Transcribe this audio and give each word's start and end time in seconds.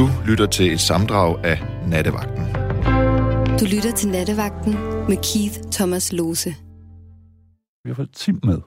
Du 0.00 0.06
lytter 0.28 0.48
til 0.56 0.66
et 0.76 0.82
samdrag 0.90 1.30
af 1.50 1.58
Nattevagten. 1.92 2.44
Du 3.60 3.64
lytter 3.74 3.92
til 4.00 4.08
Nattevagten 4.16 4.72
med 5.10 5.18
Keith 5.28 5.56
Thomas 5.76 6.06
Lose. 6.18 6.50
Vi 7.82 7.88
har 7.90 7.96
fået 8.00 8.12
Tim 8.22 8.38
med. 8.50 8.60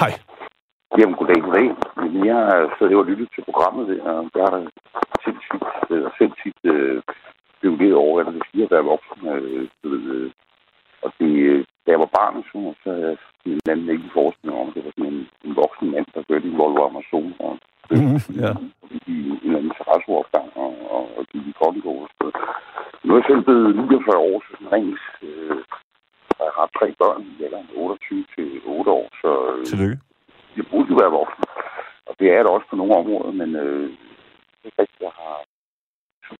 Hej. 0.00 0.12
Jamen, 0.98 1.14
goddag, 1.18 1.40
goddag. 1.46 1.68
Jeg 2.28 2.38
har 2.48 2.60
siddet 2.76 2.96
og 3.02 3.06
lyttet 3.10 3.28
til 3.34 3.42
programmet 3.48 3.82
der, 3.90 4.02
og 4.20 4.30
der 4.34 4.42
er 4.48 4.52
der 4.56 4.62
sindssygt, 5.24 5.64
øh, 5.94 6.06
selv 6.18 6.32
tit 6.42 6.60
øh, 6.72 7.02
blevet 7.60 7.78
lidt 7.82 7.94
over, 8.04 8.14
at 8.20 8.26
det 8.36 8.42
siger 8.50 8.64
at 8.66 8.74
være 8.74 8.90
voksen. 8.92 9.20
Øh, 9.36 9.68
øh, 9.84 10.30
og 11.04 11.10
det, 11.18 11.32
øh, 11.50 11.60
da 11.84 11.88
jeg 11.94 12.00
var 12.04 12.10
barn, 12.18 12.36
så, 12.50 12.58
så 12.82 12.88
havde 12.94 13.08
jeg 13.10 13.16
sådan 13.20 13.52
en 13.52 13.70
anden 13.72 13.88
ikke 13.94 14.16
forestilling 14.18 14.60
om, 14.60 14.68
at 14.68 14.74
det 14.74 14.84
var 14.84 14.92
sådan 14.96 15.12
en, 15.14 15.22
en 15.46 15.54
voksen 15.62 15.86
mand, 15.94 16.06
der 16.14 16.28
kørte 16.28 16.48
i 16.48 16.58
Volvo 16.60 16.80
Amazon 16.88 17.30
og 17.46 17.52
Mm, 17.90 18.20
ja. 18.42 18.50
i 19.12 19.16
en 19.30 19.40
eller 19.44 19.58
anden 19.58 19.74
terrasseopgang 19.78 20.48
og, 20.64 20.72
og, 20.96 21.04
og 21.18 21.22
gik 21.32 21.44
i 21.46 21.54
noget. 21.60 22.34
Nu 23.04 23.10
er 23.12 23.18
jeg 23.18 23.28
selv 23.28 23.42
blevet 23.44 23.76
49 23.76 24.16
år, 24.28 24.36
så 24.44 24.50
sådan 24.50 24.72
rent, 24.72 25.04
øh, 25.28 25.58
jeg 26.44 26.52
har 26.58 26.68
tre 26.78 26.86
børn 27.00 27.22
i 27.32 27.44
alderen 27.44 27.68
28 27.76 28.24
til 28.34 28.48
8 28.66 28.90
år, 28.90 29.08
så 29.22 29.30
øh, 29.52 29.64
Tillykke. 29.66 29.98
jeg 30.56 30.64
burde 30.70 30.90
jo 30.92 30.96
være 31.02 31.16
voksen. 31.20 31.44
Og 32.08 32.12
det 32.18 32.26
er 32.34 32.40
det 32.42 32.50
også 32.56 32.66
på 32.70 32.76
nogle 32.76 32.96
områder, 33.00 33.32
men 33.40 33.50
øh, 33.64 33.88
det 34.60 34.66
er 34.70 34.76
rigtigt, 34.82 35.06
jeg 35.08 35.14
har 35.22 35.36
så 36.28 36.34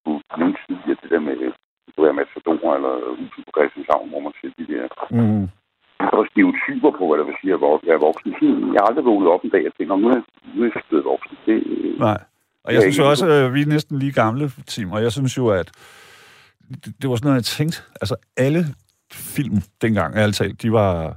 side 0.65 0.92
at 0.92 0.98
det 1.03 1.11
der 1.11 1.20
med, 1.28 1.37
det 1.84 1.91
kunne 1.95 2.06
være 2.09 2.20
Matador 2.20 2.75
eller 2.78 2.95
huset 3.19 3.45
på 3.47 3.51
Christianshavn, 3.56 4.09
hvor 4.11 4.20
man 4.27 4.33
ser 4.41 4.51
de 4.59 4.67
der 4.73 4.87
Mm. 5.11 5.48
Er 6.01 6.25
stereotyper 6.33 6.91
på, 6.98 7.02
hvad 7.09 7.16
der 7.19 7.27
vil 7.29 7.41
sige 7.41 7.55
at 7.57 7.62
være 7.91 8.01
voksen. 8.09 8.30
Jeg 8.75 8.80
har 8.80 8.89
aldrig 8.89 9.05
vågnet 9.11 9.29
op 9.34 9.43
en 9.45 9.51
dag 9.55 9.62
og 9.69 9.73
tænkt, 9.75 9.89
"Nå, 9.91 9.97
nu 9.97 10.09
er 10.09 10.20
nu 10.55 10.61
er 10.65 10.70
jeg 10.75 10.83
blevet 10.89 11.05
voksen. 11.12 11.37
Det, 11.47 11.56
øh, 11.66 11.98
Nej. 12.06 12.19
Og 12.65 12.75
jeg 12.75 12.80
synes 12.83 12.98
jo 12.98 13.09
også, 13.12 13.27
at 13.27 13.55
vi 13.55 13.61
er 13.62 13.66
næsten 13.66 13.98
lige 13.98 14.12
gamle, 14.12 14.45
Tim, 14.72 14.92
og 14.92 15.03
jeg 15.03 15.12
synes 15.12 15.39
jo, 15.41 15.48
at 15.61 15.69
det, 16.84 16.92
det 17.00 17.06
var 17.11 17.17
sådan 17.17 17.28
noget, 17.28 17.42
jeg 17.42 17.50
tænkte. 17.59 17.78
Altså, 18.03 18.17
alle 18.37 18.61
film 19.12 19.56
dengang, 19.83 20.17
ærligt 20.17 20.37
talt, 20.37 20.62
de 20.62 20.72
var... 20.72 21.17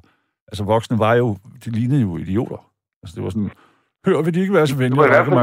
Altså, 0.52 0.64
voksne 0.64 1.00
var 1.00 1.14
jo... 1.14 1.28
De 1.66 1.70
lignede 1.70 2.02
jo 2.02 2.18
idioter. 2.18 2.62
Altså, 3.04 3.14
det 3.16 3.24
var 3.24 3.30
sådan... 3.30 3.52
Hør, 4.06 4.22
vil 4.22 4.34
de 4.36 4.42
ikke 4.42 4.54
være 4.54 4.68
så 4.68 4.76
det, 4.76 4.80
venlige? 4.84 5.00
var 5.00 5.06
i 5.06 5.14
hvert 5.16 5.26
fald, 5.26 5.40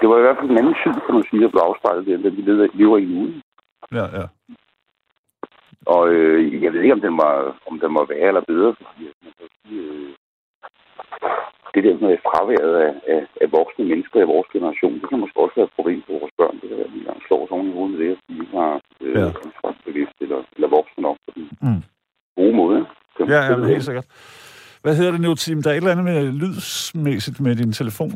det 0.00 0.08
var 0.08 0.18
i 0.18 0.24
hvert 0.26 0.36
fald 0.40 0.50
en 0.50 0.58
anden 0.58 0.76
tid, 0.82 0.94
kan 1.06 1.14
man 1.14 1.24
sige, 1.30 1.44
at 1.44 1.50
blev 1.50 1.62
afspejlet 1.68 2.06
der, 2.06 2.16
den 2.16 2.36
vi 2.36 2.42
lever 2.80 2.98
i 2.98 3.04
nu. 3.04 3.22
Ja, 3.98 4.04
ja. 4.18 4.26
Og 5.94 6.02
øh, 6.14 6.62
jeg 6.64 6.72
ved 6.72 6.80
ikke, 6.82 6.96
om 6.98 7.04
den 7.08 7.16
var, 7.24 7.34
om 7.70 7.74
den 7.82 7.92
var 7.98 8.04
værre 8.12 8.28
eller 8.32 8.44
bedre, 8.52 8.70
fordi 8.80 9.02
at 9.10 9.16
man 9.24 9.32
kan 9.38 9.48
sige, 9.56 9.80
øh, 9.92 10.10
det 11.74 11.82
der 11.86 11.94
med 12.06 12.16
fraværet 12.26 12.74
af, 12.86 12.92
af, 13.14 13.20
af 13.42 13.48
voksne 13.58 13.84
mennesker 13.92 14.18
i 14.20 14.30
vores 14.34 14.48
generation, 14.54 14.94
det 15.00 15.08
kan 15.08 15.20
måske 15.22 15.40
også 15.44 15.56
være 15.58 15.68
et 15.70 15.76
problem 15.78 16.00
for 16.06 16.12
vores 16.20 16.34
børn. 16.40 16.54
Det 16.60 16.66
kan 16.68 16.78
være, 16.80 16.90
at 16.90 16.94
de 17.18 17.24
slår 17.26 17.44
os 17.44 17.50
oven 17.54 17.68
i 17.70 17.72
hovedet 17.76 17.92
med 17.94 18.00
det, 18.04 18.10
at 18.16 18.20
de 18.28 18.34
ikke 18.42 18.56
har 18.60 18.74
øh, 19.04 19.14
Ja. 19.20 19.26
ja. 19.64 19.70
bevidst 19.86 20.16
eller, 20.24 20.40
eller 20.56 20.68
voksne 20.76 21.00
nok 21.06 21.16
på 21.26 21.30
den 21.36 21.44
Mm. 21.66 21.82
gode 22.40 22.54
måde. 22.62 22.78
Ja, 23.34 23.40
ja, 23.50 23.64
helt 23.74 23.84
sikkert. 23.88 24.06
Hvad 24.82 24.96
hedder 24.96 25.10
det 25.10 25.20
nu, 25.20 25.34
Tim? 25.34 25.62
Der 25.62 25.70
er 25.70 25.74
et 25.74 25.76
eller 25.76 25.90
andet 25.90 26.04
med 26.04 26.32
lydsmæssigt 26.32 27.40
med 27.40 27.56
din 27.56 27.72
telefon. 27.72 28.12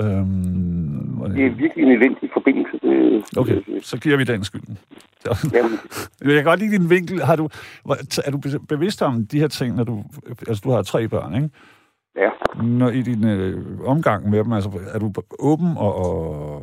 Øhm, 0.00 1.20
Det 1.34 1.46
er 1.46 1.54
virkelig 1.56 1.84
en 1.84 1.90
elendig 1.92 2.30
forbindelse. 2.32 2.78
Det, 2.82 3.38
okay, 3.38 3.60
så 3.82 3.96
giver 3.98 4.16
vi 4.16 4.24
den 4.24 4.44
skylden. 4.44 4.78
Jamen, 5.54 5.78
Jeg 6.24 6.34
kan 6.34 6.44
godt 6.44 6.60
lide 6.60 6.78
din 6.78 6.90
vinkel. 6.90 7.22
Har 7.22 7.36
du, 7.36 7.48
er 8.24 8.30
du 8.32 8.38
be- 8.38 8.66
bevidst 8.68 9.02
om 9.02 9.26
de 9.26 9.38
her 9.38 9.48
ting, 9.48 9.76
når 9.76 9.84
du... 9.84 10.04
Altså, 10.48 10.60
du 10.64 10.70
har 10.70 10.82
tre 10.82 11.08
børn, 11.08 11.34
ikke? 11.34 11.50
ja. 12.16 12.28
Når 12.62 12.88
i 12.90 13.02
din 13.02 13.24
øh, 13.28 13.80
omgang 13.84 14.30
med 14.30 14.44
dem, 14.44 14.52
altså, 14.52 14.70
er 14.94 14.98
du 14.98 15.12
åben 15.38 15.68
og, 15.76 15.94
og 15.96 16.62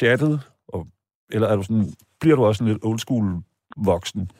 pjattet? 0.00 0.40
Og, 0.68 0.86
eller 1.32 1.48
er 1.48 1.56
du 1.56 1.62
sådan, 1.62 1.86
bliver 2.20 2.36
du 2.36 2.44
også 2.44 2.58
sådan 2.58 2.72
lidt 2.72 2.84
old 2.84 2.98
school 2.98 3.42
voksen? 3.76 4.30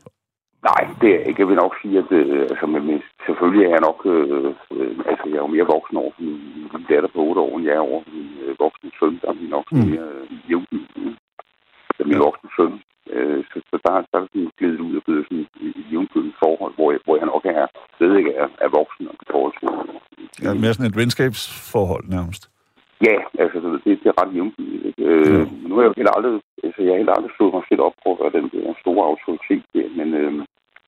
Nej, 0.63 0.83
det 1.01 1.09
er 1.11 1.19
jeg 1.19 1.29
ikke. 1.29 1.41
Jeg 1.43 1.49
vil 1.49 1.63
nok 1.65 1.75
sige, 1.83 1.99
at 1.99 2.11
øh, 2.21 2.41
altså, 2.53 2.67
men, 2.67 3.03
selvfølgelig 3.27 3.65
er 3.67 3.73
jeg 3.77 3.83
nok... 3.89 3.99
Øh, 4.15 4.51
øh, 4.77 4.93
altså, 5.11 5.25
jeg 5.31 5.39
er 5.39 5.45
jo 5.47 5.55
mere 5.57 5.73
voksen 5.77 5.97
over 6.03 6.13
min, 6.19 6.69
datter 6.91 7.11
på 7.15 7.21
8 7.29 7.41
år, 7.41 7.53
end 7.59 7.67
jeg 7.67 7.75
er 7.77 7.85
over 7.91 8.01
min 8.15 8.29
øh, 8.45 8.55
voksne 8.65 8.91
søn. 8.99 9.15
Der 9.23 9.29
er 9.31 9.35
nok 9.57 9.67
Mm. 9.73 9.79
mere 9.91 10.07
øh, 10.17 10.27
jævnbyrdige. 10.51 11.13
Det 11.95 12.01
er 12.05 12.11
min 12.13 12.21
Ja. 12.21 12.27
voksne 12.29 12.49
søn. 12.57 12.73
Øh, 13.15 13.41
så, 13.51 13.57
så 13.71 13.77
der, 13.85 13.93
der 14.13 14.19
er 14.21 14.27
sådan 14.33 14.51
glidet 14.59 14.81
ud 14.87 14.97
og 14.97 15.03
blevet 15.07 15.25
sådan 15.27 15.47
et 15.67 15.85
jævnbyrdigt 15.93 16.37
forhold, 16.45 16.73
hvor 16.79 16.89
jeg, 16.93 17.01
hvor 17.05 17.17
jeg 17.21 17.27
nok 17.35 17.45
er, 17.45 17.67
stadig 17.97 18.25
er, 18.43 18.49
er 18.65 18.71
voksen 18.79 19.05
og 19.11 19.15
forhold 19.35 19.55
til... 19.61 19.69
Ja, 20.45 20.55
mere 20.63 20.75
sådan 20.75 20.91
et 20.91 20.97
venskabsforhold 21.03 22.05
nærmest. 22.17 22.43
Ja, 23.07 23.17
altså 23.43 23.57
det, 23.85 23.93
det 24.03 24.09
er 24.13 24.17
ret 24.21 24.31
ikke? 24.35 24.53
Øh, 25.09 25.33
Ja. 25.35 25.45
Nu 25.69 25.73
har 25.75 25.83
jeg 25.83 25.91
jo 25.93 25.99
heller 26.01 26.15
aldrig, 26.17 26.33
altså, 26.67 26.81
jeg 26.83 26.93
har 26.93 27.01
heller 27.03 27.17
aldrig 27.19 27.33
slået 27.37 27.55
mig 27.57 27.65
selv 27.69 27.83
op 27.89 27.97
på 28.05 28.09
at 28.15 28.19
være 28.23 28.37
den 28.39 28.47
der 28.55 28.65
store 28.83 29.05
autoritet 29.13 29.65
der, 29.75 29.87
men 29.99 30.09
øh, 30.21 30.33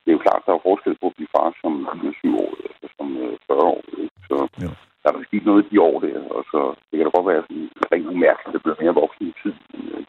det 0.02 0.08
er 0.10 0.16
jo 0.18 0.24
klart, 0.26 0.42
der 0.46 0.52
er 0.54 0.66
forskel 0.68 0.94
på 1.00 1.06
at 1.10 1.16
blive 1.16 1.32
far 1.36 1.48
som 1.62 1.72
27 2.00 2.44
år, 2.44 2.52
altså 2.68 2.86
som 2.98 3.06
øh, 3.24 3.34
40 3.46 3.72
år. 3.74 3.82
Ikke? 4.04 4.16
Så 4.30 4.36
Ja. 4.64 4.70
der 5.02 5.08
er 5.10 5.26
sket 5.28 5.44
noget 5.50 5.60
i 5.64 5.68
de 5.72 5.78
år 5.88 5.96
der, 6.06 6.18
og 6.36 6.42
så 6.52 6.60
det 6.88 6.94
kan 6.96 7.04
da 7.06 7.12
godt 7.18 7.28
være 7.32 7.42
sådan 7.46 7.66
rent 7.92 8.08
umærkeligt, 8.14 8.48
at 8.50 8.54
det 8.54 8.62
bliver 8.64 8.78
mere 8.82 8.94
voksen 9.02 9.24
i 9.30 9.34
tid. 9.42 9.54
Men, 9.72 9.82
øh, 9.94 10.02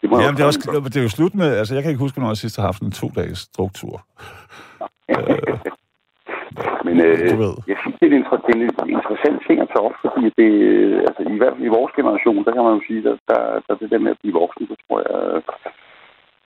det 0.00 0.06
må 0.08 0.12
jeg 0.16 0.24
Ja, 0.24 0.30
det 0.36 0.42
er, 0.44 0.50
også, 0.52 0.60
det 0.92 0.98
er 1.00 1.06
jo 1.08 1.16
slut 1.18 1.34
med... 1.40 1.48
Altså, 1.60 1.72
jeg 1.74 1.82
kan 1.82 1.90
ikke 1.92 2.04
huske, 2.04 2.16
hvornår 2.16 2.32
jeg 2.34 2.42
sidst 2.44 2.56
har 2.58 2.66
haft 2.70 2.82
en 2.86 2.92
to-dages 3.00 3.40
druktur. 3.56 3.94
Men 6.86 6.94
øh, 7.06 7.18
jeg 7.72 7.78
synes, 7.82 7.96
det 7.98 8.04
er, 8.06 8.12
en, 8.12 8.18
inter- 8.22 8.42
det 8.46 8.52
er 8.54 8.58
en 8.84 8.96
interessant 8.98 9.38
ting 9.46 9.56
at 9.64 9.68
tage 9.72 9.86
op, 9.88 9.96
fordi 10.04 10.24
det, 10.40 10.50
øh, 10.70 10.98
altså, 11.08 11.20
i 11.34 11.38
hvert 11.40 11.54
fald 11.54 11.68
i 11.70 11.76
vores 11.78 11.92
generation, 11.98 12.44
der 12.46 12.52
kan 12.54 12.64
man 12.66 12.76
jo 12.78 12.82
sige, 12.88 13.00
at 13.12 13.18
der, 13.30 13.42
der, 13.66 13.74
det 13.80 13.88
der 13.92 14.04
med 14.04 14.14
at 14.14 14.20
blive 14.22 14.38
voksen, 14.42 14.64
det 14.70 14.78
tror 14.84 14.98
jeg, 15.06 15.14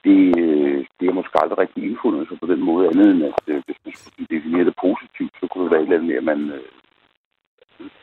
det, 0.05 0.19
øh, 0.43 0.79
det 0.97 1.05
er 1.07 1.17
måske 1.19 1.35
aldrig 1.41 1.57
rigtig 1.63 1.81
indfundet 1.89 2.27
sig 2.27 2.37
på 2.43 2.47
den 2.53 2.61
måde, 2.69 2.87
andet 2.91 3.07
end 3.13 3.23
at 3.31 3.41
øh, 3.51 3.61
hvis 3.65 3.79
man 3.85 3.93
skulle 3.95 4.31
definere 4.35 4.65
det 4.69 4.75
positivt, 4.87 5.33
så 5.39 5.45
kunne 5.47 5.63
det 5.63 5.71
være 5.73 5.81
et 5.81 5.87
eller 5.87 5.97
andet 5.97 6.09
med, 6.11 6.17
at 6.21 6.27
man 6.31 6.39
øh, 6.57 6.65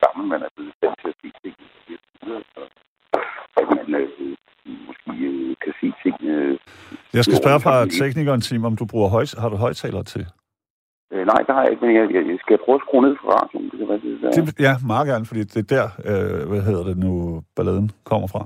sammen 0.00 0.24
man 0.32 0.40
er 0.46 0.50
blevet 0.56 0.72
stand 0.78 0.94
til 1.00 1.08
at 1.12 1.16
se 1.22 1.28
ting. 1.42 1.54
Så, 2.26 2.34
at 3.60 3.66
man 3.72 3.86
øh, 4.00 4.08
måske 4.88 5.12
øh, 5.30 5.54
kan 5.64 5.72
se 5.80 5.88
ting. 6.02 6.16
Øh, 6.34 6.58
Jeg 7.18 7.24
skal 7.24 7.36
spørge 7.42 7.60
fra 7.66 7.74
teknikeren, 8.00 8.40
Tim, 8.40 8.64
om 8.64 8.76
du 8.80 8.84
bruger 8.92 9.08
høj, 9.16 9.24
har 9.42 9.48
du 9.48 9.56
højtaler 9.56 10.02
til? 10.02 10.24
Øh, 11.12 11.24
nej, 11.32 11.40
der 11.46 11.52
har 11.56 11.62
jeg 11.62 11.70
ikke, 11.72 11.84
men 11.86 11.94
jeg, 11.96 12.04
jeg, 12.14 12.22
jeg 12.32 12.38
skal 12.44 12.58
prøve 12.64 12.76
at 12.80 12.84
skrue 12.86 13.02
ned 13.06 13.14
for 13.20 13.28
radioen. 13.38 13.66
Det 13.70 13.78
kan 13.78 13.88
være, 13.88 14.00
det, 14.04 14.22
der. 14.22 14.30
Det, 14.30 14.60
ja, 14.66 14.72
meget 14.92 15.06
gerne, 15.10 15.24
fordi 15.30 15.42
det 15.54 15.60
er 15.64 15.68
der, 15.76 15.86
øh, 16.10 16.48
hvad 16.50 16.62
hedder 16.68 16.84
det 16.90 16.96
nu, 17.04 17.42
balladen 17.56 17.90
kommer 18.10 18.28
fra. 18.34 18.42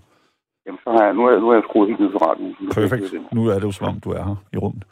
Jamen, 0.66 0.80
så 0.84 0.88
har 0.96 1.02
jeg, 1.06 1.14
nu, 1.16 1.22
har 1.24 1.30
jeg, 1.30 1.40
nu 1.40 1.46
har 1.48 1.54
jeg 1.54 1.64
skruet 1.68 1.88
helt 1.88 2.00
ned 2.00 2.10
for 2.14 2.22
radioen. 2.28 2.54
Perfekt. 2.80 3.02
det. 3.12 3.32
Nu 3.32 3.42
er 3.52 3.54
det 3.54 3.66
jo 3.70 3.72
som 3.72 3.86
om, 3.88 4.00
du 4.00 4.10
er 4.10 4.22
her 4.28 4.36
i 4.52 4.58
rummet. 4.64 4.84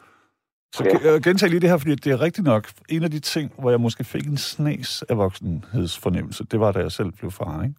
Så 0.74 0.80
Ja. 0.84 1.10
ja. 1.12 1.18
gentag 1.28 1.48
lige 1.50 1.60
det 1.60 1.70
her, 1.70 1.78
fordi 1.78 1.94
det 1.94 2.10
er 2.12 2.20
rigtigt 2.26 2.46
nok. 2.52 2.64
En 2.88 3.02
af 3.02 3.10
de 3.10 3.20
ting, 3.20 3.46
hvor 3.60 3.70
jeg 3.70 3.80
måske 3.80 4.04
fik 4.04 4.26
en 4.26 4.36
snas 4.36 5.02
af 5.10 5.16
voksenhedsfornemmelse, 5.18 6.44
det 6.52 6.60
var, 6.60 6.72
da 6.72 6.78
jeg 6.78 6.92
selv 6.92 7.10
blev 7.18 7.30
far, 7.30 7.62
ikke? 7.66 7.76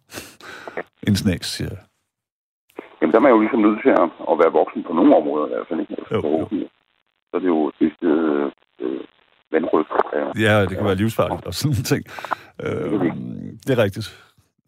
En 1.08 1.16
snas, 1.16 1.46
siger 1.46 1.68
jeg. 1.74 1.82
Jamen, 3.00 3.12
der 3.12 3.18
er 3.18 3.22
man 3.26 3.32
jo 3.34 3.40
ligesom 3.40 3.60
nødt 3.66 3.80
til 3.84 3.92
at, 4.02 4.08
at 4.30 4.34
være 4.42 4.52
voksen 4.60 4.82
på 4.86 4.92
nogle 4.92 5.16
områder 5.16 5.46
i 5.46 5.52
hvert 5.54 5.66
fald. 5.68 5.80
Ikke? 5.80 5.94
Altså, 5.98 6.14
Jo, 6.14 6.38
jo. 6.38 6.46
Så 7.28 7.32
er 7.36 7.38
det 7.44 7.48
jo 7.56 7.72
det 7.80 7.92
sted 7.96 8.18
øh, 8.84 9.00
vandryg. 9.52 9.86
Ja. 10.18 10.24
Ja, 10.46 10.60
det 10.68 10.74
kan 10.76 10.84
være 10.90 11.00
livsfarligt 11.02 11.46
og 11.46 11.54
sådan 11.54 11.76
en 11.78 11.84
ting. 11.92 12.02
Øh, 12.64 12.92
det 13.66 13.70
er 13.78 13.82
rigtigt. 13.86 14.08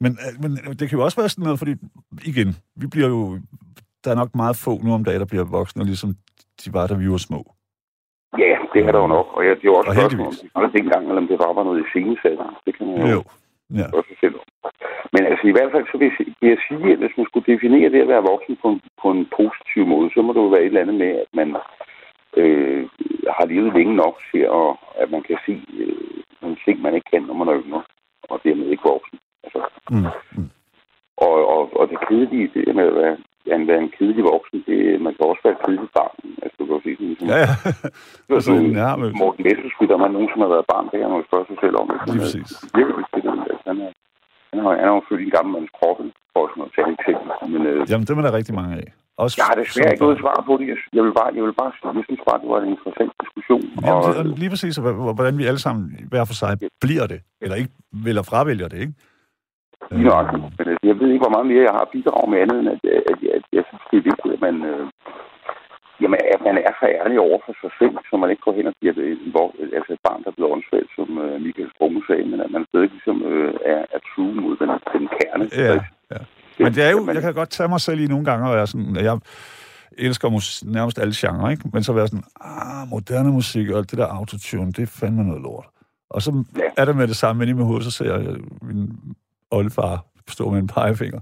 Men, 0.00 0.12
øh, 0.24 0.32
men 0.42 0.50
det 0.78 0.84
kan 0.88 0.98
jo 0.98 1.04
også 1.04 1.20
være 1.20 1.28
sådan 1.28 1.44
noget, 1.44 1.58
fordi 1.62 1.74
igen, 2.32 2.48
vi 2.80 2.86
bliver 2.94 3.08
jo... 3.08 3.20
Der 4.04 4.10
er 4.10 4.14
nok 4.22 4.32
meget 4.34 4.56
få 4.64 4.72
nu 4.84 4.90
om 4.94 5.04
dagen, 5.04 5.20
der 5.20 5.30
bliver 5.32 5.44
voksne, 5.58 5.84
ligesom 5.84 6.10
de 6.60 6.72
var, 6.76 6.86
da 6.86 6.94
vi 6.94 7.10
var 7.10 7.22
små. 7.28 7.40
ja, 8.44 8.54
det 8.72 8.80
er 8.86 8.92
der 8.92 9.00
jo 9.04 9.06
nok. 9.16 9.26
Og 9.36 9.40
jeg, 9.46 9.52
det 9.58 9.64
er 9.66 9.72
jo 9.72 9.76
også 9.78 9.90
Og 9.90 9.94
spørgsmål, 9.96 10.26
om 10.26 10.34
det 10.42 10.50
var 10.54 10.70
dengang, 10.78 11.02
eller 11.08 11.22
om 11.22 11.28
det 11.28 11.38
bare 11.44 11.56
var 11.58 11.64
noget 11.68 11.80
i 11.84 11.86
scenesat. 11.90 12.38
Det 12.66 12.72
kan 12.76 12.86
man 12.86 12.96
jo, 13.00 13.06
Jo. 13.14 13.20
Ja. 13.80 13.86
sig 14.10 14.18
selv. 14.24 14.36
Men 15.14 15.22
altså 15.30 15.44
i 15.50 15.54
hvert 15.56 15.70
fald, 15.74 15.86
så 15.92 15.96
vil 16.00 16.10
jeg 16.52 16.58
sige, 16.68 16.86
at 16.94 17.00
hvis 17.02 17.16
man 17.18 17.26
skulle 17.28 17.48
definere 17.52 17.88
det 17.94 18.00
at 18.04 18.12
være 18.14 18.28
voksen 18.32 18.54
på 18.62 18.68
en, 18.72 18.80
på 19.02 19.08
en 19.16 19.22
positiv 19.38 19.82
måde, 19.92 20.08
så 20.14 20.18
må 20.22 20.30
det 20.32 20.42
jo 20.44 20.52
være 20.54 20.64
et 20.64 20.72
eller 20.72 20.84
andet 20.84 20.98
med, 21.02 21.10
at 21.24 21.30
man 21.40 21.48
øh, 22.36 22.88
har 23.36 23.46
levet 23.46 23.74
længe 23.76 23.94
nok 23.96 24.16
til, 24.30 24.42
at, 24.60 24.70
at 25.02 25.08
man 25.14 25.22
kan 25.28 25.38
se 25.46 25.54
øh, 25.82 26.22
nogle 26.42 26.56
ting, 26.64 26.76
man 26.82 26.94
ikke 26.94 27.10
kan, 27.12 27.22
når 27.22 27.34
man 27.34 27.48
er 27.48 27.60
yngre, 27.64 27.82
og 28.30 28.40
dermed 28.44 28.66
ikke 28.66 28.88
voksen. 28.92 29.18
Altså, 29.44 29.60
Mm. 29.90 30.06
Mm. 30.36 30.50
og, 31.26 31.34
og, 31.54 31.62
og 31.80 31.84
det 31.90 31.98
kedelige, 32.08 32.50
det 32.54 32.74
med 32.76 32.86
at 32.92 32.94
være, 33.02 33.16
at 33.54 33.66
være 33.70 33.82
en 33.86 33.92
kedelig 33.98 34.24
voksen, 34.32 34.58
det, 34.68 34.78
man 35.06 35.12
kan 35.14 35.26
også 35.30 35.42
være 35.44 35.56
et 35.56 35.62
kedeligt 35.66 35.92
barn. 35.98 36.16
Altså, 36.42 36.56
du 36.58 36.62
kan 36.66 36.74
jo 36.76 36.82
se 36.86 36.92
sådan, 36.98 37.28
Ja, 37.32 37.38
ja. 37.46 37.54
det 38.28 38.34
altså, 38.38 38.52
nærmest. 38.84 39.12
Morten 39.22 39.42
Messerschmidt, 39.46 39.92
om 39.96 40.00
han 40.04 40.12
nogen, 40.16 40.30
som 40.32 40.40
har 40.44 40.50
været 40.54 40.66
barn, 40.72 40.84
det 40.90 40.96
kan 41.00 41.08
man 41.10 41.18
jo 41.20 41.26
spørge 41.30 41.46
sig 41.50 41.58
selv 41.64 41.76
om. 41.80 41.86
Lige 41.88 42.00
er- 42.02 42.24
præcis. 42.24 42.50
virkelig 42.78 42.96
beskidt. 43.00 43.26
Altså, 43.50 43.64
han, 43.70 43.76
er, 43.86 43.90
han, 44.52 44.58
har, 44.64 44.70
han 44.80 44.86
har 44.88 44.94
jo 44.98 45.02
født 45.08 45.20
i 45.22 45.26
en 45.28 45.34
gammel 45.36 45.52
mands 45.56 45.72
kroppe, 45.78 46.02
for 46.32 46.42
sådan 46.50 46.64
at 46.66 46.70
tage 46.74 46.86
et 46.90 46.94
eksempel. 47.00 47.28
Men 47.52 47.60
øh, 47.70 47.78
Jamen, 47.90 48.06
dem 48.08 48.18
er 48.20 48.24
der 48.26 48.38
rigtig 48.38 48.54
mange 48.60 48.72
af. 48.80 48.86
Også 49.22 49.34
jeg 49.38 49.46
har 49.50 49.56
desværre 49.62 49.92
ikke 49.92 50.04
noget 50.06 50.18
svar 50.22 50.38
på 50.48 50.52
det. 50.58 50.66
Jeg, 50.72 50.78
jeg 50.96 51.02
vil 51.06 51.14
bare, 51.20 51.30
jeg 51.38 51.44
vil 51.46 51.56
bare 51.62 51.72
sige, 51.72 51.92
jeg 52.00 52.04
synes 52.08 52.22
bare, 52.28 52.40
det 52.42 52.48
var 52.52 52.60
en 52.60 52.74
interessant 52.76 53.12
diskussion. 53.22 53.64
Jamen, 53.86 54.04
og, 54.08 54.12
og 54.20 54.24
lige 54.42 54.50
præcis, 54.54 54.76
hvordan 55.18 55.38
vi 55.40 55.44
alle 55.50 55.62
sammen 55.66 55.82
hver 56.10 56.24
for 56.30 56.36
sig 56.42 56.52
bliver 56.84 57.06
det, 57.12 57.20
eller 57.42 57.56
ikke, 57.60 57.72
eller 58.10 58.22
fravælger 58.30 58.68
det, 58.72 58.78
ikke? 58.84 58.94
Lige. 59.90 60.10
Men 60.58 60.66
altså, 60.72 60.86
jeg 60.90 60.96
ved 61.00 61.08
ikke, 61.12 61.24
hvor 61.24 61.34
meget 61.36 61.50
mere 61.52 61.66
jeg 61.68 61.76
har 61.78 61.86
bidraget 61.94 62.28
med 62.30 62.38
andet, 62.42 62.56
end 62.60 62.68
at, 62.74 62.80
at, 62.98 63.02
at, 63.12 63.18
at 63.36 63.44
jeg 63.56 63.64
synes, 63.68 63.84
det 63.90 63.96
er 63.98 64.08
vigtigt, 64.10 64.34
at 64.36 64.40
man, 64.46 64.56
øh, 64.70 64.84
jamen, 66.02 66.18
at 66.34 66.40
man 66.48 66.56
er 66.68 66.72
så 66.80 66.86
ærlig 67.00 67.16
over 67.28 67.38
for 67.46 67.54
sig 67.62 67.72
selv, 67.80 67.94
så 68.08 68.12
man 68.16 68.30
ikke 68.32 68.44
går 68.46 68.56
hen 68.58 68.70
og 68.70 68.76
giver 68.80 68.94
det 69.00 69.06
hvor, 69.34 69.48
altså 69.78 69.90
et 69.96 70.04
barn, 70.06 70.22
der 70.22 70.30
er 70.30 70.36
blevet 70.36 70.52
åndssvagt, 70.54 70.90
som 70.98 71.08
øh, 71.24 71.34
Michael 71.44 71.70
Sprunge 71.74 72.02
sagde, 72.08 72.26
men 72.32 72.40
at 72.44 72.50
man 72.54 72.64
stadig 72.70 72.90
ligesom 72.96 73.18
øh, 73.30 73.54
er, 73.72 73.82
er 73.96 74.00
true 74.10 74.34
mod 74.42 74.54
den, 74.60 74.68
den 74.94 75.04
kerne. 75.16 75.44
Ja, 75.64 75.74
ja. 76.14 76.20
Men 76.58 76.74
det 76.74 76.84
er 76.84 76.90
jo, 76.90 77.06
jeg 77.14 77.22
kan 77.22 77.34
godt 77.34 77.50
tage 77.50 77.68
mig 77.68 77.80
selv 77.80 78.00
i 78.00 78.06
nogle 78.06 78.24
gange, 78.24 78.48
og 78.50 78.56
jeg, 78.58 78.68
sådan, 78.68 78.96
jeg 78.96 79.18
elsker 79.98 80.28
mus, 80.28 80.64
nærmest 80.64 80.98
alle 80.98 81.14
genrer, 81.16 81.50
ikke? 81.50 81.70
men 81.72 81.82
så 81.84 81.92
være 81.92 82.08
sådan, 82.08 82.24
ah, 82.40 82.88
moderne 82.88 83.32
musik 83.32 83.68
og 83.70 83.90
det 83.90 83.98
der 83.98 84.06
autotune, 84.06 84.72
det 84.72 84.82
er 84.82 84.86
fandme 84.86 85.24
noget 85.24 85.42
lort. 85.42 85.66
Og 86.10 86.22
så 86.22 86.44
Ja. 86.56 86.60
er 86.76 86.84
det 86.84 86.96
med 86.96 87.08
det 87.08 87.16
samme 87.16 87.42
inde 87.44 87.50
i 87.50 87.54
mit 87.54 87.64
hoved, 87.66 87.82
så 87.82 87.90
ser 87.90 88.18
jeg 88.18 88.36
min 88.62 88.92
oldefar 89.50 90.04
stå 90.28 90.50
med 90.50 90.58
en 90.58 90.66
pegefinger. 90.66 91.20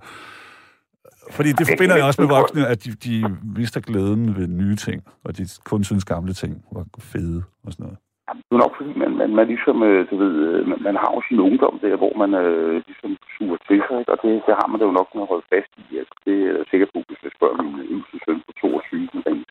Fordi 1.30 1.52
det 1.52 1.66
forbinder 1.68 1.96
jeg 1.96 2.04
også 2.04 2.20
med 2.22 2.28
voksne, 2.28 2.66
at 2.66 2.84
de, 2.84 2.90
de 2.92 3.36
mister 3.42 3.80
glæden 3.80 4.36
ved 4.36 4.46
nye 4.46 4.76
ting, 4.76 5.02
og 5.24 5.36
de 5.36 5.48
kun 5.64 5.84
synes 5.84 6.04
gamle 6.04 6.32
ting 6.34 6.64
var 6.72 6.84
fede 6.98 7.42
og 7.64 7.72
sådan 7.72 7.84
noget. 7.84 7.98
Det 8.48 8.54
er 8.56 8.62
nok 8.64 8.74
fordi, 8.78 8.92
man, 9.02 9.10
man, 9.20 9.30
man 9.38 9.46
ligesom, 9.52 9.76
øh, 9.88 10.00
du 10.10 10.14
ved, 10.22 10.34
øh, 10.48 10.60
man, 10.70 10.78
man 10.88 10.96
har 11.02 11.10
jo 11.16 11.20
sin 11.28 11.40
ungdom 11.48 11.74
der, 11.84 11.96
hvor 12.02 12.14
man 12.22 12.30
øh, 12.44 12.74
ligesom 12.88 13.10
suger 13.36 13.58
til 13.68 13.80
sig, 13.86 13.96
ikke? 14.00 14.12
og 14.14 14.18
det, 14.22 14.30
det 14.46 14.54
har 14.60 14.66
man 14.70 14.78
da 14.80 14.84
jo 14.88 14.94
nok 15.00 15.08
med 15.14 15.22
at 15.24 15.30
holde 15.32 15.46
fast 15.54 15.70
i. 15.82 15.84
Altså, 16.00 16.14
det 16.26 16.34
er 16.46 16.52
jeg 16.58 16.66
sikker 16.72 16.86
på, 16.92 16.98
hvis 17.08 17.20
jeg 17.26 17.32
spørger 17.36 17.56
min 17.62 17.74
yngste 17.94 18.16
søn 18.24 18.38
på 18.46 18.52
22, 18.60 19.08
men 19.14 19.22
rent, 19.28 19.48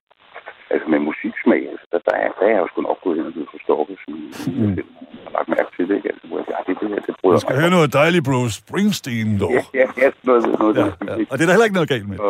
altså 0.74 0.88
med 0.94 1.00
musiksmag, 1.10 1.62
altså, 1.74 1.86
der, 1.92 2.00
der, 2.08 2.16
er, 2.24 2.30
der 2.38 2.44
er 2.50 2.54
jeg 2.56 2.62
jo 2.64 2.68
sgu 2.72 2.80
nok 2.82 3.00
gået 3.06 3.18
hen 3.18 3.30
og 3.30 3.34
blevet 3.36 3.52
forstoppet, 3.56 3.96
som 4.04 4.12
jeg 4.62 4.70
selv 4.78 4.90
har 5.26 5.32
lagt 5.38 5.50
mærke 5.56 5.70
til 5.76 5.84
det, 5.90 5.96
ikke? 6.00 6.10
Altså, 6.14 6.24
hvor 6.28 6.38
jeg 6.40 6.46
siger, 6.48 6.58
"Ah, 6.60 6.64
det, 6.68 6.74
det 6.82 6.88
her, 6.94 7.00
det 7.08 7.14
bryder 7.22 7.38
Man 7.40 7.46
skal 7.48 7.60
høre 7.62 7.74
noget 7.78 7.90
dejligt 8.02 8.24
Bruce 8.30 8.54
Springsteen, 8.62 9.30
dog. 9.44 9.52
Ja, 9.58 9.64
ja, 9.82 9.86
ja, 10.04 10.08
noget, 10.28 10.42
noget, 10.62 10.74
Ja, 10.82 10.86
noget, 10.86 11.20
ja. 11.20 11.26
Og 11.32 11.34
det 11.36 11.44
er 11.44 11.48
der 11.50 11.56
heller 11.56 11.70
ikke 11.70 11.80
noget 11.80 11.92
galt 11.96 12.08
med. 12.12 12.18
Så, 12.24 12.30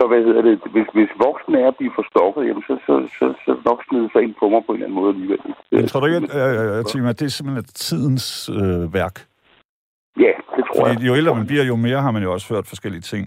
så 0.00 0.06
hvad 0.10 0.22
hedder 0.26 0.42
det? 0.42 0.54
Hvis, 0.74 0.88
hvis 0.98 1.10
voksne 1.26 1.56
er 1.64 1.68
at 1.68 1.76
blive 1.80 1.92
forstokket, 2.00 2.42
jamen, 2.48 2.64
så, 2.68 2.74
så, 2.86 2.94
så, 3.18 3.26
så 3.44 3.52
nok 3.68 3.78
smide 3.88 4.08
sig 4.12 4.20
ind 4.22 4.34
på 4.40 4.48
mig 4.52 4.60
på 4.66 4.72
en 4.72 4.76
eller 4.76 4.86
anden 4.86 4.98
måde 5.00 5.10
alligevel. 5.14 5.40
Men 5.72 5.86
tror 5.86 6.00
du 6.00 6.06
ikke, 6.06 6.18
at, 6.18 6.70
øh, 6.72 6.78
øh, 6.78 6.84
Tim, 6.84 7.06
at 7.06 7.20
det 7.20 7.26
er 7.26 7.34
simpelthen 7.38 7.64
tidens 7.64 8.26
øh, 8.60 8.82
værk? 8.98 9.16
Ja, 10.24 10.32
det 10.56 10.62
tror 10.66 10.86
jeg. 10.86 10.94
Fordi 10.94 11.06
jo 11.10 11.14
ældre 11.20 11.34
man 11.40 11.46
bliver, 11.46 11.64
jo 11.72 11.76
mere 11.76 12.00
har 12.06 12.10
man 12.16 12.22
jo 12.22 12.32
også 12.32 12.54
hørt 12.54 12.66
forskellige 12.72 13.04
ting. 13.12 13.22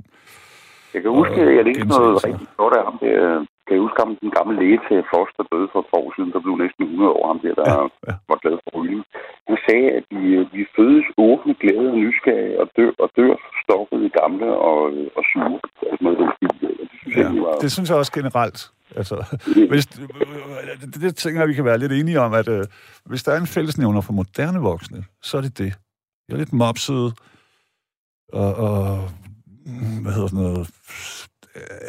Jeg 0.94 1.02
kan 1.02 1.12
huske, 1.12 1.36
at 1.42 1.56
jeg 1.58 1.66
læste 1.66 1.86
noget 1.86 2.25
rigtig 2.25 2.48
godt 2.58 2.74
af 2.78 2.84
ham. 2.88 2.96
Det, 3.04 3.14
kan 3.65 3.74
jeg 3.75 3.83
huske 3.86 4.00
ham, 4.04 4.12
den 4.24 4.31
gamle 4.38 4.56
læge 4.62 4.80
til 4.88 4.98
Foss, 5.12 5.30
der 5.38 5.44
døde 5.54 5.68
for 5.74 5.80
et 5.83 5.92
år 6.00 6.07
siden, 6.15 6.31
der 6.33 6.42
blev 6.45 6.56
næsten 6.63 6.81
100 6.83 7.18
år, 7.19 7.25
ham 7.31 7.39
der, 7.44 7.54
der 7.60 7.65
Ja, 7.71 7.83
ja, 8.07 8.13
var 8.30 8.38
glad 8.44 8.56
for 8.63 8.71
rygning. 8.77 9.04
Han 9.50 9.57
sagde, 9.68 9.88
at 9.98 10.06
vi, 10.15 10.24
vi 10.56 10.62
fødes 10.77 11.07
åbne, 11.27 11.54
glade 11.63 11.88
og 11.94 11.98
nysgerrige 12.04 12.56
og 12.62 12.68
dør, 12.77 12.92
og 13.04 13.10
dør 13.19 13.33
stoffet 13.63 14.00
i 14.07 14.12
gamle 14.19 14.48
og, 14.69 14.80
og 15.18 15.24
sure. 15.31 15.60
Altså 15.89 16.01
noget, 16.06 16.18
det 16.19 16.27
synes 17.00 17.15
jeg 17.15 17.21
Ja, 17.21 17.21
egentlig 17.21 17.44
var... 17.48 17.54
det 17.63 17.71
synes 17.75 17.88
jeg 17.89 17.98
også 18.04 18.13
generelt. 18.19 18.60
Altså, 19.00 19.15
hvis, 19.71 19.86
det, 19.86 21.01
det 21.04 21.16
tænker 21.16 21.42
jeg, 21.42 21.50
vi 21.50 21.54
kan 21.59 21.66
være 21.66 21.77
lidt 21.83 21.92
enige 22.00 22.19
om, 22.25 22.33
at 22.33 22.48
øh, 22.48 22.63
hvis 23.06 23.24
der 23.24 23.31
er 23.31 23.39
en 23.39 23.48
fællesnævner 23.57 24.01
for 24.01 24.13
moderne 24.13 24.59
voksne, 24.59 25.00
så 25.21 25.38
er 25.38 25.42
det 25.42 25.57
det. 25.57 25.71
Jeg 26.27 26.33
er 26.33 26.38
lidt 26.38 26.54
mopset, 26.54 27.06
og, 28.33 28.50
og 28.66 28.75
hvad 30.04 30.12
hedder 30.16 30.27
sådan 30.27 30.44
noget, 30.44 30.68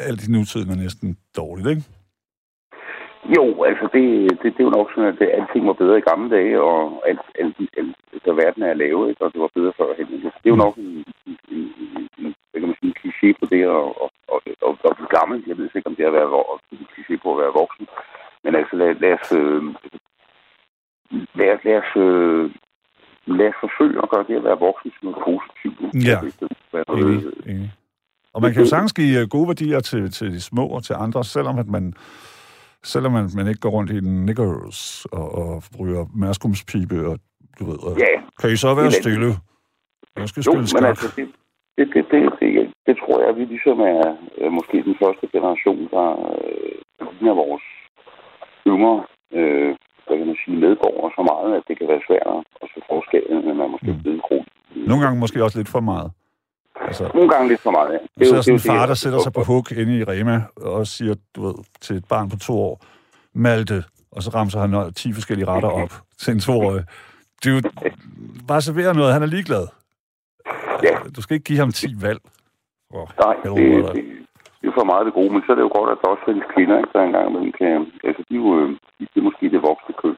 alt 0.07 0.27
i 0.27 0.31
nutiden 0.31 0.71
er 0.71 0.75
næsten 0.75 1.17
dårligt, 1.37 1.69
ikke? 1.69 1.83
Jo, 3.37 3.63
altså 3.63 3.85
det, 3.93 4.05
det, 4.41 4.49
det 4.53 4.59
er 4.59 4.69
jo 4.69 4.77
nok 4.77 4.89
sådan, 4.91 5.13
at 5.13 5.19
det, 5.19 5.29
alting 5.37 5.67
var 5.67 5.73
bedre 5.73 5.97
i 5.97 6.07
gamle 6.09 6.29
dage, 6.37 6.61
og 6.61 7.03
alt, 7.09 7.19
alt, 7.39 7.55
alt, 7.77 7.95
da 8.25 8.31
verden 8.31 8.63
er 8.63 8.73
lavet, 8.73 9.09
ikke? 9.09 9.21
og 9.25 9.33
det 9.33 9.41
var 9.41 9.49
bedre 9.55 9.73
førhen. 9.77 10.13
ikke? 10.13 10.31
Det 10.41 10.47
er 10.47 10.55
jo 10.55 10.63
nok 10.65 10.75
en, 10.77 11.05
en, 11.27 11.37
en, 11.55 12.09
en, 12.19 12.35
hvad 12.49 12.59
kan 12.61 12.69
man 12.69 12.77
sige, 12.79 12.91
en 12.93 12.99
kliché 13.01 13.29
på 13.39 13.45
det 13.53 13.61
at, 13.77 13.85
at, 14.03 14.09
at, 14.33 14.41
at, 14.67 14.73
at 14.87 14.95
blive 14.97 15.15
gammel. 15.17 15.43
Jeg 15.47 15.57
ved 15.57 15.69
ikke, 15.75 15.89
om 15.89 15.95
det 15.95 16.03
er 16.03 16.11
at 16.11 16.19
være 16.19 16.29
en 16.71 16.87
kliché 16.93 17.15
på 17.23 17.29
at 17.33 17.39
være 17.43 17.57
voksen. 17.61 17.85
Men 18.43 18.55
altså, 18.59 18.73
lad, 18.81 18.89
lad 19.03 19.13
os, 19.19 19.31
øh, 19.41 19.61
lad, 21.39 21.57
lad, 21.67 21.77
os, 21.83 21.91
øh, 22.07 22.43
lad 23.37 23.47
os 23.51 23.59
forsøge 23.65 23.97
at 24.03 24.09
gøre 24.13 24.25
det 24.27 24.35
at 24.39 24.47
være 24.49 24.63
voksen 24.67 24.91
til 24.91 25.03
noget 25.07 25.19
positivt. 25.29 25.79
ikke? 25.85 25.97
Ja. 26.09 26.17
Altså, 26.23 26.45
Enig, 26.89 27.49
enig. 27.53 27.71
Og 28.35 28.41
man 28.41 28.53
kan 28.53 28.61
jo 28.63 28.67
sagtens 28.67 28.93
give 28.93 29.19
øh, 29.21 29.27
gode 29.35 29.47
værdier 29.47 29.79
til, 29.79 30.11
til 30.11 30.27
de 30.33 30.41
små 30.41 30.65
og 30.67 30.83
til 30.83 30.95
andre, 31.05 31.23
selvom 31.23 31.59
at 31.59 31.67
man 31.75 31.93
selvom 32.93 33.11
man, 33.11 33.25
man 33.37 33.47
ikke 33.47 33.59
går 33.59 33.69
rundt 33.69 33.91
i 33.91 33.99
den 33.99 34.25
niggers 34.25 35.05
og, 35.19 35.27
og 35.41 35.63
ryger 35.79 36.05
mærskumspibe 36.15 36.97
og 37.09 37.15
du 37.59 37.63
ved, 37.69 37.77
og, 37.87 37.91
Ja, 37.99 38.13
kan 38.39 38.49
I 38.51 38.55
så 38.55 38.73
være 38.75 38.91
stille? 38.91 39.29
Jeg 40.19 40.27
skal 40.29 40.41
Jo, 40.41 40.51
spille 40.51 40.59
men 40.65 40.67
skak. 40.67 40.83
altså, 40.83 41.07
det, 41.17 41.27
det, 41.77 41.85
det, 41.93 42.03
det, 42.11 42.21
det, 42.41 42.49
det 42.87 42.95
tror 43.01 43.15
jeg, 43.21 43.29
at 43.31 43.37
vi 43.39 43.45
ligesom 43.53 43.77
er 43.95 44.03
øh, 44.41 44.51
måske 44.57 44.77
den 44.89 44.95
første 45.03 45.25
generation, 45.35 45.81
der 45.95 46.07
øh, 46.35 47.07
ligner 47.17 47.35
vores 47.43 47.65
yngre 48.73 48.95
øh, 49.37 49.71
hvad 50.05 50.15
kan 50.17 50.27
man 50.31 50.37
sige, 50.45 50.57
medborgere 50.65 51.11
så 51.17 51.21
meget, 51.31 51.49
at 51.57 51.63
det 51.67 51.75
kan 51.79 51.87
være 51.93 52.03
svært 52.07 52.27
at 52.63 52.67
se 52.73 52.79
forskellen, 52.91 53.37
men 53.47 53.55
man 53.61 53.69
måske 53.75 53.91
Mm. 53.93 54.01
blevet. 54.03 54.21
Nogle 54.89 55.03
gange 55.03 55.19
måske 55.23 55.43
også 55.45 55.57
lidt 55.59 55.69
for 55.75 55.79
meget. 55.93 56.09
Altså, 56.87 57.11
Nogle 57.13 57.29
gange 57.29 57.47
lidt 57.47 57.61
for 57.61 57.71
meget, 57.71 57.89
ja. 57.93 57.97
det 58.19 58.31
er 58.33 58.41
sådan 58.41 58.53
en 58.53 58.59
jo 58.59 58.71
far, 58.71 58.85
der 58.85 58.93
sætter 58.93 59.19
sig 59.19 59.33
på 59.33 59.43
hug 59.43 59.71
inde 59.71 59.97
i 59.99 60.03
Rema 60.03 60.41
og 60.57 60.87
siger, 60.87 61.15
du 61.35 61.45
ved, 61.45 61.55
til 61.81 61.95
et 61.95 62.05
barn 62.09 62.29
på 62.29 62.37
to 62.37 62.53
år, 62.67 62.81
Malte, 63.33 63.83
og 64.11 64.23
så 64.23 64.29
ramser 64.29 64.59
han 64.59 64.69
noget- 64.69 64.95
10 64.95 65.13
forskellige 65.13 65.47
retter 65.47 65.69
op 65.69 65.93
til 66.21 66.31
en 66.33 66.39
toårig. 66.39 66.83
Det 67.43 67.49
er 67.51 67.55
jo 67.55 67.61
bare 68.47 68.61
servere 68.61 68.93
noget, 68.93 69.13
han 69.13 69.23
er 69.23 69.31
ligeglad. 69.35 69.65
Ja. 70.83 70.95
Du 71.15 71.21
skal 71.21 71.33
ikke 71.35 71.43
give 71.49 71.59
ham 71.59 71.71
10 71.71 71.87
valg. 72.01 72.19
Oh, 72.97 73.07
Nej, 73.23 73.35
det, 73.43 73.51
det, 73.57 73.95
det, 74.61 74.67
er 74.69 74.75
for 74.79 74.87
meget 74.91 75.05
det 75.07 75.13
gode, 75.19 75.31
men 75.33 75.41
så 75.45 75.49
er 75.51 75.55
det 75.57 75.65
jo 75.67 75.73
godt, 75.79 75.89
at 75.93 75.97
der 76.01 76.07
også 76.13 76.23
findes 76.29 76.45
kvinder, 76.55 76.75
ikke, 76.81 76.93
der 76.93 77.01
engang 77.03 77.25
imellem 77.29 77.51
kan... 77.61 77.73
Altså, 78.07 78.21
de 78.29 78.33
er 78.37 78.41
jo 78.43 78.49
øh, 78.59 78.69
de, 78.95 79.01
det 79.13 79.19
er 79.21 79.27
måske 79.29 79.45
det 79.55 79.61
voksne 79.69 79.93
køn. 80.01 80.17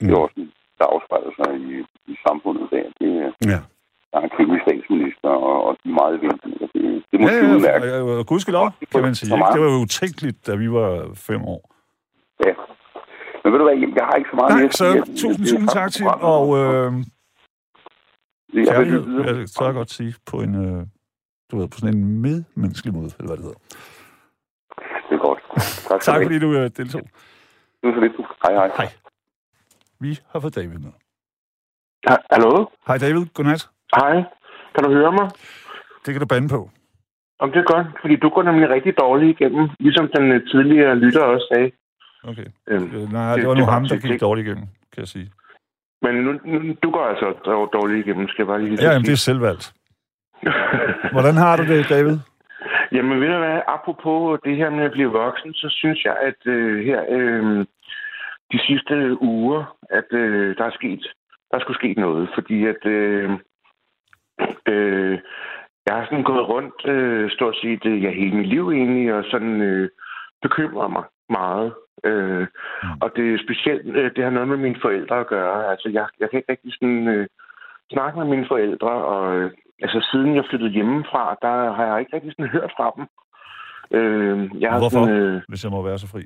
Det 0.00 0.08
er 0.12 0.16
Mm. 0.16 0.22
også 0.24 0.36
en, 0.42 0.48
der 0.78 0.86
afspejler 0.94 1.32
sig 1.40 1.50
i, 1.66 1.70
i 2.12 2.14
samfundet 2.26 2.66
dag. 2.74 2.86
Det, 3.00 3.10
Ja. 3.52 3.60
Der 4.12 4.16
er 4.18 4.22
en 4.22 4.30
kvindelig 4.36 4.60
statsminister, 4.66 5.28
og, 5.28 5.56
og 5.66 5.72
de 5.84 5.88
er 5.88 5.94
meget 6.02 6.20
vinden. 6.22 6.40
Og 6.62 6.68
Det, 6.74 6.82
det 7.10 7.20
er 7.20 7.32
Ja, 7.32 7.46
ja, 7.46 7.54
udmærket. 7.54 7.88
ja, 7.90 8.16
ja, 8.16 8.22
gudskelov, 8.22 8.66
kan 8.92 9.02
man 9.02 9.14
sige. 9.14 9.28
Ikke? 9.36 9.52
Det 9.54 9.60
var 9.64 9.70
jo 9.74 9.78
utænkeligt, 9.86 10.46
da 10.46 10.52
vi 10.62 10.70
var 10.78 10.90
fem 11.14 11.42
år. 11.54 11.60
Ja. 12.46 12.52
Men 13.42 13.52
ved 13.52 13.58
du 13.58 13.64
hvad, 13.64 13.76
jeg 14.00 14.04
har 14.10 14.16
ikke 14.20 14.30
så 14.32 14.36
meget 14.36 14.50
Nej, 14.54 14.60
mere. 14.62 14.72
så. 14.72 14.84
Jeg- 14.84 15.02
tusind, 15.06 15.30
jeg- 15.30 15.38
tusind 15.38 15.68
tak 15.68 15.90
til, 15.92 16.06
og 16.34 16.44
øh, 16.60 16.62
jeg 16.62 16.92
vil 18.52 18.66
kærlighed, 18.68 19.00
videre. 19.04 19.36
jeg 19.38 19.48
tør 19.58 19.72
godt 19.72 19.90
sige, 19.90 20.14
på 20.30 20.36
en, 20.40 20.54
øh, 20.64 20.86
du 21.50 21.58
ved, 21.58 21.68
på 21.68 21.78
sådan 21.78 21.96
en 21.96 22.20
medmenneskelig 22.22 22.94
måde, 22.94 23.10
eller 23.18 23.28
hvad 23.28 23.36
det 23.36 23.44
hedder. 23.44 23.60
Det 25.08 25.14
er 25.18 25.22
godt. 25.28 25.40
Tak, 25.88 26.00
Tak 26.00 26.14
for 26.16 26.22
fordi 26.22 26.38
du 26.38 26.52
øh, 26.58 26.70
deltog. 26.76 27.00
det. 27.02 27.88
er 27.88 27.94
så 27.94 28.00
lidt. 28.00 28.12
Hej, 28.44 28.52
hej. 28.54 28.70
Hej. 28.76 28.88
Vi 30.00 30.18
har 30.30 30.40
fået 30.40 30.54
David 30.54 30.78
med. 30.78 30.92
Ha- 32.08 32.16
Hallo? 32.30 32.66
Hej 32.86 32.98
David, 32.98 33.26
godnat. 33.34 33.68
Hej. 33.96 34.14
Kan 34.74 34.84
du 34.84 34.90
høre 34.92 35.12
mig? 35.12 35.28
Det 36.06 36.10
kan 36.14 36.20
du 36.20 36.26
bande 36.26 36.48
på. 36.48 36.70
Om 37.38 37.52
det 37.52 37.58
er 37.58 37.72
godt, 37.74 37.86
fordi 38.00 38.16
du 38.16 38.28
går 38.28 38.42
nemlig 38.42 38.68
rigtig 38.70 38.98
dårligt 38.98 39.40
igennem, 39.40 39.68
ligesom 39.80 40.08
den 40.16 40.32
øh, 40.32 40.40
tidligere 40.50 40.94
lytter 40.96 41.22
også 41.22 41.46
sagde. 41.54 41.70
Okay. 42.24 42.46
Øhm, 42.68 42.84
Øh, 42.96 43.12
nej, 43.12 43.28
Det- 43.30 43.38
det 43.40 43.48
var 43.48 43.54
det 43.54 43.58
nu 43.60 43.64
var 43.64 43.72
ham, 43.72 43.84
der 43.84 43.96
gik 44.08 44.20
dårligt 44.20 44.46
igennem, 44.46 44.66
kan 44.92 45.00
jeg 45.04 45.08
sige. 45.08 45.30
men 46.02 46.14
nu, 46.14 46.32
nu, 46.44 46.74
du 46.82 46.90
går 46.90 47.04
altså 47.12 47.26
dår- 47.44 47.70
dårligt 47.78 48.06
igennem, 48.06 48.28
skal 48.28 48.42
jeg 48.42 48.46
bare 48.46 48.62
lige 48.62 48.78
Ja, 48.82 48.90
jamen, 48.92 49.04
det 49.06 49.12
er 49.12 49.16
selvvalgt. 49.28 49.74
Hvordan 51.12 51.34
har 51.34 51.56
du 51.56 51.62
det, 51.72 51.88
David? 51.88 52.18
Jamen 52.94 53.20
ved 53.20 53.28
du 53.28 53.38
hvad, 53.38 53.60
apropos 53.68 54.40
det 54.44 54.56
her 54.56 54.70
med 54.70 54.84
at 54.84 54.92
blive 54.92 55.10
voksen, 55.12 55.54
så 55.54 55.66
synes 55.70 56.04
jeg, 56.04 56.16
at 56.28 56.40
øh, 56.46 56.84
her 56.86 57.00
øh, 57.10 57.66
de 58.52 58.58
sidste 58.66 59.22
uger, 59.22 59.76
at 59.90 60.08
øh, 60.12 60.56
der 60.56 60.64
er 60.64 60.70
sket, 60.70 61.06
der 61.50 61.58
skulle 61.60 61.78
sket 61.78 61.98
noget, 61.98 62.28
fordi 62.34 62.66
at 62.66 62.86
øh, 62.86 63.30
øh, 64.68 65.18
jeg 65.86 65.94
har 65.94 66.04
sådan 66.04 66.22
gået 66.22 66.48
rundt 66.48 66.86
øh, 66.86 67.30
stort 67.30 67.56
set 67.62 67.86
øh, 67.86 68.02
ja, 68.02 68.10
hele 68.10 68.36
mit 68.36 68.46
liv 68.46 68.70
egentlig, 68.70 69.14
og 69.14 69.24
sådan 69.30 69.60
øh, 69.60 69.88
bekymrer 70.42 70.88
mig 70.88 71.04
meget. 71.30 71.72
Øh, 72.04 72.46
Mm. 72.82 72.88
Og 73.02 73.08
det 73.16 73.34
er 73.34 73.44
specielt, 73.46 73.96
øh, 73.96 74.10
det 74.16 74.24
har 74.24 74.30
noget 74.30 74.48
med 74.48 74.56
mine 74.56 74.80
forældre 74.82 75.20
at 75.20 75.26
gøre. 75.26 75.70
Altså, 75.70 75.88
jeg, 75.88 76.06
jeg 76.20 76.30
kan 76.30 76.36
ikke 76.38 76.52
rigtig 76.52 76.72
sådan, 76.72 77.08
øh, 77.08 77.26
snakke 77.92 78.18
med 78.18 78.26
mine 78.26 78.46
forældre, 78.48 78.90
og 78.90 79.36
øh, 79.36 79.50
altså, 79.82 80.08
siden 80.10 80.36
jeg 80.36 80.44
flyttede 80.50 80.70
hjemmefra, 80.70 81.36
der 81.42 81.72
har 81.72 81.84
jeg 81.86 82.00
ikke 82.00 82.16
rigtig 82.16 82.32
sådan 82.32 82.50
hørt 82.56 82.72
fra 82.76 82.92
dem. 82.96 83.04
Øh, 83.98 84.62
jeg 84.62 84.70
har 84.70 84.78
Hvorfor? 84.78 85.04
Sådan, 85.04 85.14
øh, 85.14 85.42
Hvis 85.48 85.64
jeg 85.64 85.72
må 85.72 85.82
være 85.82 85.98
så 85.98 86.08
fri. 86.08 86.22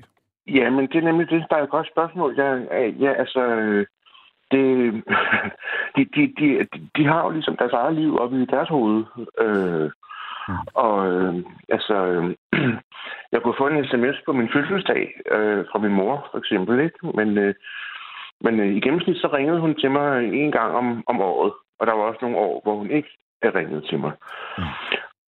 Ja, 0.47 0.71
men 0.71 0.87
det 0.87 0.97
er 0.97 1.09
nemlig 1.11 1.31
det, 1.31 1.45
der 1.51 1.57
er 1.57 1.63
et 1.63 1.77
godt 1.77 1.89
spørgsmål. 1.95 2.35
Jeg, 2.37 2.67
ja, 3.01 3.13
altså, 3.13 3.41
øh, 3.41 3.87
det, 4.53 4.65
de, 5.97 6.05
de, 6.15 6.23
de, 6.39 6.69
de 6.97 7.07
har 7.07 7.25
jo 7.25 7.31
ligesom 7.31 7.57
deres 7.57 7.73
eget 7.73 7.95
liv 7.95 8.19
oppe 8.21 8.43
i 8.43 8.47
deres 8.47 8.69
hoved. 8.69 9.05
Øh, 9.41 9.91
Mm. 10.49 10.57
og 10.75 11.13
øh, 11.13 11.35
altså, 11.69 11.97
øh, 12.07 12.25
jeg 13.33 13.41
kunne 13.43 13.55
få 13.59 13.67
en 13.69 13.85
sms 13.85 14.17
på 14.27 14.33
min 14.33 14.49
fødselsdag 14.55 15.03
øh, 15.33 15.65
fra 15.73 15.79
min 15.79 15.93
mor, 15.93 16.29
for 16.31 16.39
eksempel, 16.39 16.81
ikke? 16.81 16.99
Men, 17.15 17.39
øh, 17.39 17.55
men 18.41 18.61
øh, 18.61 18.67
i 18.77 18.81
gennemsnit 18.81 19.17
så 19.17 19.29
ringede 19.33 19.61
hun 19.61 19.75
til 19.75 19.91
mig 19.91 20.35
en 20.35 20.53
gang 20.53 20.75
om, 20.75 21.05
om 21.07 21.21
året. 21.21 21.53
og 21.79 21.87
der 21.87 21.93
var 21.95 22.03
også 22.03 22.19
nogle 22.23 22.37
år, 22.37 22.61
hvor 22.65 22.77
hun 22.77 22.91
ikke 22.91 23.09
ringet 23.45 23.85
til 23.91 23.99
mig. 23.99 24.13
Mm. 24.59 24.65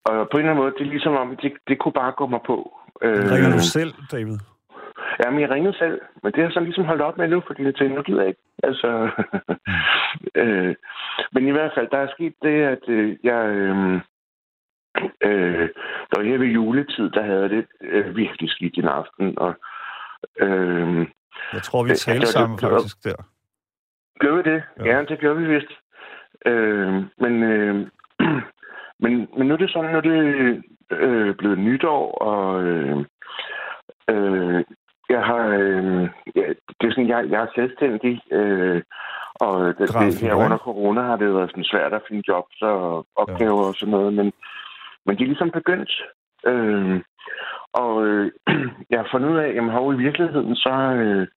Og 0.06 0.28
på 0.32 0.38
en 0.38 0.40
eller 0.40 0.52
anden 0.52 0.64
måde, 0.64 0.74
det 0.78 0.82
er 0.86 0.92
ligesom 0.96 1.16
om, 1.16 1.38
det, 1.42 1.54
det 1.68 1.80
kunne 1.80 1.94
bare 2.02 2.12
gå 2.12 2.28
mig 2.28 2.40
på. 2.48 2.78
Ringer 3.04 3.52
du 3.52 3.60
selv, 3.60 3.94
David? 4.12 4.38
Ja, 5.22 5.30
men 5.30 5.42
jeg 5.42 5.50
ringede 5.50 5.78
selv, 5.78 6.02
men 6.24 6.32
det 6.32 6.44
har 6.44 6.52
så 6.52 6.60
ligesom 6.60 6.86
holdt 6.86 7.02
op 7.02 7.18
med 7.18 7.28
nu, 7.28 7.44
fordi 7.48 7.64
jeg 7.64 7.76
tænkte, 7.76 7.96
nu 7.96 8.02
gider 8.02 8.22
jeg 8.22 8.30
ikke. 8.30 8.42
Altså, 8.64 9.10
øh, 10.42 10.76
men 11.32 11.48
i 11.48 11.52
hvert 11.52 11.72
fald, 11.76 11.88
der 11.92 11.98
er 11.98 12.12
sket 12.12 12.34
det, 12.42 12.64
at 12.64 12.84
øh, 12.88 13.18
jeg... 13.24 13.46
Øh, 13.46 14.02
øh, 15.22 15.70
der 16.10 16.18
var 16.18 16.24
her 16.24 16.38
ved 16.38 16.48
juletid, 16.48 17.10
der 17.10 17.24
havde 17.24 17.50
det 17.50 17.66
øh, 17.82 18.16
virkelig 18.16 18.50
skidt 18.50 18.78
i 18.78 18.82
aften, 18.82 19.40
og... 19.40 19.54
Øh, 20.40 21.08
jeg 21.54 21.62
tror, 21.64 21.84
vi 21.84 21.90
talte 21.90 22.28
sammen 22.28 22.58
det, 22.58 22.70
faktisk 22.70 23.04
der. 23.04 23.16
Gør 24.20 24.36
vi 24.36 24.42
det? 24.42 24.64
Ja, 24.80 24.98
ja 24.98 25.04
det 25.04 25.20
gør 25.20 25.34
vi 25.34 25.46
vist. 25.54 25.72
Øh, 26.46 26.94
men, 27.18 27.44
øh, 27.44 27.76
men, 29.04 29.30
men 29.38 29.48
nu 29.48 29.54
er 29.54 29.58
det 29.58 29.72
sådan, 29.72 29.92
når 29.92 30.02
det 30.02 30.64
øh, 30.92 31.36
blevet 31.36 31.60
nytår, 31.60 32.12
og 32.12 32.64
øh, 32.64 33.06
øh, 34.10 34.64
jeg 35.16 35.24
har, 35.30 35.46
øh, 35.62 36.10
ja, 36.36 36.46
det 36.78 36.86
er 36.88 36.92
sådan, 36.92 37.14
jeg, 37.14 37.30
jeg 37.30 37.42
er 37.42 37.56
selvstændig, 37.56 38.22
øh, 38.32 38.82
og 39.46 39.54
det, 39.78 39.88
det, 40.02 40.22
her 40.22 40.36
under 40.36 40.58
corona 40.58 41.02
har 41.02 41.16
det 41.16 41.34
været 41.34 41.50
sådan 41.50 41.72
svært 41.72 41.94
at 41.94 42.06
finde 42.08 42.24
jobs 42.28 42.62
og 42.62 43.06
opgaver 43.16 43.62
ja. 43.62 43.68
og 43.68 43.76
sådan 43.76 43.92
noget, 43.92 44.14
men, 44.14 44.34
men 45.06 45.18
de 45.18 45.24
er 45.24 45.28
ligesom 45.28 45.52
begyndt. 45.52 45.92
Øh, 46.46 47.02
og 47.74 48.06
øh, 48.06 48.32
jeg 48.92 49.00
har 49.00 49.08
fundet 49.12 49.30
ud 49.30 49.38
af, 49.38 49.50
at 49.50 49.72
hov, 49.72 49.94
i 49.94 49.98
virkeligheden, 49.98 50.56
så 50.56 50.74
øh, 51.02 51.28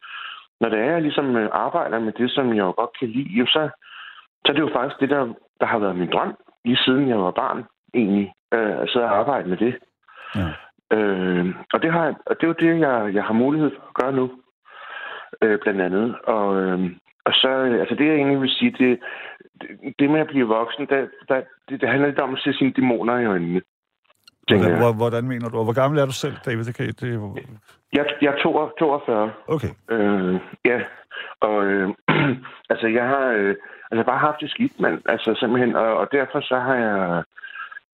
når 0.60 0.68
det 0.68 0.78
er, 0.78 0.92
jeg 0.92 1.02
ligesom 1.02 1.36
øh, 1.36 1.48
arbejder 1.52 1.98
med 1.98 2.12
det, 2.12 2.30
som 2.30 2.48
jeg 2.48 2.64
jo 2.68 2.74
godt 2.76 2.98
kan 2.98 3.08
lide, 3.08 3.30
jo, 3.40 3.46
så, 3.46 3.68
så 4.44 4.48
er 4.48 4.52
det 4.52 4.60
jo 4.60 4.70
faktisk 4.74 5.00
det, 5.00 5.10
der, 5.10 5.34
der 5.60 5.66
har 5.66 5.78
været 5.78 5.96
min 5.96 6.12
drøm, 6.12 6.36
lige 6.64 6.76
siden 6.84 7.08
jeg 7.08 7.18
var 7.18 7.30
barn, 7.30 7.64
egentlig, 7.94 8.32
øh, 8.54 8.78
at 8.82 8.88
sidde 8.88 9.04
og 9.04 9.18
arbejde 9.18 9.48
med 9.48 9.56
det. 9.56 9.74
Ja. 10.34 10.48
Øh, 10.92 11.54
og, 11.72 11.82
det 11.82 11.92
har, 11.92 12.06
og 12.26 12.36
det 12.36 12.42
er 12.42 12.52
jo 12.52 12.60
det, 12.60 12.80
jeg, 12.80 13.14
jeg 13.14 13.24
har 13.24 13.32
mulighed 13.32 13.70
for 13.70 13.82
at 13.88 13.94
gøre 13.94 14.12
nu, 14.12 14.30
øh, 15.42 15.58
blandt 15.62 15.80
andet. 15.80 16.14
Og, 16.24 16.62
øh, 16.62 16.90
og 17.24 17.32
så, 17.32 17.48
altså 17.80 17.94
det 17.94 18.06
jeg 18.06 18.14
egentlig 18.14 18.40
vil 18.40 18.50
sige, 18.50 18.70
det, 18.70 18.98
det, 19.60 19.94
det 19.98 20.10
med 20.10 20.20
at 20.20 20.26
blive 20.26 20.46
voksen, 20.46 20.86
der, 20.86 21.06
der, 21.28 21.42
det, 21.68 21.80
det 21.80 21.88
handler 21.88 22.08
lidt 22.08 22.18
om 22.18 22.34
at 22.34 22.40
se 22.44 22.52
sine 22.52 22.72
dæmoner 22.72 23.18
i 23.18 23.26
øjnene. 23.26 23.60
Hvordan, 24.48 24.78
hvor, 24.78 24.92
hvordan 24.92 25.24
mener 25.24 25.48
du? 25.48 25.64
Hvor 25.64 25.80
gammel 25.80 26.00
er 26.00 26.06
du 26.06 26.12
selv, 26.12 26.36
David? 26.46 26.64
Det 26.64 26.74
kan, 26.74 26.86
det... 26.86 27.10
Jeg, 27.92 28.04
jeg 28.22 28.32
er 28.34 28.38
42. 28.78 29.32
Okay. 29.48 29.68
Øh, 29.90 30.40
ja, 30.64 30.80
og 31.40 31.64
øh, 31.64 31.88
altså 32.72 32.86
jeg 32.86 33.04
har 33.04 33.26
øh, 33.26 33.54
altså 33.90 34.04
bare 34.06 34.18
haft 34.18 34.40
det 34.40 34.50
skidt, 34.50 34.80
mand. 34.80 35.02
Altså 35.06 35.34
simpelthen, 35.40 35.76
og, 35.76 35.96
og 35.96 36.08
derfor 36.12 36.40
så 36.40 36.56
har 36.58 36.74
jeg 36.74 37.22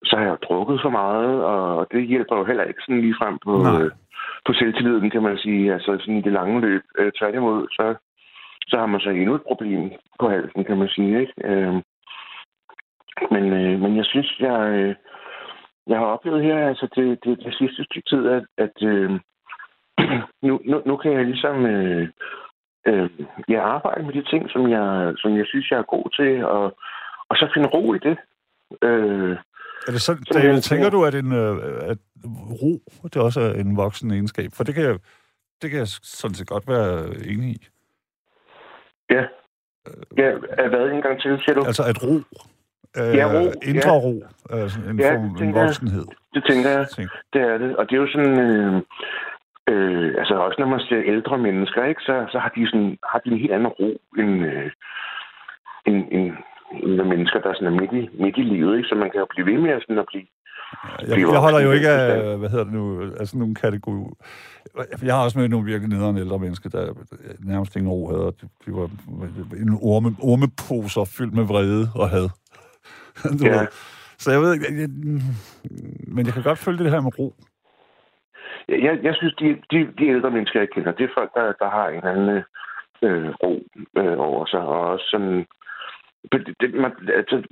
så 0.04 0.16
har 0.16 0.25
jeg 0.25 0.42
drukket 0.42 0.80
for 0.83 0.90
meget, 0.90 1.45
og 1.45 1.87
det 1.92 2.07
hjælper 2.07 2.37
jo 2.37 2.45
heller 2.45 2.64
ikke 2.64 2.83
sådan 2.83 3.00
lige 3.00 3.19
frem 3.19 3.38
på, 3.45 3.52
øh, 3.59 3.90
på 4.47 4.52
selvtilliden, 4.52 5.11
kan 5.11 5.23
man 5.23 5.38
sige. 5.38 5.73
Altså 5.73 5.97
sådan 6.00 6.16
i 6.16 6.23
det 6.23 6.33
lange 6.33 6.61
løb. 6.61 6.83
Øh, 6.99 7.12
tværtimod, 7.12 7.69
så, 7.71 7.95
så 8.69 8.78
har 8.78 8.87
man 8.87 9.00
så 9.00 9.11
endnu 9.11 9.35
et 9.35 9.42
problem 9.42 9.90
på 10.21 10.28
halsen, 10.28 10.64
kan 10.64 10.78
man 10.78 10.88
sige. 10.88 11.21
Ikke? 11.21 11.33
Øh, 11.45 11.75
men, 13.30 13.45
øh, 13.52 13.80
men 13.80 13.97
jeg 13.97 14.04
synes, 14.04 14.40
jeg, 14.40 14.61
øh, 14.71 14.95
jeg 15.87 15.99
har 15.99 16.07
oplevet 16.07 16.42
her, 16.42 16.69
altså 16.69 16.88
det, 16.95 17.25
det, 17.25 17.45
det 17.45 17.54
sidste 17.54 17.85
stykke 17.85 18.09
tid, 18.09 18.28
at, 18.28 18.45
at 18.59 18.83
øh, 18.83 19.11
nu, 20.47 20.61
nu, 20.64 20.83
nu 20.87 20.97
kan 20.97 21.12
jeg 21.12 21.25
ligesom 21.25 21.66
øh, 21.66 22.09
øh, 22.87 23.11
jeg 23.49 23.62
arbejde 23.62 24.02
med 24.02 24.12
de 24.12 24.23
ting, 24.23 24.50
som 24.50 24.71
jeg, 24.71 25.14
som 25.19 25.37
jeg 25.37 25.47
synes, 25.47 25.71
jeg 25.71 25.78
er 25.78 25.92
god 25.95 26.11
til, 26.16 26.45
og, 26.45 26.64
og 27.28 27.37
så 27.37 27.50
finde 27.54 27.69
ro 27.69 27.95
i 27.95 27.99
det. 27.99 28.16
Øh, 28.83 29.37
er 29.87 29.93
det 29.93 30.01
sådan, 30.01 30.25
så, 30.25 30.39
David, 30.39 30.61
tænker 30.61 30.91
du, 30.91 31.05
at, 31.05 31.15
en, 31.15 31.33
øh, 31.33 31.57
at 31.91 31.99
ro, 32.63 32.73
det 33.05 33.17
også 33.17 33.41
er 33.41 33.53
en 33.53 33.77
voksen 33.77 34.11
egenskab? 34.11 34.51
For 34.55 34.65
det 34.65 34.75
kan 34.75 34.85
jeg, 34.85 34.99
det 35.63 35.71
kan 35.71 35.79
jeg 35.79 35.89
sådan 35.89 36.35
set 36.35 36.49
godt 36.49 36.69
være 36.69 37.05
enig 37.27 37.49
i. 37.51 37.67
Ja. 39.11 39.25
Ja, 40.17 40.31
hvad 40.69 40.91
en 40.91 41.03
gang 41.03 41.21
til, 41.21 41.39
siger 41.39 41.55
du? 41.55 41.65
Altså 41.67 41.83
at 41.83 42.03
ro. 42.03 42.15
Øh, 42.99 43.17
ja, 43.17 43.27
ro. 43.35 43.53
Indre 43.63 43.93
ja. 43.93 43.99
ro. 43.99 44.23
Altså 44.51 44.79
en 44.91 45.01
ja, 45.01 45.15
form, 45.15 45.43
en 45.43 45.55
voksenhed. 45.55 46.05
Jeg. 46.09 46.17
Det 46.35 46.43
tænker 46.51 46.71
jeg. 46.71 46.89
Tænk. 46.89 47.11
Det 47.33 47.41
er 47.43 47.59
det. 47.59 47.77
Og 47.77 47.85
det 47.89 47.93
er 47.97 48.01
jo 48.01 48.09
sådan... 48.13 48.39
Øh, 48.41 48.83
øh, 49.71 50.15
altså 50.19 50.35
også 50.35 50.57
når 50.59 50.67
man 50.67 50.81
ser 50.81 51.03
ældre 51.15 51.39
mennesker, 51.39 51.85
ikke, 51.85 52.03
så, 52.03 52.27
så 52.33 52.39
har, 52.39 52.49
de 52.49 52.67
sådan, 52.71 52.99
har 53.11 53.19
de 53.19 53.31
en 53.31 53.39
helt 53.39 53.53
anden 53.53 53.69
ro 53.69 53.91
end, 54.19 54.47
øh, 54.47 54.71
end, 55.87 56.09
end, 56.13 56.33
med 56.99 57.05
mennesker, 57.05 57.41
der 57.41 57.55
sådan 57.55 57.73
er 57.73 57.81
midt 57.81 57.93
i, 57.93 58.03
midt 58.23 58.37
i 58.37 58.43
livet, 58.43 58.77
ikke? 58.77 58.89
så 58.89 58.95
man 58.95 59.11
kan 59.11 59.21
jo 59.21 59.27
blive 59.31 59.47
ved 59.50 59.59
med 59.65 59.71
at, 59.71 59.83
sådan 59.83 59.99
at 59.99 60.11
blive 60.12 60.27
jeg, 61.09 61.19
jeg 61.19 61.41
holder 61.47 61.61
jo 61.61 61.73
ikke 61.73 61.89
af, 61.89 62.39
hvad 62.39 62.49
hedder 62.49 62.65
det 62.65 62.73
nu, 62.73 63.03
altså 63.03 63.39
nogle 63.39 63.55
kategorier. 63.55 64.15
Jeg 65.03 65.15
har 65.15 65.25
også 65.25 65.39
med 65.39 65.49
nogle 65.49 65.67
virkelig 65.67 65.89
nederen 65.89 66.19
ældre 66.19 66.39
mennesker, 66.39 66.71
der 66.71 66.93
nærmest 67.41 67.77
ingen 67.77 67.93
ro 67.93 68.09
havde. 68.11 68.33
De 68.67 68.73
var 68.73 68.91
en 69.65 69.79
orme, 69.83 70.11
ormeposer 70.23 71.05
fyldt 71.19 71.35
med 71.35 71.45
vrede 71.45 71.87
og 71.95 72.09
had. 72.11 72.29
ja. 73.49 73.67
Så 74.19 74.31
jeg 74.31 74.41
ved 74.41 74.55
ikke, 74.55 74.67
jeg, 74.81 74.89
men 76.15 76.27
jeg 76.27 76.35
kan 76.35 76.43
godt 76.43 76.59
følge 76.59 76.85
det 76.85 76.91
her 76.91 77.00
med 77.00 77.19
ro. 77.19 77.35
Jeg, 78.69 78.99
jeg 79.03 79.15
synes, 79.15 79.35
de, 79.35 79.49
de, 79.71 79.79
de 79.99 80.07
ældre 80.07 80.31
mennesker, 80.31 80.61
jeg 80.61 80.71
kender, 80.75 80.93
det 80.93 81.05
er 81.05 81.19
folk, 81.19 81.31
der, 81.35 81.53
der 81.62 81.69
har 81.71 81.89
en 81.89 82.05
anden 82.12 82.43
øh, 83.03 83.31
ro 83.43 83.53
øh, 83.97 84.19
over 84.19 84.47
sig, 84.47 84.61
og 84.61 84.81
også 84.81 85.07
sådan 85.11 85.47
det, 86.61 86.75
man, 86.75 86.93
altså, 87.15 87.43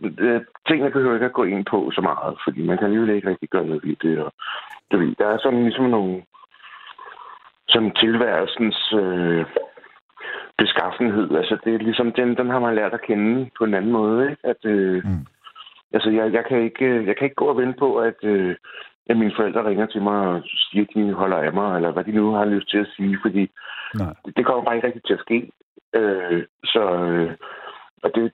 tingene 0.69 0.91
behøver 0.91 1.15
ikke 1.15 1.27
at 1.27 1.33
gå 1.33 1.45
ind 1.45 1.65
på 1.65 1.91
så 1.95 2.01
meget, 2.01 2.39
fordi 2.45 2.63
man 2.63 2.79
kan 2.79 2.87
alligevel 2.87 3.11
ikke 3.11 3.29
rigtig 3.29 3.49
gøre 3.49 3.67
noget 3.67 3.85
ved 3.85 3.97
det. 4.03 4.19
Og, 4.19 4.33
det 4.91 5.19
der 5.19 5.27
er 5.27 5.39
sådan 5.39 5.63
ligesom 5.63 5.85
nogle 5.85 6.23
sådan 7.69 7.95
tilværelsens 7.95 8.93
øh, 8.93 9.47
beskaffenhed. 10.59 11.37
Altså, 11.37 11.59
det 11.65 11.75
er 11.75 11.79
ligesom, 11.79 12.13
den, 12.13 12.37
den 12.37 12.51
har 12.51 12.59
man 12.59 12.75
lært 12.75 12.95
at 12.95 13.03
kende 13.03 13.51
på 13.59 13.65
en 13.65 13.75
anden 13.75 13.93
måde. 13.93 14.31
Ikke? 14.31 14.47
At, 14.47 14.65
øh, 14.65 15.05
mm. 15.05 15.27
Altså, 15.93 16.11
jeg, 16.11 16.33
jeg, 16.33 16.45
kan 16.49 16.63
ikke, 16.63 17.07
jeg 17.07 17.17
kan 17.17 17.25
ikke 17.25 17.43
gå 17.43 17.45
og 17.45 17.57
vente 17.57 17.79
på, 17.79 17.97
at, 17.97 18.19
øh, 18.23 18.57
at 19.07 19.17
mine 19.17 19.33
forældre 19.37 19.65
ringer 19.65 19.87
til 19.87 20.03
mig 20.03 20.29
og 20.29 20.43
siger, 20.45 20.85
at 20.85 20.95
de 20.95 21.13
holder 21.13 21.37
af 21.37 21.53
mig, 21.53 21.77
eller 21.77 21.91
hvad 21.91 22.05
de 22.05 22.13
nu 22.13 22.33
har 22.33 22.45
lyst 22.45 22.71
til 22.71 22.79
at 22.79 22.93
sige, 22.97 23.19
fordi 23.23 23.51
Nej. 23.95 24.15
Det, 24.25 24.37
det 24.37 24.47
kommer 24.47 24.65
bare 24.65 24.77
ikke 24.77 24.87
rigtig 24.87 25.03
til 25.05 25.15
at 25.15 25.21
ske. 25.21 25.51
Øh, 25.95 26.43
så, 26.65 26.83
øh, 27.05 27.33
og 28.03 28.11
det, 28.15 28.33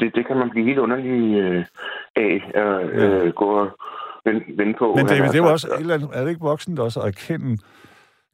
det, 0.00 0.14
det 0.14 0.26
kan 0.26 0.36
man 0.36 0.50
blive 0.50 0.66
helt 0.66 0.78
underlig 0.78 1.38
øh, 1.40 1.64
af 2.16 2.50
at 2.54 2.90
øh, 2.90 3.26
ja. 3.26 3.30
gå 3.30 3.44
og 3.44 3.70
vende, 4.24 4.44
vende 4.58 4.74
på. 4.78 4.94
Men 4.96 5.06
David, 5.06 5.28
det 5.28 5.34
er 5.34 5.44
jo 5.46 5.52
også, 5.52 5.68
et 5.68 5.80
eller 5.80 5.94
andet, 5.94 6.10
er 6.12 6.20
det 6.22 6.28
ikke 6.28 6.40
voksen 6.40 6.78
også 6.78 7.00
at 7.00 7.06
erkende 7.06 7.58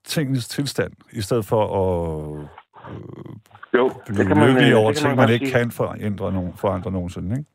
tingens 0.05 0.49
tilstand, 0.49 0.93
i 1.13 1.21
stedet 1.21 1.45
for 1.45 1.63
at 1.83 2.47
øh, 2.91 3.35
jo, 3.75 3.91
blive 4.07 4.19
det 4.19 4.27
kan 4.27 4.37
man, 4.37 4.49
lykkelig 4.49 4.73
øh, 4.73 4.81
over 4.81 4.93
ting, 4.93 5.17
man, 5.17 5.17
man 5.17 5.35
ikke 5.35 5.47
sige. 5.47 5.59
kan 5.59 5.71
forandre, 5.71 6.33
nogen, 6.33 6.53
forandre 6.57 6.91
nogensinde, 6.93 7.37
ikke? 7.39 7.51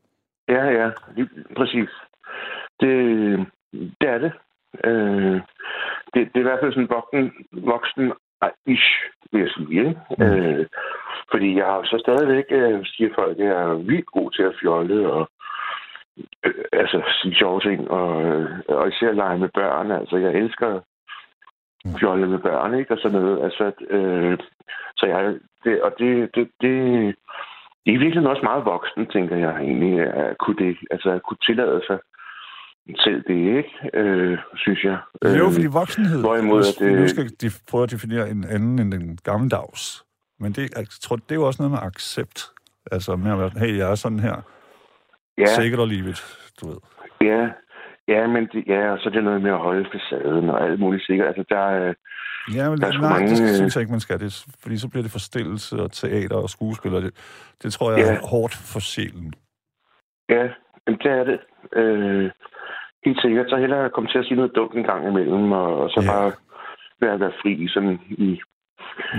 Ja, 0.48 0.64
ja, 0.64 0.90
lige, 1.16 1.28
præcis. 1.56 1.90
Det, 2.80 2.92
det 3.72 4.08
er 4.08 4.18
det. 4.18 4.32
Øh, 4.84 5.40
det. 6.14 6.28
Det 6.32 6.36
er 6.36 6.44
i 6.44 6.48
hvert 6.50 6.60
fald 6.62 6.72
sådan 6.72 6.88
voksen, 6.90 7.32
voksen 7.52 8.12
ish, 8.66 8.90
vil 9.32 9.40
jeg 9.40 9.50
sige. 9.56 9.78
Ikke? 9.78 10.00
Mm. 10.18 10.24
Øh, 10.24 10.66
fordi 11.30 11.56
jeg 11.56 11.66
har 11.66 11.80
så 11.84 11.96
stadigvæk, 12.06 12.44
øh, 12.50 12.80
siger 12.84 13.10
folk, 13.14 13.38
at 13.38 13.44
jeg 13.46 13.62
er 13.62 13.74
vildt 13.74 14.06
god 14.06 14.30
til 14.30 14.42
at 14.42 14.56
fjolle 14.62 15.12
og 15.12 15.30
øh, 16.44 16.64
altså 16.72 17.02
sige 17.22 17.34
sjove 17.34 17.60
ting, 17.60 17.90
og, 17.90 18.22
øh, 18.22 18.50
og 18.68 18.88
især 18.88 19.12
lege 19.12 19.38
med 19.38 19.48
børn. 19.54 19.90
Altså, 19.90 20.16
jeg 20.16 20.32
elsker 20.32 20.80
mm. 21.84 21.98
fjolle 22.00 22.26
med 22.28 22.38
børn, 22.38 22.74
ikke? 22.74 22.94
Og 22.94 22.98
sådan 23.02 23.20
noget. 23.20 23.44
Altså, 23.44 23.72
øh, 23.90 24.38
så 24.96 25.06
jeg, 25.06 25.34
det, 25.64 25.82
og 25.82 25.92
det, 25.98 26.34
det, 26.34 26.48
det, 26.60 26.74
det 27.86 27.94
er 27.94 27.98
virkelig 27.98 28.28
også 28.28 28.42
meget 28.42 28.64
voksen, 28.64 29.06
tænker 29.06 29.36
jeg 29.36 29.54
egentlig, 29.56 30.00
at 30.00 30.38
kunne, 30.38 30.56
det, 30.56 30.76
altså, 30.90 31.10
at 31.10 31.22
kunne 31.22 31.42
tillade 31.46 31.82
sig 31.86 31.98
selv 32.98 33.22
det, 33.28 33.40
ikke? 33.58 33.72
Øh, 33.94 34.38
synes 34.56 34.84
jeg. 34.84 34.98
Det 35.22 35.34
er 35.34 35.38
jo 35.38 35.50
fordi 35.50 35.66
voksenhed, 35.72 36.20
Hvorimod, 36.20 36.60
at, 36.60 36.86
øh, 36.86 36.98
nu 37.00 37.08
skal 37.08 37.24
de 37.42 37.48
prøve 37.70 37.82
at 37.82 37.90
definere 37.90 38.30
en 38.30 38.44
anden 38.44 38.78
end 38.78 38.92
den 38.92 39.18
gammeldags. 39.24 40.04
Men 40.40 40.52
det, 40.52 40.62
jeg 40.76 40.86
tror, 41.02 41.16
det 41.16 41.30
er 41.30 41.34
jo 41.34 41.46
også 41.46 41.62
noget 41.62 41.70
med 41.70 41.82
accept. 41.82 42.38
Altså 42.92 43.16
med 43.16 43.32
at 43.32 43.38
være, 43.38 43.50
hey, 43.58 43.78
jeg 43.78 43.90
er 43.90 43.94
sådan 43.94 44.20
her. 44.20 44.36
Ja. 45.38 45.46
Sikkert 45.46 45.80
og 45.80 45.88
livet, 45.88 46.18
du 46.60 46.66
ved. 46.68 46.76
Ja, 47.20 47.42
ja, 48.08 48.26
men 48.26 48.48
det, 48.52 48.64
ja, 48.66 48.92
og 48.92 48.98
så 48.98 49.08
er 49.08 49.12
det 49.12 49.24
noget 49.24 49.42
med 49.42 49.50
at 49.50 49.58
holde 49.58 49.88
facaden 49.92 50.50
og 50.50 50.64
alt 50.64 50.80
muligt 50.80 51.06
sikkert. 51.06 51.26
Altså, 51.26 51.44
der, 51.48 51.64
er, 51.80 51.94
ja, 52.56 52.70
men 52.70 52.78
der 52.80 52.86
er 52.86 53.00
nej, 53.00 53.10
mange... 53.10 53.30
det 53.30 53.56
synes 53.56 53.76
jeg 53.76 53.82
ikke, 53.82 53.92
man 53.92 54.00
skal. 54.00 54.20
Det, 54.20 54.46
fordi 54.62 54.76
så 54.78 54.88
bliver 54.88 55.02
det 55.02 55.12
forstillelse 55.12 55.82
og 55.82 55.92
teater 55.92 56.36
og 56.36 56.50
skuespiller. 56.50 57.00
Det, 57.00 57.12
det 57.62 57.72
tror 57.72 57.90
jeg 57.90 57.98
ja. 58.00 58.14
er 58.14 58.26
hårdt 58.30 58.54
for 58.72 58.80
sjælen. 58.80 59.32
Ja, 60.28 60.44
men 60.86 60.94
det 61.02 61.10
er 61.20 61.24
det. 61.24 61.40
Øh, 61.80 62.30
helt 63.04 63.20
sikkert. 63.20 63.46
Så 63.48 63.56
hellere 63.56 63.90
komme 63.90 64.10
til 64.10 64.18
at 64.18 64.24
sige 64.24 64.36
noget 64.36 64.52
dumt 64.54 64.74
en 64.74 64.84
gang 64.84 65.08
imellem, 65.08 65.52
og, 65.52 65.76
og 65.82 65.90
så 65.90 66.00
ja. 66.04 66.12
bare 66.12 66.32
være, 67.00 67.20
være 67.20 67.32
fri 67.42 67.68
sådan 67.68 67.98
i, 68.10 68.40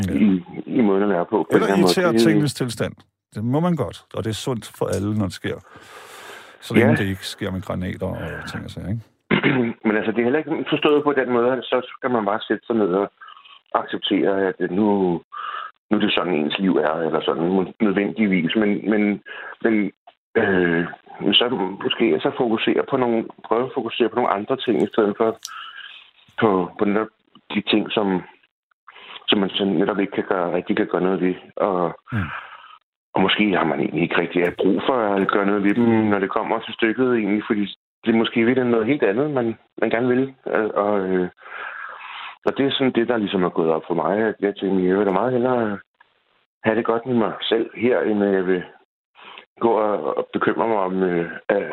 ja. 0.07 0.13
i, 0.13 0.43
i 0.65 0.81
måden 0.81 1.03
at 1.03 1.09
være 1.09 1.25
på. 1.25 1.38
på 1.51 1.55
Eller 1.55 1.67
irritere 1.67 2.13
tingens 2.17 2.53
tilstand. 2.53 2.93
det 3.35 3.43
må 3.43 3.59
man 3.59 3.75
godt, 3.75 3.97
og 4.13 4.23
det 4.23 4.29
er 4.29 4.33
sundt 4.47 4.71
for 4.77 4.85
alle, 4.85 5.17
når 5.17 5.25
det 5.25 5.33
sker. 5.33 5.57
Så 6.61 6.73
længe 6.73 6.89
Ja. 6.89 6.95
det 6.95 7.07
ikke 7.09 7.25
sker 7.27 7.51
med 7.51 7.61
granater 7.61 8.07
og 8.07 8.50
ting 8.51 8.63
og 8.63 8.69
sager, 8.71 8.89
ikke? 8.89 9.01
Men 9.85 9.95
altså, 9.97 10.11
det 10.11 10.19
er 10.19 10.23
heller 10.23 10.39
ikke 10.39 10.65
forstået 10.69 11.03
på 11.03 11.13
den 11.13 11.29
måde, 11.33 11.51
at 11.51 11.63
så 11.63 11.93
skal 11.97 12.11
man 12.11 12.25
bare 12.25 12.39
sætte 12.47 12.65
sig 12.67 12.75
ned 12.75 12.88
og 13.01 13.11
acceptere, 13.75 14.47
at 14.47 14.71
nu, 14.71 14.85
nu 15.89 15.97
er 15.97 16.01
det 16.01 16.13
sådan, 16.13 16.33
ens 16.33 16.57
liv 16.59 16.73
er, 16.77 16.93
eller 17.07 17.21
sådan 17.25 17.73
nødvendigvis. 17.81 18.51
Men, 18.55 18.89
men, 18.91 19.21
men 19.63 19.91
øh, 20.38 20.85
så 21.33 21.45
måske 21.83 22.19
så 22.21 22.31
fokusere 22.38 22.83
på 22.89 22.97
nogle, 22.97 23.25
prøve 23.47 23.65
at 23.65 23.71
fokusere 23.73 24.09
på 24.09 24.15
nogle 24.15 24.33
andre 24.38 24.57
ting, 24.57 24.83
i 24.83 24.88
stedet 24.93 25.13
for 25.17 25.29
på, 26.41 26.50
på 26.79 26.85
de 27.53 27.61
ting, 27.71 27.91
som, 27.91 28.07
som 29.31 29.39
man 29.39 29.50
så 29.50 29.63
netop 29.65 30.00
ikke 30.00 30.15
kan 30.19 30.27
gøre, 30.33 30.53
rigtig 30.57 30.77
kan 30.77 30.88
gøre 30.91 31.01
noget 31.07 31.21
ved. 31.21 31.35
Og, 31.67 31.79
Mm. 32.13 32.29
og 33.15 33.21
måske 33.21 33.43
har 33.59 33.63
man 33.71 33.79
egentlig 33.79 34.03
ikke 34.03 34.19
rigtig 34.21 34.39
brug 34.61 34.81
for 34.88 34.97
at 35.15 35.27
gøre 35.35 35.45
noget 35.45 35.63
ved 35.63 35.73
dem, 35.79 35.88
når 36.11 36.19
det 36.19 36.29
kommer 36.38 36.59
til 36.59 36.73
stykket 36.73 37.07
egentlig, 37.17 37.43
fordi 37.50 37.63
det 38.03 38.09
er 38.13 38.17
måske 38.23 38.45
ved 38.45 38.55
noget 38.55 38.85
helt 38.91 39.03
andet, 39.03 39.31
man, 39.31 39.47
man 39.81 39.89
gerne 39.89 40.07
vil. 40.07 40.33
Øh, 40.55 40.69
Og, 40.85 41.00
øh, 41.09 41.29
og 42.45 42.51
det 42.57 42.65
er 42.65 42.71
sådan 42.71 42.93
det, 42.97 43.07
der 43.07 43.17
ligesom 43.17 43.43
er 43.43 43.50
gået 43.50 43.71
op 43.71 43.81
for 43.88 43.93
mig. 43.93 44.17
At 44.17 44.35
jeg 44.39 44.53
tænker, 44.55 44.88
jeg 44.88 44.97
vil 44.97 45.05
da 45.05 45.11
meget 45.11 45.31
hellere 45.33 45.77
have 46.63 46.75
det 46.77 46.85
godt 46.85 47.05
med 47.05 47.15
mig 47.15 47.33
selv 47.41 47.69
her, 47.75 48.00
end 48.01 48.23
at 48.23 48.33
jeg 48.33 48.45
vil 48.47 48.63
gå 49.59 49.71
og, 49.71 50.17
og 50.17 50.27
bekymre 50.33 50.67
mig 50.67 50.77
om 50.77 51.03
øh, 51.03 51.31
at 51.50 51.63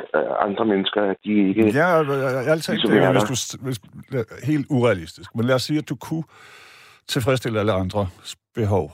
andre 0.40 0.64
mennesker, 0.64 1.02
at 1.02 1.16
de 1.24 1.32
ikke... 1.48 1.62
Ja, 1.80 1.86
jeg, 1.86 2.06
jeg, 2.08 2.46
jeg, 2.46 2.54
Ligesom 2.68 2.92
jeg 2.92 3.04
er 3.14 3.24
du, 3.32 3.36
s- 3.36 3.58
hvis, 3.64 3.78
helt 4.44 4.66
urealistisk. 4.70 5.34
Men 5.36 5.44
lad 5.44 5.54
os 5.54 5.62
sige, 5.62 5.78
at 5.78 5.88
du 5.88 5.96
kunne 5.96 6.24
tilfredsstille 7.08 7.60
alle 7.60 7.72
andres 7.72 8.36
behov. 8.54 8.92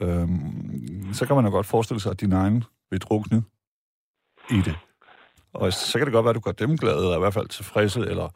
Øhm, 0.00 1.12
så 1.12 1.26
kan 1.26 1.36
man 1.36 1.44
jo 1.44 1.50
godt 1.50 1.66
forestille 1.66 2.00
sig, 2.00 2.10
at 2.10 2.20
din 2.20 2.32
egen 2.32 2.64
vil 2.90 3.00
drukne 3.00 3.42
i 4.50 4.56
det. 4.64 4.76
Og 5.54 5.72
så 5.72 5.98
kan 5.98 6.06
det 6.06 6.12
godt 6.12 6.24
være, 6.24 6.30
at 6.30 6.36
du 6.36 6.40
gør 6.40 6.52
dem 6.52 6.78
glade, 6.78 6.98
eller 6.98 7.16
i 7.16 7.20
hvert 7.20 7.34
fald 7.34 7.48
tilfredse, 7.48 8.00
eller 8.00 8.28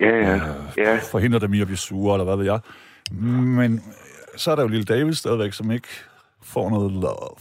Ja, 0.00 0.16
ja, 0.16 0.34
øh, 0.34 0.40
ja. 0.76 0.98
forhindrer 1.12 1.38
dem 1.38 1.54
i 1.54 1.60
at 1.60 1.66
blive 1.66 1.76
sure, 1.76 2.14
eller 2.14 2.24
hvad 2.24 2.36
ved 2.36 2.44
jeg. 2.44 2.60
Men 3.60 3.80
så 4.36 4.50
er 4.50 4.54
der 4.56 4.62
jo 4.62 4.68
lille 4.68 4.84
David 4.84 5.12
stadigvæk, 5.12 5.52
som 5.52 5.70
ikke 5.70 5.88
får 6.42 6.70
noget 6.70 6.92
love 6.92 7.38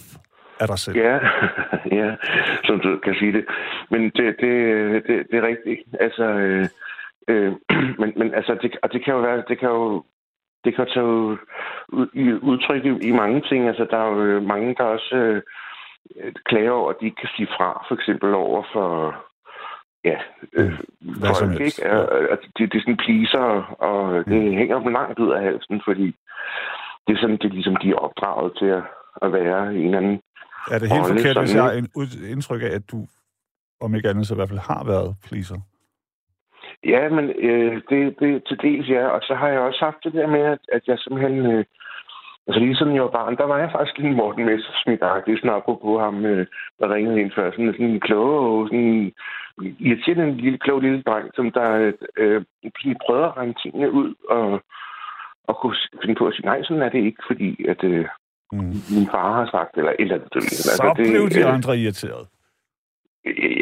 af 0.60 0.68
dig 0.68 0.80
selv. 0.80 0.98
Ja, 0.98 1.20
ja, 2.00 2.16
som 2.64 2.80
du 2.80 3.00
kan 3.04 3.16
sige 3.20 3.34
det. 3.34 3.46
Men 3.92 4.02
det, 4.04 4.36
det, 4.40 4.54
det, 5.08 5.16
det 5.32 5.38
er 5.38 5.48
rigtigt. 5.48 5.82
Altså, 6.00 6.24
øh, 6.24 6.68
øh, 7.28 7.52
men, 8.02 8.14
men 8.18 8.34
altså, 8.34 8.58
det, 8.62 8.78
og 8.84 8.94
det 8.94 9.04
kan 9.06 9.14
jo 9.14 9.20
være, 9.20 9.44
det 9.48 9.60
kan 9.60 9.70
jo, 9.70 10.04
det 10.66 10.76
kan 10.76 10.88
tage 10.94 11.38
udtryk 12.52 12.86
i, 12.86 13.08
i 13.10 13.12
mange 13.12 13.42
ting. 13.50 13.68
Altså, 13.68 13.88
der 13.92 13.98
er 13.98 14.08
jo 14.12 14.22
øh, 14.22 14.44
mange, 14.44 14.76
der 14.78 14.84
også 14.84 15.16
øh, 15.16 15.42
klager 16.46 16.72
over, 16.72 16.90
at 16.90 16.96
de 17.00 17.06
ikke 17.06 17.22
kan 17.22 17.30
sige 17.36 17.48
fra, 17.58 17.86
for 17.88 17.96
eksempel 17.96 18.34
over 18.34 18.64
for, 18.74 18.90
ja, 20.04 20.18
øh, 20.54 20.74
Hvad 21.00 21.34
som 21.34 21.50
folk, 21.50 21.62
ikke? 21.62 21.92
Og, 21.92 22.04
og 22.32 22.38
det, 22.58 22.72
det 22.72 22.78
er 22.78 22.82
sådan 22.82 23.04
pleaser, 23.06 23.48
og 23.90 24.26
det 24.26 24.42
Mm. 24.42 24.58
hænger 24.60 24.80
dem 24.80 24.92
langt 24.94 25.20
ud 25.20 25.32
af 25.32 25.42
halsen, 25.44 25.82
fordi 25.88 26.08
det 27.08 27.14
er 27.14 27.22
sådan, 27.22 27.38
det 27.38 27.54
ligesom, 27.54 27.76
de 27.76 27.90
er 27.90 27.96
opdraget 27.96 28.52
til 28.60 28.66
at, 28.66 28.84
at 29.22 29.34
være 29.34 29.76
i 29.76 29.82
en 29.84 29.94
anden 29.94 30.22
Er 30.72 30.80
det 30.80 30.92
helt 30.94 31.08
forkert, 31.08 31.40
hvis 31.40 31.56
jeg 31.56 31.64
har 31.64 31.74
indtryk 32.34 32.62
af, 32.62 32.72
at 32.80 32.92
du, 32.92 32.98
om 33.82 33.96
ikke 33.96 34.10
andet, 34.10 34.28
så 34.28 34.34
i 34.34 34.38
hvert 34.38 34.50
fald 34.50 34.60
har 34.60 34.84
været 34.86 35.16
pleaser? 35.28 35.60
Ja, 36.86 37.10
men 37.10 37.26
øh, 37.30 37.82
det, 37.90 38.20
det 38.20 38.44
til 38.48 38.58
dels 38.62 38.90
ja, 38.90 39.08
og 39.08 39.22
så 39.22 39.36
har 39.36 39.48
jeg 39.48 39.60
også 39.60 39.80
haft 39.86 40.04
det 40.04 40.14
der 40.14 40.28
med, 40.28 40.42
at, 40.42 40.60
at 40.72 40.82
jeg 40.88 41.00
simpelthen... 41.00 41.46
Øh, 41.46 41.66
altså 42.48 42.60
lige 42.60 42.76
siden 42.76 42.96
jeg 42.96 43.04
var 43.04 43.18
barn, 43.20 43.38
der 43.38 43.44
var 43.44 43.58
jeg 43.58 43.72
faktisk 43.72 44.00
en 44.00 44.16
Morten 44.16 44.46
Messersmith-agtig, 44.50 45.38
sådan 45.38 45.58
apropos 45.58 46.02
ham, 46.02 46.26
øh, 46.26 46.48
der 46.80 46.94
ringede 46.94 47.22
ind 47.22 47.32
før. 47.36 47.52
Sådan, 47.52 47.74
sådan 47.74 47.86
en 47.86 48.00
klog, 48.00 48.68
sådan 48.68 49.14
irriterende 49.80 50.24
en 50.24 50.38
lille, 50.38 50.58
klog 50.58 50.80
lille 50.82 51.02
dreng, 51.02 51.30
som 51.36 51.52
der 51.52 51.72
øh, 51.72 51.94
øh, 52.18 52.42
prøvede 53.06 53.26
at 53.26 53.38
regne 53.38 53.54
tingene 53.64 53.92
ud, 53.92 54.14
og, 54.30 54.64
og 55.48 55.58
kunne 55.58 55.76
finde 56.02 56.16
på 56.16 56.28
at 56.28 56.34
sige, 56.34 56.46
nej, 56.46 56.64
sådan 56.64 56.82
er 56.82 56.90
det 56.90 57.04
ikke, 57.04 57.24
fordi 57.28 57.66
at 57.66 57.84
øh, 57.84 58.06
Mm. 58.54 58.76
min 58.96 59.08
far 59.14 59.30
har 59.40 59.48
sagt, 59.56 59.78
eller 59.78 59.94
eller 60.00 60.16
andet. 60.16 60.36
ved. 60.36 60.42
Så 60.82 60.94
blev 60.96 61.30
de 61.30 61.40
øh, 61.48 61.54
andre 61.54 61.78
irriteret. 61.78 62.28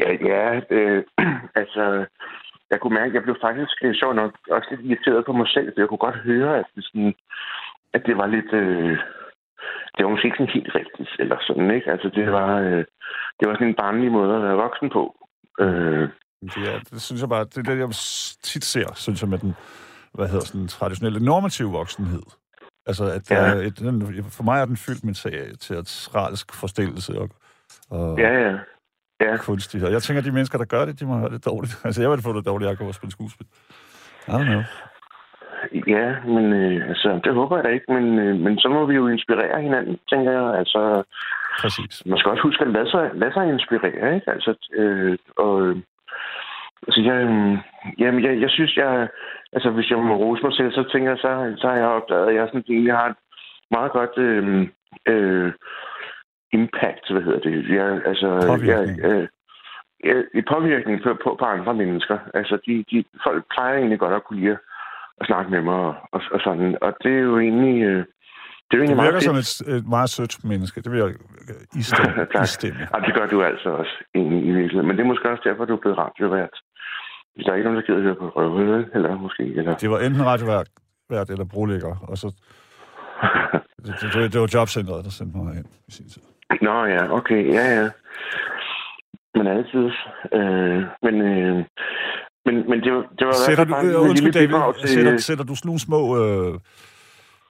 Ja, 0.01 0.09
ja 0.31 0.61
øh, 0.69 1.03
altså, 1.61 2.05
jeg 2.71 2.79
kunne 2.79 2.93
mærke, 2.99 3.09
at 3.11 3.13
jeg 3.17 3.23
blev 3.23 3.37
faktisk 3.47 3.77
øh, 3.83 3.95
sjov 3.95 4.13
nok 4.13 4.31
også 4.51 4.67
lidt 4.71 4.81
irriteret 4.87 5.25
på 5.25 5.33
mig 5.39 5.47
selv, 5.55 5.67
for 5.73 5.81
jeg 5.81 5.89
kunne 5.89 6.05
godt 6.07 6.19
høre, 6.29 6.51
at 6.59 6.65
det, 6.75 6.83
sådan, 6.85 7.13
at 7.95 8.01
det 8.07 8.17
var 8.17 8.27
lidt... 8.35 8.53
Øh, 8.53 8.97
det 9.95 10.05
var 10.05 10.11
måske 10.11 10.25
ikke 10.27 10.37
sådan 10.37 10.53
helt 10.57 10.75
rigtigt, 10.75 11.09
eller 11.19 11.37
sådan, 11.47 11.71
ikke? 11.71 11.91
Altså, 11.91 12.09
det 12.15 12.31
var, 12.31 12.51
øh, 12.59 12.83
det 13.39 13.45
var 13.47 13.53
sådan 13.55 13.67
en 13.67 13.81
barnlig 13.83 14.11
måde 14.11 14.35
at 14.35 14.43
være 14.43 14.55
voksen 14.65 14.89
på. 14.89 15.03
Øh, 15.59 16.09
Det, 16.55 16.63
er, 16.73 16.79
det 16.91 17.01
synes 17.01 17.21
jeg 17.21 17.29
bare, 17.29 17.43
det 17.43 17.57
er 17.57 17.61
det, 17.71 17.79
jeg 17.79 17.89
tit 18.49 18.63
ser, 18.63 18.93
synes 18.95 19.21
jeg, 19.21 19.29
med 19.29 19.37
den, 19.37 19.53
hvad 20.13 20.27
hedder 20.27 20.45
sådan, 20.45 20.67
traditionelle 20.67 21.25
normative 21.25 21.71
voksenhed. 21.71 22.23
Altså, 22.85 23.03
at 23.17 23.29
der 23.29 23.35
Ja. 23.35 23.55
er 23.55 23.61
et, 23.67 23.77
for 24.37 24.43
mig 24.43 24.61
er 24.61 24.65
den 24.65 24.77
fyldt 24.77 25.03
med 25.03 25.13
te- 25.13 25.55
teatralsk 25.57 26.53
forstillelse 26.61 27.19
og, 27.21 27.29
og 27.89 28.19
ja, 28.19 28.31
ja. 28.49 28.57
Ja. 29.21 29.37
kunstighed. 29.37 29.89
Jeg 29.89 30.01
tænker, 30.01 30.21
at 30.21 30.25
de 30.25 30.31
mennesker, 30.37 30.57
der 30.57 30.65
gør 30.65 30.85
det, 30.85 30.99
de 30.99 31.05
må 31.05 31.15
have 31.17 31.33
det 31.35 31.45
dårligt. 31.45 31.73
Altså, 31.85 32.01
jeg 32.01 32.09
vil 32.11 32.25
få 32.25 32.33
det 32.37 32.45
dårligt, 32.45 32.67
at 32.67 32.71
jeg 32.71 32.77
går 32.77 32.87
og 32.87 32.97
spille 32.99 33.11
skuespil. 33.11 33.47
I 34.27 34.31
don't 34.31 34.49
know. 34.53 34.63
Ja, 35.87 36.07
men 36.35 36.45
øh, 36.53 36.89
altså, 36.89 37.19
det 37.23 37.33
håber 37.33 37.55
jeg 37.57 37.63
da 37.63 37.69
ikke, 37.69 37.93
men, 37.93 38.19
øh, 38.19 38.35
men 38.45 38.59
så 38.59 38.67
må 38.69 38.85
vi 38.85 38.95
jo 38.95 39.07
inspirere 39.07 39.61
hinanden, 39.61 39.97
tænker 40.09 40.31
jeg. 40.31 40.59
Altså, 40.61 41.03
Præcis. 41.61 42.05
man 42.05 42.17
skal 42.17 42.31
også 42.31 42.43
huske 42.43 42.65
at 42.65 42.71
lade 42.71 42.89
sig, 42.89 43.11
lade 43.13 43.33
sig 43.33 43.49
inspirere, 43.49 44.15
ikke? 44.15 44.31
Altså, 44.31 44.51
øh, 44.73 45.17
og, 45.37 45.61
øh, 45.61 45.75
altså, 46.87 47.01
jeg, 47.01 47.17
øh, 47.29 47.57
jamen, 47.99 48.23
jeg, 48.25 48.41
jeg 48.41 48.49
synes, 48.49 48.77
jeg, 48.77 49.07
altså, 49.53 49.69
hvis 49.69 49.89
jeg 49.89 49.97
må 49.97 50.15
rose 50.15 50.43
mig 50.43 50.53
selv, 50.53 50.71
så 50.71 50.83
tænker 50.91 51.09
jeg, 51.09 51.19
så, 51.19 51.53
så 51.57 51.67
har 51.67 51.75
jeg 51.75 51.95
opdaget, 51.97 52.27
at 52.27 52.35
jeg 52.35 52.47
sådan 52.47 52.63
egentlig 52.69 52.93
har 52.93 53.07
et 53.09 53.15
meget 53.71 53.91
godt 53.91 54.17
øh, 54.17 54.67
øh, 55.07 55.51
impact, 56.53 57.11
hvad 57.11 57.21
hedder 57.21 57.39
det? 57.39 57.69
Jeg, 57.77 58.01
altså, 58.05 58.27
Påvirkning. 58.47 58.99
Jeg, 59.01 59.11
øh, 59.11 59.27
ja, 60.05 60.15
i 60.39 60.41
påvirkning 60.53 61.03
på, 61.03 61.09
på, 61.23 61.35
på 61.39 61.45
andre 61.45 61.73
mennesker. 61.73 62.17
Altså, 62.33 62.55
de, 62.65 62.73
de, 62.91 63.03
folk 63.25 63.43
plejer 63.53 63.77
egentlig 63.77 63.99
godt 63.99 64.13
at 64.13 64.23
kunne 64.23 64.39
lide 64.39 64.51
at, 64.51 64.59
at 65.19 65.25
snakke 65.27 65.51
med 65.51 65.61
mig 65.61 65.75
og, 65.75 65.95
og, 66.11 66.21
og 66.31 66.39
sådan. 66.43 66.77
Og 66.81 66.91
det 67.03 67.11
er 67.11 67.23
jo 67.29 67.39
egentlig... 67.39 67.83
Øh, 67.83 68.05
det 68.71 68.77
er 68.77 68.83
jo 68.83 68.95
Du 68.95 69.01
virker 69.01 69.11
meget 69.11 69.23
som 69.23 69.35
et, 69.35 69.77
et 69.77 69.87
meget 69.87 70.09
sødt 70.09 70.43
menneske. 70.43 70.81
Det 70.81 70.91
vil 70.91 70.99
jeg 70.99 71.09
øh, 71.09 71.79
istemme. 71.79 72.25
Tak. 72.33 72.43
istemme. 72.43 72.81
Ja, 72.93 72.97
det 73.05 73.13
gør 73.17 73.27
du 73.27 73.43
altså 73.43 73.69
også 73.69 73.95
egentlig 74.15 74.39
i 74.49 74.51
virkeligheden. 74.51 74.87
Men 74.87 74.97
det 74.97 75.03
er 75.03 75.07
måske 75.07 75.29
også 75.29 75.43
derfor, 75.45 75.65
du 75.65 75.73
er 75.75 75.83
blevet 75.83 75.97
radiovært. 75.97 76.55
Hvis 77.35 77.45
der 77.45 77.51
er 77.51 77.55
ikke 77.55 77.67
nogen, 77.69 77.79
der 77.79 77.85
gider 77.87 78.01
høre 78.01 78.15
på 78.15 78.27
røvhøde, 78.27 78.89
eller 78.93 79.17
måske, 79.17 79.43
eller... 79.43 79.75
Det 79.75 79.89
var 79.89 79.99
enten 79.99 80.25
radiovært 80.25 80.67
vært 81.09 81.29
eller 81.29 81.45
brolægger, 81.45 81.95
og 82.09 82.17
så... 82.17 82.27
Det, 83.85 83.95
det, 84.13 84.33
det 84.33 84.41
var 84.41 84.49
jobcentret, 84.53 85.03
der 85.05 85.09
sendte 85.09 85.37
mig 85.37 85.55
ind 85.57 85.65
i 85.87 85.91
sin 85.91 86.09
tid. 86.09 86.21
Nå 86.61 86.85
ja, 86.85 87.11
okay, 87.17 87.53
ja, 87.53 87.81
ja. 87.81 87.89
Men 89.35 89.47
altid. 89.47 89.85
Øh, 90.33 90.83
men, 91.03 91.21
øh, 91.21 91.65
men, 92.45 92.69
men 92.69 92.81
det 92.83 92.93
var, 92.93 93.05
det 93.19 93.27
var 93.27 93.33
Sætter 93.33 93.63
du, 93.65 93.75
øh, 93.75 94.01
undskyld 94.09 94.33
David, 94.33 94.73
til- 94.79 94.89
sætter, 94.89 95.17
sætter 95.17 95.43
du 95.45 95.55
sådan 95.55 95.67
nogle 95.67 95.79
små, 95.79 96.01
øh, 96.23 96.59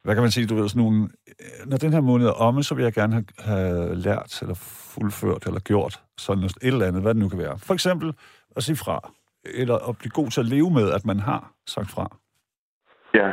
hvad 0.03 0.13
kan 0.15 0.21
man 0.23 0.31
sige, 0.31 0.47
du 0.47 0.55
ved, 0.55 0.69
sådan 0.69 0.83
nogle, 0.83 1.09
øh, 1.29 1.69
når 1.69 1.77
den 1.77 1.93
her 1.93 2.01
måned 2.01 2.27
er 2.27 2.31
omme, 2.31 2.63
så 2.63 2.75
vil 2.75 2.83
jeg 2.83 2.93
gerne 2.93 3.13
have, 3.13 3.25
have 3.39 3.95
lært, 3.95 4.41
eller 4.41 4.55
fuldført, 4.93 5.45
eller 5.47 5.59
gjort 5.59 5.99
sådan 6.17 6.39
noget, 6.39 6.51
et 6.61 6.67
eller 6.67 6.87
andet, 6.87 7.01
hvad 7.01 7.13
det 7.13 7.21
nu 7.23 7.29
kan 7.29 7.39
være. 7.39 7.57
For 7.59 7.73
eksempel 7.73 8.13
at 8.55 8.63
sige 8.63 8.75
fra, 8.75 9.11
eller 9.45 9.89
at 9.89 9.97
blive 9.97 10.11
god 10.11 10.27
til 10.31 10.39
at 10.41 10.45
leve 10.47 10.69
med, 10.71 10.91
at 10.91 11.05
man 11.05 11.19
har 11.19 11.51
sagt 11.67 11.89
fra. 11.91 12.17
Ja. 13.13 13.31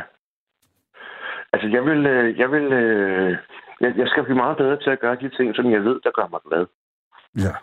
Altså, 1.53 1.67
jeg 1.75 1.83
vil... 1.85 2.05
øh, 2.05 2.39
Jeg, 2.39 2.51
vil 2.51 2.63
øh, 2.73 3.37
jeg, 3.81 3.97
jeg 3.97 4.07
skal 4.07 4.23
blive 4.23 4.37
meget 4.43 4.57
bedre 4.57 4.77
til 4.77 4.89
at 4.89 4.99
gøre 4.99 5.15
de 5.15 5.29
ting, 5.29 5.55
som 5.55 5.71
jeg 5.71 5.83
ved, 5.83 5.99
der 6.03 6.11
gør 6.11 6.27
mig 6.31 6.39
glad. 6.47 6.65
Ja. 7.45 7.53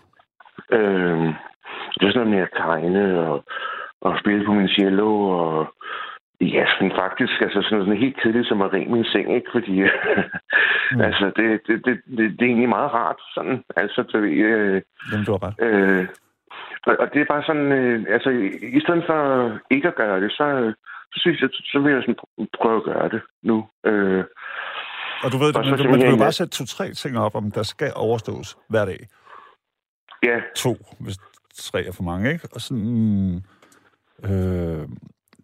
Øh, 0.78 1.34
det 1.94 2.02
er 2.06 2.12
sådan 2.12 2.20
noget 2.20 2.30
med 2.30 2.42
at 2.46 2.54
tegne 2.56 3.20
og, 3.28 3.44
og 4.00 4.18
spille 4.18 4.46
på 4.46 4.52
min 4.52 4.68
cello 4.68 5.08
og 5.28 5.74
ja, 6.40 6.66
men 6.80 6.92
faktisk 6.96 7.40
altså 7.40 7.62
sådan 7.62 7.78
noget 7.78 7.98
helt 7.98 8.20
kedeligt 8.22 8.48
som 8.48 8.62
at 8.62 8.72
ringe 8.72 8.92
min 8.92 9.04
seng, 9.04 9.34
ikke? 9.34 9.50
Fordi 9.52 9.82
mm. 10.92 11.00
altså, 11.00 11.32
det, 11.36 11.60
det, 11.66 11.84
det, 11.86 12.00
det, 12.16 12.26
det, 12.38 12.42
er 12.42 12.50
egentlig 12.50 12.68
meget 12.68 12.92
rart, 12.94 13.20
sådan. 13.34 13.64
Altså, 13.76 14.04
ved, 14.12 14.30
øh, 14.30 14.82
Jamen, 15.12 15.26
du 15.26 15.32
har 15.32 15.42
ret. 15.46 15.54
øh, 15.66 16.08
og, 16.86 16.96
og 17.00 17.06
det 17.14 17.20
er 17.20 17.32
bare 17.34 17.44
sådan, 17.46 17.72
øh, 17.72 18.06
altså, 18.08 18.30
i, 18.78 18.80
stedet 18.80 19.04
for 19.06 19.20
ikke 19.70 19.88
at 19.88 19.94
gøre 19.94 20.20
det, 20.20 20.32
så, 20.32 20.72
så 21.12 21.18
synes 21.20 21.40
jeg, 21.40 21.48
så 21.52 21.78
vil 21.78 21.92
jeg 21.92 22.02
sådan 22.02 22.20
pr- 22.22 22.46
prøve 22.60 22.76
at 22.76 22.84
gøre 22.84 23.08
det 23.08 23.22
nu. 23.42 23.66
Øh, 23.86 24.24
Og 25.24 25.32
du 25.32 25.38
ved, 25.38 25.56
Og 25.56 25.64
du, 25.64 25.70
du, 25.70 25.76
simpelthen, 25.76 26.00
kan 26.00 26.10
jo 26.10 26.16
bare 26.16 26.32
sætte 26.32 26.50
to-tre 26.56 26.94
ting 26.94 27.18
op, 27.18 27.34
om 27.34 27.50
der 27.50 27.62
skal 27.62 27.92
overstås 27.94 28.56
hver 28.68 28.84
dag. 28.84 29.06
ja, 30.22 30.40
To, 30.56 30.76
hvis 30.98 31.16
tre 31.58 31.86
er 31.86 31.92
for 31.92 32.02
mange, 32.02 32.32
ikke? 32.32 32.48
Og 32.52 32.60
sådan... 32.60 33.44
Øh, 34.24 34.88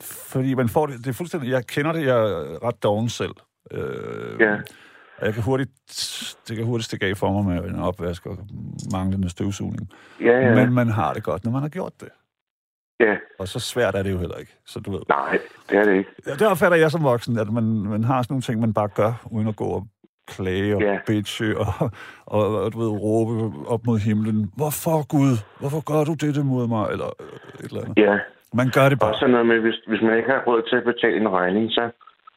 fordi 0.03 0.55
man 0.55 0.69
får 0.69 0.87
det, 0.87 0.99
det 0.99 1.07
er 1.07 1.13
fuldstændig... 1.13 1.51
Jeg 1.51 1.67
kender 1.67 1.93
det, 1.93 2.07
jeg 2.07 2.17
er 2.19 2.65
ret 2.65 2.83
doven 2.83 3.09
selv. 3.09 3.33
Øh, 3.71 4.41
Ja. 4.41 4.57
Og 5.19 5.27
jeg 5.27 5.35
kan 5.35 5.43
hurtigt, 5.43 5.71
det 6.49 6.57
kan 6.57 6.65
hurtigt 6.67 6.85
stikke 6.85 7.07
af 7.07 7.17
for 7.17 7.43
mig 7.43 7.55
med 7.55 7.71
en 7.71 7.79
opvask 7.81 8.27
og 8.27 8.39
manglende 8.93 9.31
støvsugning. 9.31 9.91
Ja, 10.21 10.39
ja. 10.39 10.55
Men 10.55 10.73
man 10.73 10.89
har 10.89 11.15
det 11.15 11.23
godt, 11.23 11.45
når 11.45 11.53
man 11.53 11.63
har 11.63 11.69
gjort 11.69 11.93
det. 12.01 12.09
Ja, 13.07 13.15
Og 13.41 13.47
så 13.49 13.59
svært 13.73 13.95
er 13.95 14.03
det 14.03 14.13
jo 14.13 14.19
heller 14.19 14.37
ikke. 14.43 14.53
Så 14.67 14.81
du 14.81 14.91
ved. 14.91 15.01
nej, 15.09 15.39
det 15.71 15.77
er 15.79 15.85
det 15.85 15.95
ikke. 16.01 16.11
Ja, 16.27 16.33
det 16.41 16.47
opfatter 16.53 16.79
jeg 16.79 16.91
som 16.91 17.03
voksen, 17.13 17.39
at 17.39 17.49
man, 17.59 17.65
man 17.95 18.05
har 18.05 18.19
sådan 18.23 18.33
nogle 18.35 18.43
ting, 18.49 18.61
man 18.61 18.75
bare 18.81 18.89
gør, 19.01 19.13
uden 19.31 19.49
at 19.49 19.57
gå 19.57 19.65
og 19.79 19.83
klage 20.35 20.77
og 20.77 20.83
Ja. 20.83 20.99
bitche 21.07 21.49
og, 21.59 21.91
og, 22.27 22.43
og, 22.63 22.73
du 22.73 22.79
ved, 22.83 22.89
råbe 23.07 23.35
op 23.69 23.83
mod 23.87 23.99
himlen. 24.09 24.39
Hvorfor, 24.57 24.97
Gud? 25.15 25.35
Hvorfor 25.61 25.81
gør 25.91 26.03
du 26.09 26.15
dette 26.27 26.43
mod 26.53 26.65
mig? 26.75 26.85
Eller 26.95 27.09
øh, 27.21 27.65
et 27.65 27.71
eller 27.71 27.83
andet. 27.85 27.99
Ja, 28.07 28.15
Man 28.61 28.69
gør 28.77 28.87
det 28.91 28.97
og 29.03 29.05
bare. 29.05 29.19
så 29.21 29.27
noget 29.27 29.47
med, 29.47 29.59
hvis, 29.65 29.79
hvis 29.91 30.03
man 30.07 30.15
ikke 30.19 30.31
har 30.35 30.43
råd 30.49 30.61
til 30.69 30.77
at 30.81 30.85
betale 30.93 31.17
en 31.23 31.29
regning, 31.39 31.67
så, 31.77 31.85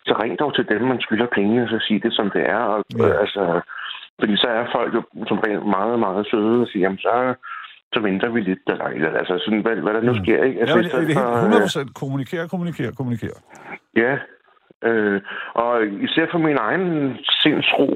så 0.08 0.14
ring 0.24 0.34
dog 0.40 0.56
til 0.56 0.66
dem, 0.72 0.82
man 0.82 1.02
skylder 1.06 1.28
pengene, 1.38 1.62
og 1.64 1.70
så 1.70 1.80
sig 1.88 2.04
det, 2.06 2.14
som 2.20 2.28
det 2.36 2.44
er. 2.58 2.62
Og, 2.74 2.80
Ja. 3.00 3.08
øh, 3.08 3.22
altså, 3.24 3.42
fordi 4.20 4.36
så 4.44 4.48
er 4.60 4.66
folk 4.76 4.92
jo 4.98 5.02
som 5.30 5.38
regel 5.46 5.62
meget, 5.78 6.00
meget 6.06 6.24
søde 6.32 6.62
og 6.64 6.68
siger, 6.72 6.84
jamen 6.86 6.98
så, 7.08 7.14
så 7.96 8.00
venter 8.08 8.30
vi 8.36 8.40
lidt, 8.50 8.64
eller, 8.74 8.86
eller 8.86 9.10
altså 9.22 9.36
sådan, 9.46 9.62
hvad, 9.66 9.76
hvad 9.86 9.94
der 9.94 10.02
nu 10.10 10.14
Mm. 10.14 10.24
sker, 10.24 10.40
ikke? 10.44 10.60
Altså, 10.62 10.76
Ja, 10.78 10.82
det 10.84 10.94
er 10.94 11.00
helt 11.00 11.84
øh, 11.84 11.88
100% 11.88 11.94
kommunikere, 12.02 12.48
kommunikere, 12.54 12.92
kommunikere. 13.00 13.38
Ja, 14.04 14.14
øh, 14.90 15.22
og 15.64 15.74
især 16.08 16.26
for 16.32 16.38
min 16.48 16.58
egen 16.68 16.88
sindsro 17.42 17.88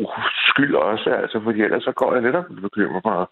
skyld 0.50 0.76
også, 0.76 1.10
altså, 1.22 1.38
fordi 1.44 1.60
ellers 1.62 1.84
så 1.84 1.92
går 1.92 2.14
jeg 2.14 2.22
netop 2.22 2.46
og 2.50 2.62
bekymrer 2.62 3.02
mig, 3.10 3.26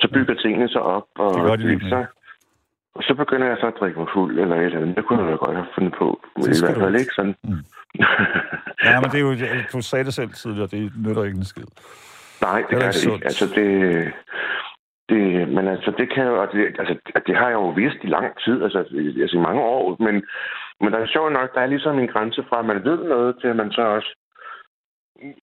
så 0.00 0.06
bygger 0.14 0.34
tingene 0.34 0.68
sig 0.68 0.82
op, 0.96 1.06
og 1.18 1.34
Det 1.34 1.42
gør 1.48 1.56
de 1.56 1.88
så, 1.88 2.04
og 2.94 3.02
så 3.02 3.14
begynder 3.14 3.46
jeg 3.46 3.56
så 3.60 3.66
at 3.66 3.74
drikke 3.80 3.98
mig 3.98 4.08
fuld, 4.14 4.38
eller 4.38 4.56
et 4.56 4.64
eller 4.64 4.80
andet. 4.80 4.96
Det 4.96 5.04
kunne 5.06 5.28
jeg 5.30 5.38
godt 5.38 5.56
have 5.56 5.66
fundet 5.74 5.94
på, 5.98 6.20
men 6.36 6.44
Det 6.44 6.56
i 6.58 6.64
hvert 6.66 6.78
fald 6.84 6.94
ikke. 7.02 7.14
sådan. 7.18 7.36
Mm. 7.44 7.62
Ja, 8.84 9.00
men 9.00 9.10
det 9.10 9.18
er 9.20 9.26
jo, 9.28 9.34
du 9.72 9.80
sagde 9.82 10.04
det 10.04 10.14
selv 10.14 10.30
tidligere, 10.30 10.66
det 10.66 10.92
nytter 11.06 11.24
ikke 11.24 11.36
en 11.38 11.44
skid. 11.44 11.64
Nej, 12.42 12.58
det 12.60 12.66
Heller 12.70 12.84
gør 12.86 12.90
det 12.92 13.04
ikke. 13.14 13.24
Altså, 13.24 13.44
det, 13.54 13.66
det, 15.08 15.48
men 15.48 15.68
altså, 15.68 15.92
det 15.98 16.12
kan 16.14 16.24
jo, 16.26 16.40
altså, 16.40 16.56
det, 16.58 16.66
altså, 16.78 16.94
det 17.26 17.36
har 17.36 17.48
jeg 17.48 17.54
jo 17.54 17.68
vidst 17.68 17.98
i 18.02 18.06
lang 18.06 18.26
tid, 18.44 18.62
altså, 18.62 18.78
altså 19.22 19.36
i 19.36 19.46
mange 19.48 19.62
år, 19.62 19.96
men, 19.98 20.14
men 20.80 20.92
der 20.92 20.98
er 20.98 21.06
sjovt 21.14 21.32
nok, 21.32 21.54
der 21.54 21.60
er 21.60 21.66
ligesom 21.66 21.98
en 21.98 22.08
grænse 22.08 22.44
fra, 22.48 22.58
at 22.58 22.64
man 22.64 22.84
ved 22.84 22.98
noget, 23.08 23.36
til 23.40 23.48
at 23.48 23.56
man 23.56 23.70
så 23.72 23.82
også 23.82 24.10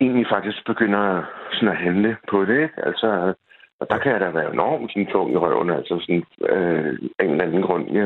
egentlig 0.01 0.27
faktisk 0.29 0.65
begynder 0.65 1.23
sådan 1.51 1.69
at 1.69 1.77
handle 1.77 2.17
på 2.29 2.45
det, 2.45 2.61
ikke? 2.61 2.85
Altså, 2.85 3.33
og 3.79 3.87
der 3.89 3.97
kan 3.97 4.11
jeg 4.11 4.19
da 4.21 4.29
være 4.29 4.53
enormt 4.53 4.91
sådan 4.91 5.11
tung 5.11 5.31
i 5.33 5.37
røven, 5.37 5.69
altså 5.69 5.95
sådan, 5.99 6.23
øh, 6.49 6.99
af 7.19 7.23
en 7.25 7.31
eller 7.31 7.45
anden 7.45 7.61
grund. 7.61 7.85
Ja, 7.89 8.05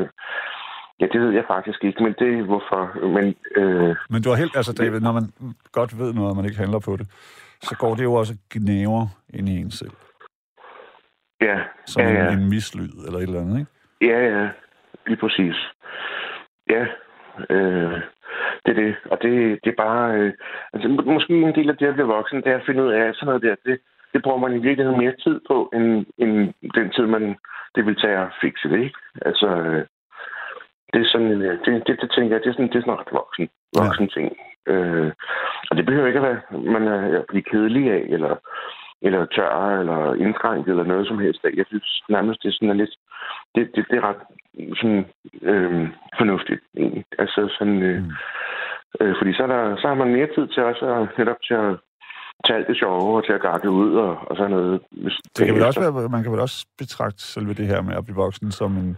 ja, 1.00 1.06
det 1.14 1.22
ved 1.22 1.32
jeg 1.32 1.44
faktisk 1.48 1.84
ikke, 1.84 2.04
men 2.04 2.14
det 2.20 2.40
er 2.40 2.44
hvorfor. 2.44 2.82
Men, 3.16 3.36
øh, 3.56 3.96
Men 4.10 4.22
du 4.22 4.30
har 4.30 4.38
helt, 4.38 4.56
altså 4.56 4.74
David, 4.74 5.00
når 5.00 5.12
man 5.12 5.26
godt 5.72 6.00
ved 6.00 6.14
noget, 6.14 6.30
og 6.30 6.36
man 6.36 6.46
ikke 6.46 6.58
handler 6.58 6.80
på 6.80 6.98
det, 6.98 7.08
så 7.62 7.76
går 7.80 7.96
det 7.96 8.04
jo 8.04 8.14
også 8.14 8.34
gnæver 8.54 9.08
ind 9.34 9.50
i 9.50 9.58
en 9.58 9.72
selv 9.72 9.92
ja, 11.48 11.58
Som 11.86 12.02
ja, 12.02 12.10
ja, 12.10 12.24
ja. 12.24 12.32
en, 12.32 12.40
en 12.40 12.50
mislyd, 12.50 12.90
eller 13.06 13.20
et 13.20 13.24
eller 13.24 13.42
andet, 13.42 13.60
ikke? 13.60 13.72
Ja, 14.12 14.20
ja, 14.36 14.50
lige 15.08 15.18
præcis. 15.24 15.56
Ja, 16.70 16.86
øh, 17.50 18.00
det 18.66 18.72
er 18.74 18.80
det. 18.84 18.96
Og 19.12 19.18
det, 19.22 19.60
det 19.64 19.70
er 19.72 19.84
bare... 19.86 20.16
Øh, 20.18 20.34
altså, 20.74 20.88
må- 20.90 21.14
måske 21.14 21.34
en 21.34 21.56
del 21.56 21.70
af 21.70 21.78
det 21.78 21.88
at 21.88 21.94
blive 21.94 22.08
voksen, 22.08 22.38
det 22.44 22.48
er 22.52 22.56
at 22.58 22.66
finde 22.66 22.84
ud 22.84 22.92
af, 22.92 23.16
sådan 23.16 23.26
noget 23.26 23.42
der, 23.44 23.56
det, 23.66 23.80
det 24.14 24.24
bruger 24.24 24.38
man 24.40 24.54
i 24.54 24.62
virkeligheden 24.68 25.00
mere 25.02 25.16
tid 25.24 25.40
på, 25.48 25.70
end, 25.74 26.06
end 26.18 26.54
den 26.76 26.92
tid, 26.92 27.06
man 27.06 27.36
det 27.76 27.86
vil 27.86 27.96
tage 27.96 28.18
at 28.18 28.34
fikse 28.42 28.70
det, 28.70 28.80
ikke? 28.80 29.00
Altså, 29.22 29.48
øh, 29.48 29.86
det 30.94 31.02
er 31.02 31.10
sådan, 31.12 31.32
øh, 31.42 31.60
det, 31.66 31.88
det, 31.88 32.02
det 32.02 32.12
tænker 32.12 32.36
jeg, 32.36 32.44
det 32.44 32.50
er 32.50 32.54
sådan, 32.54 32.68
det 32.68 32.76
er 32.76 32.82
sådan 32.82 33.00
ret 33.00 33.12
voksen, 33.12 33.50
Ja. 33.76 33.84
voksen 33.84 34.10
ting. 34.10 34.38
Øh, 34.68 35.12
og 35.70 35.78
det 35.78 35.86
behøver 35.86 36.08
ikke 36.08 36.20
at 36.20 36.26
være, 36.30 36.42
man 36.72 36.88
er 36.88 37.20
at 37.20 37.26
blive 37.28 37.44
kedelig 37.44 37.92
af, 37.92 38.04
eller, 38.10 38.36
eller 39.06 39.26
tør, 39.26 39.80
eller 39.82 40.14
indskrænket, 40.24 40.70
eller 40.72 40.84
noget 40.84 41.08
som 41.08 41.20
helst. 41.20 41.42
Jeg 41.60 41.66
synes 41.68 42.04
nærmest, 42.10 42.44
det 42.44 42.50
er 42.50 42.54
sådan 42.56 42.70
er 42.70 42.74
lidt, 42.82 42.94
det, 43.56 43.64
det, 43.76 43.86
det 43.90 43.98
er 43.98 44.06
ret 44.10 44.22
sådan, 44.80 45.06
øh, 45.52 45.90
fornuftigt, 46.20 46.62
egentlig. 46.78 47.04
Altså 47.20 47.42
sådan, 47.58 47.82
øh, 47.90 48.04
Mm. 48.04 48.12
øh, 49.02 49.16
fordi 49.20 49.34
så, 49.34 49.44
er 49.44 49.48
der, 49.48 49.76
så 49.82 49.88
har 49.88 49.94
man 49.96 50.14
mere 50.18 50.28
tid 50.36 50.48
til 50.48 50.64
også 50.64 50.86
at, 50.96 51.18
netop 51.18 51.42
til 51.48 51.54
at 51.54 51.72
tage 52.46 52.58
alt 52.58 52.68
det 52.68 52.78
sjove 52.78 53.18
og 53.18 53.26
til 53.26 53.34
at 53.34 53.42
gakke 53.42 53.70
ud 53.70 53.96
og, 53.96 54.18
og 54.30 54.38
sådan 54.38 54.52
noget. 54.52 54.82
Hvis 54.92 55.14
Det 55.38 55.46
kan 55.46 55.56
vel 55.56 55.66
også 55.66 55.82
så- 55.82 55.92
være, 55.92 56.10
man 56.10 56.24
kan 56.24 56.32
vel 56.32 56.40
også 56.40 56.66
betragte 56.78 57.22
selve 57.22 57.54
det 57.54 57.68
her 57.68 57.82
med 57.82 57.96
at 57.96 58.04
blive 58.06 58.16
voksen 58.16 58.52
som 58.52 58.72
en... 58.78 58.98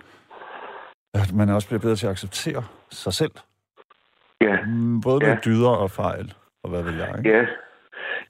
At 1.14 1.34
man 1.34 1.50
også 1.50 1.68
bliver 1.68 1.80
bedre 1.82 1.96
til 1.96 2.08
at 2.08 2.12
acceptere 2.12 2.64
sig 2.92 3.14
selv. 3.14 3.32
Ja, 4.42 4.58
Mm, 4.66 5.02
Både 5.02 5.20
med 5.20 5.34
Ja. 5.34 5.40
dyder 5.46 5.70
og 5.70 5.92
fejl, 5.92 6.34
og 6.64 6.70
hvad 6.70 6.84
ved 6.84 6.94
jeg, 6.94 7.16
ikke? 7.18 7.30
ja. 7.38 7.46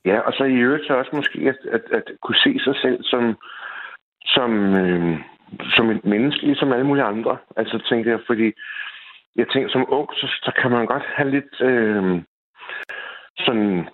Ja, 0.05 0.19
og 0.19 0.33
så 0.33 0.43
i 0.43 0.55
øvrigt 0.65 0.87
så 0.87 0.93
også 0.93 1.11
måske 1.13 1.39
at, 1.49 1.59
at, 1.71 1.81
at 1.91 2.03
kunne 2.23 2.35
se 2.45 2.59
sig 2.65 2.75
selv 2.81 3.03
som, 3.03 3.37
som, 4.25 4.51
øh, 4.75 5.19
som 5.75 5.89
et 5.89 6.05
menneske, 6.05 6.45
ligesom 6.45 6.73
alle 6.73 6.85
mulige 6.85 7.03
andre. 7.13 7.37
Altså 7.57 7.83
tænker 7.89 8.11
jeg, 8.11 8.19
fordi 8.27 8.51
jeg 9.35 9.45
tænker, 9.53 9.69
som 9.69 9.85
ung, 9.87 10.09
så, 10.13 10.27
så 10.45 10.51
kan 10.61 10.71
man 10.71 10.85
godt 10.85 11.03
have 11.15 11.31
lidt 11.31 11.61
øh, 11.61 12.21
sådan 13.45 13.87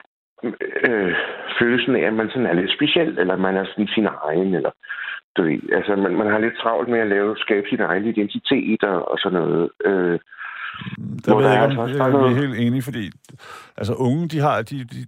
øh, 0.84 1.16
følelsen 1.60 1.96
af, 1.96 2.02
at 2.02 2.14
man 2.14 2.30
sådan 2.30 2.46
er 2.46 2.54
lidt 2.54 2.74
speciel, 2.74 3.20
eller 3.20 3.36
man 3.36 3.58
er 3.58 3.66
sådan 3.66 3.88
sin 3.88 4.08
egen, 4.28 4.56
eller 4.56 4.72
du 5.36 5.44
ved, 5.44 5.60
altså 5.74 5.96
man, 5.96 6.16
man 6.16 6.28
har 6.28 6.40
lidt 6.40 6.58
travlt 6.62 6.90
med 6.90 7.00
at 7.00 7.08
lave, 7.08 7.38
skabe 7.38 7.68
sin 7.70 7.82
egen 7.82 8.06
identitet 8.06 8.84
og, 8.84 9.12
og 9.12 9.18
sådan 9.20 9.40
noget. 9.40 9.70
Øh, 9.86 10.20
Der 11.26 11.36
ved 11.36 11.46
jeg 11.46 11.54
ikke, 11.54 11.82
om 11.82 11.90
vi 11.90 12.00
også 12.00 12.18
er 12.18 12.42
helt 12.42 12.60
enige, 12.60 12.82
fordi 12.82 13.12
altså 13.78 13.94
unge, 13.94 14.28
de 14.28 14.40
har 14.40 14.62
de, 14.62 14.78
de, 14.94 15.00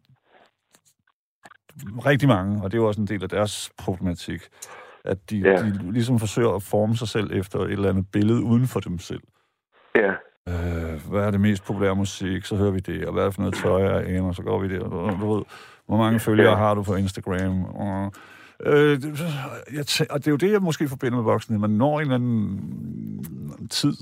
rigtig 2.05 2.27
mange, 2.27 2.63
og 2.63 2.71
det 2.71 2.77
er 2.77 2.81
jo 2.81 2.87
også 2.87 3.01
en 3.01 3.07
del 3.07 3.23
af 3.23 3.29
deres 3.29 3.71
problematik, 3.77 4.41
at 5.05 5.29
de, 5.29 5.37
Ja. 5.37 5.55
de 5.61 5.91
ligesom 5.91 6.19
forsøger 6.19 6.49
at 6.55 6.63
forme 6.63 6.95
sig 6.97 7.07
selv 7.07 7.31
efter 7.33 7.59
et 7.59 7.71
eller 7.71 7.89
andet 7.89 8.05
billede 8.11 8.43
uden 8.43 8.67
for 8.67 8.79
dem 8.79 8.99
selv. 8.99 9.21
ja, 9.95 10.11
Øh, 10.47 11.09
hvad 11.09 11.21
er 11.21 11.31
det 11.31 11.39
mest 11.41 11.63
populære 11.65 11.95
musik? 11.95 12.45
Så 12.45 12.55
hører 12.55 12.71
vi 12.71 12.79
det. 12.79 13.05
Og 13.05 13.13
hvad 13.13 13.23
er 13.23 13.27
det 13.27 13.35
for 13.35 13.41
noget 13.41 13.55
tøj, 13.55 13.81
jeg 13.83 14.15
er 14.15 14.21
og 14.21 14.35
så 14.35 14.41
går 14.43 14.59
vi 14.59 14.75
der. 14.75 14.79
Og 14.83 15.19
du 15.21 15.33
ved, 15.35 15.43
hvor 15.87 15.97
mange 15.97 16.19
følgere 16.19 16.49
Ja. 16.49 16.55
har 16.55 16.73
du 16.73 16.83
på 16.83 16.95
Instagram? 16.95 17.63
Og, 17.63 18.11
øh, 18.65 19.01
det, 19.01 19.19
jeg 19.73 19.85
tæ- 19.89 20.05
og 20.09 20.19
det 20.19 20.27
er 20.27 20.31
jo 20.31 20.37
det, 20.37 20.51
jeg 20.51 20.61
måske 20.61 20.87
forbinder 20.87 21.17
med 21.17 21.23
voksne. 21.23 21.59
Man 21.59 21.69
når 21.69 21.95
en 21.99 22.01
eller 22.01 22.15
anden 22.15 23.67
tid, 23.69 23.93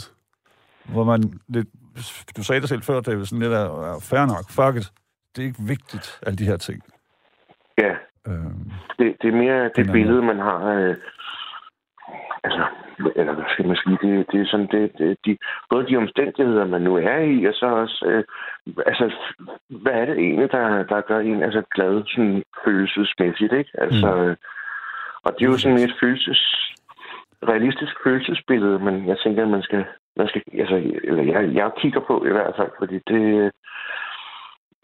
hvor 0.86 1.04
man 1.04 1.40
lidt... 1.48 1.68
Du 2.38 2.44
sagde 2.44 2.62
det 2.62 2.70
selv 2.70 2.82
før, 2.82 3.00
David, 3.00 3.26
sådan 3.26 3.40
lidt 3.40 3.54
af, 3.54 4.02
fair 4.02 4.26
nok, 4.26 4.50
fuck 4.50 4.76
it. 4.76 4.92
Det 5.36 5.42
er 5.42 5.46
ikke 5.46 5.64
vigtigt, 5.64 6.20
alle 6.26 6.38
de 6.38 6.46
her 6.46 6.58
ting. 6.58 6.82
Ja. 7.78 7.94
Øh, 8.28 8.52
Det, 9.00 9.16
det 9.22 9.28
er 9.28 9.38
mere 9.44 9.70
det 9.76 9.88
er 9.88 9.92
billede, 9.92 10.22
man 10.22 10.40
har. 10.40 10.60
Øh, 10.76 10.96
altså, 12.44 12.66
eller 13.16 13.34
hvad 13.34 13.46
skal 13.50 13.68
man 13.68 13.78
sige? 13.84 13.98
Det, 14.02 14.32
det 14.32 14.42
er 14.42 14.46
sådan, 14.46 14.68
det, 14.72 14.92
det, 14.98 15.18
de, 15.26 15.38
både 15.70 15.88
de 15.88 15.98
omstændigheder, 15.98 16.66
man 16.66 16.82
nu 16.82 16.96
er 16.96 17.18
i, 17.18 17.46
og 17.46 17.54
så 17.54 17.66
også, 17.66 18.06
øh, 18.08 18.24
altså, 18.86 19.14
hvad 19.70 19.92
er 19.92 20.06
det 20.06 20.18
egentlig, 20.18 20.52
der, 20.52 20.84
der 20.84 21.02
gør 21.02 21.20
en 21.20 21.44
altså, 21.44 21.62
glad 21.76 22.04
sådan, 22.08 22.44
følelsesmæssigt, 22.66 23.54
ikke? 23.54 23.72
Altså, 23.74 24.10
mm. 24.16 24.36
Og 25.24 25.34
det 25.34 25.46
er 25.46 25.52
jo 25.52 25.58
sådan 25.58 25.78
et 25.78 25.96
følelses, 26.02 26.72
realistisk 27.48 27.94
følelsesbillede, 28.04 28.80
men 28.80 29.08
jeg 29.08 29.18
tænker, 29.24 29.44
at 29.44 29.50
man 29.50 29.62
skal, 29.62 29.86
man 30.18 30.28
skal 30.28 30.42
altså, 30.54 30.76
eller 31.04 31.24
jeg, 31.24 31.54
jeg 31.54 31.72
kigger 31.78 32.00
på 32.00 32.26
i 32.26 32.30
hvert 32.30 32.54
fald, 32.58 32.72
fordi 32.80 33.00
det, 33.08 33.52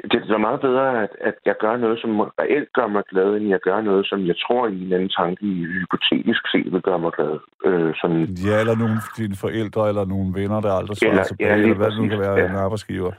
det 0.04 0.32
er 0.32 0.38
meget 0.38 0.62
bedre, 0.62 1.04
at, 1.04 1.10
at 1.22 1.34
jeg 1.46 1.56
gør 1.60 1.78
noget, 1.78 2.00
som 2.02 2.20
reelt 2.20 2.70
gør 2.74 2.88
mig 2.88 3.04
glad, 3.12 3.30
end 3.38 3.48
jeg 3.50 3.60
gør 3.60 3.82
noget, 3.82 4.06
som 4.06 4.20
jeg 4.28 4.36
tror 4.48 4.68
i 4.68 4.86
en 4.86 4.94
anden 4.94 5.10
tanke 5.10 5.46
i 5.46 5.66
hypotetisk 5.66 6.42
set 6.52 6.74
vil 6.74 6.82
gøre 6.82 7.00
mig 7.00 7.12
glad. 7.18 7.34
Øh, 7.66 7.94
sådan, 8.02 8.24
ja, 8.48 8.60
eller 8.60 8.76
nogle 8.76 8.98
dine 9.18 9.36
forældre, 9.36 9.88
eller 9.90 10.06
nogle 10.06 10.34
venner, 10.34 10.60
der 10.62 10.72
aldrig 10.80 10.98
svarer 10.98 11.24
tilbage, 11.24 11.50
ja, 11.50 11.56
eller 11.62 11.76
hvad 11.76 11.92
det 11.92 11.98
nu 12.02 12.08
kan 12.08 12.20
være, 12.20 12.36
Ja. 12.40 12.46
en 12.50 12.56
arbejdsgiver. 12.56 13.12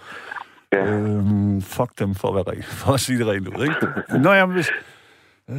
ja. 0.72 0.82
Øhm, 0.94 1.60
fuck 1.60 1.90
dem 1.98 2.14
for 2.20 2.28
at, 2.28 2.34
være 2.34 2.48
rent, 2.52 2.64
for 2.64 2.92
at 2.92 3.00
sige 3.00 3.18
det 3.18 3.26
rent 3.32 3.48
ud, 3.48 3.62
ikke? 3.68 3.76
Nå, 4.24 4.30
jamen, 4.32 4.54
hvis... 4.54 4.70
Øh, 5.50 5.56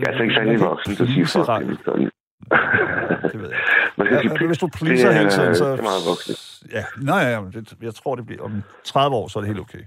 jeg 0.00 0.06
er 0.06 0.08
altså 0.08 0.22
ikke 0.22 0.34
særlig 0.34 0.60
voksen, 0.60 0.94
der 0.98 1.06
siger 1.06 1.44
folk. 1.46 1.64
Pleaseret. 1.64 2.10
Det. 2.44 3.32
Det 3.32 3.40
ved 3.42 3.48
jeg. 3.54 3.60
Man 3.96 4.06
skal 4.06 4.30
Ja, 4.40 4.46
hvis 4.46 4.58
du 4.64 4.68
pleaser 4.78 5.08
det 5.08 5.18
hele 5.18 5.30
tiden, 5.30 5.54
så... 5.54 5.64
det 5.72 5.78
er 5.78 5.88
meget 5.92 6.04
voksen. 6.12 6.34
Ja, 6.76 6.84
nej, 7.10 7.22
ja, 7.32 7.40
men 7.40 7.50
det, 7.52 7.74
jeg 7.82 7.94
tror, 7.94 8.14
det 8.18 8.26
bliver... 8.26 8.42
Om 8.42 8.52
30 8.84 9.16
år, 9.16 9.26
så 9.28 9.34
er 9.38 9.40
det 9.42 9.48
helt 9.52 9.60
okay. 9.66 9.84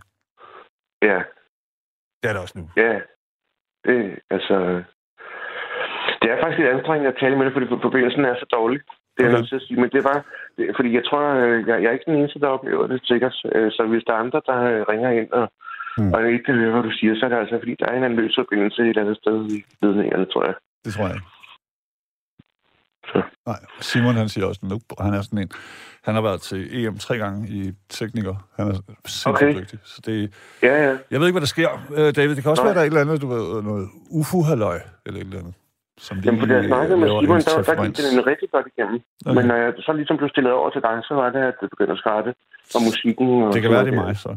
Ja, 1.09 1.19
Det 2.21 2.25
er 2.29 2.33
det 2.33 2.41
også 2.45 2.57
nu. 2.59 2.65
ja. 2.85 2.93
Det, 3.87 3.97
altså... 4.35 4.55
Det 6.21 6.27
er 6.31 6.37
faktisk 6.43 6.59
lidt 6.59 6.73
anstrengende 6.75 7.09
at 7.13 7.17
tale 7.21 7.35
med 7.37 7.45
dig, 7.45 7.53
fordi 7.53 7.67
forbindelsen 7.87 8.25
er 8.25 8.35
så 8.35 8.45
dårlig. 8.57 8.79
Det 9.17 9.21
er 9.23 9.27
Okay. 9.29 9.37
nødt 9.37 9.49
til 9.49 9.55
at 9.55 9.65
sige. 9.67 9.79
Men 9.81 9.89
det 9.95 10.03
var... 10.09 10.17
Det, 10.57 10.63
fordi 10.77 10.89
jeg 10.97 11.03
tror, 11.09 11.21
øh, 11.43 11.67
jeg, 11.67 11.75
jeg 11.81 11.87
er 11.89 11.95
ikke 11.97 12.09
den 12.11 12.15
eneste, 12.19 12.39
der 12.39 12.47
oplever 12.57 12.87
det, 12.87 12.99
sikkert. 13.11 13.35
Øh, 13.55 13.71
Så 13.71 13.81
hvis 13.91 14.03
der 14.07 14.13
er 14.13 14.17
andre, 14.25 14.41
der 14.49 14.57
øh, 14.71 14.81
ringer 14.91 15.09
ind 15.21 15.31
og, 15.31 15.47
Mm. 15.99 16.13
og 16.13 16.31
ikke 16.31 16.43
kan 16.45 16.55
høre, 16.55 16.71
hvad 16.71 16.83
du 16.89 16.91
siger, 16.99 17.13
så 17.15 17.25
er 17.25 17.29
det 17.29 17.37
altså, 17.37 17.55
fordi 17.61 17.75
der 17.79 17.85
er 17.85 17.95
en 17.97 18.03
anden 18.03 18.19
løs 18.19 18.35
forbindelse 18.41 18.81
et 18.81 18.87
eller 18.89 19.01
andet 19.01 19.17
sted 19.17 19.37
i 19.55 19.57
ledningerne, 19.81 20.25
tror 20.25 20.45
jeg. 20.45 20.55
Det 20.85 20.93
tror 20.93 21.07
jeg 21.07 21.19
ikke. 23.15 23.27
Nej, 23.45 23.59
Simon 23.81 24.15
han 24.15 24.29
siger 24.29 24.45
også, 24.45 24.61
nu, 24.63 24.79
han 24.99 25.13
er 25.13 25.21
sådan 25.21 25.39
en, 25.39 25.51
han 26.03 26.13
har 26.15 26.21
været 26.21 26.41
til 26.41 26.85
EM 26.85 26.97
tre 26.97 27.17
gange 27.17 27.47
i 27.49 27.71
tekniker. 27.89 28.35
Han 28.57 28.67
er 28.67 28.73
sindssygt 29.05 29.27
okay. 29.27 29.55
Dygtig. 29.61 29.79
Så 29.83 30.01
det, 30.05 30.33
Ja, 30.63 30.83
ja. 30.85 30.97
jeg 31.11 31.19
ved 31.19 31.27
ikke, 31.27 31.33
hvad 31.39 31.41
der 31.41 31.53
sker, 31.57 31.69
øh, 31.97 32.15
David. 32.15 32.35
Det 32.35 32.43
kan 32.43 32.51
også 32.51 32.63
Nej. 32.63 32.67
være, 32.67 32.75
der 32.75 32.81
er 32.81 32.85
et 32.85 32.87
eller 32.87 33.01
andet, 33.01 33.21
du 33.21 33.27
ved, 33.27 33.63
noget 33.63 33.89
ufo-halløj, 34.09 34.79
eller 35.05 35.19
et 35.21 35.25
eller 35.25 35.39
andet. 35.39 35.53
Som 35.97 36.17
Jamen, 36.17 36.39
fordi 36.39 36.53
jeg 36.53 36.65
snakkede 36.65 36.97
med 36.97 37.07
laver 37.07 37.21
Simon, 37.21 37.39
der, 37.39 37.61
der 37.75 37.85
gik 37.85 37.97
den 37.97 38.27
rigtig 38.27 38.49
godt 38.51 38.65
igennem. 38.77 38.99
Okay. 39.25 39.35
Men 39.35 39.45
når 39.45 39.55
jeg 39.55 39.73
så 39.79 39.93
ligesom 39.93 40.17
blev 40.17 40.29
stillet 40.29 40.51
over 40.53 40.69
til 40.69 40.81
dig, 40.81 40.95
så 41.03 41.13
var 41.13 41.29
det, 41.29 41.39
at 41.39 41.55
det 41.61 41.69
begyndte 41.69 41.93
at 41.93 41.97
skrætte. 41.99 42.33
Og 42.75 42.81
musikken... 42.87 43.43
Og 43.43 43.53
Det 43.53 43.61
kan 43.61 43.71
være, 43.71 43.85
det 43.85 43.93
er 43.93 44.01
mig, 44.05 44.17
så. 44.17 44.31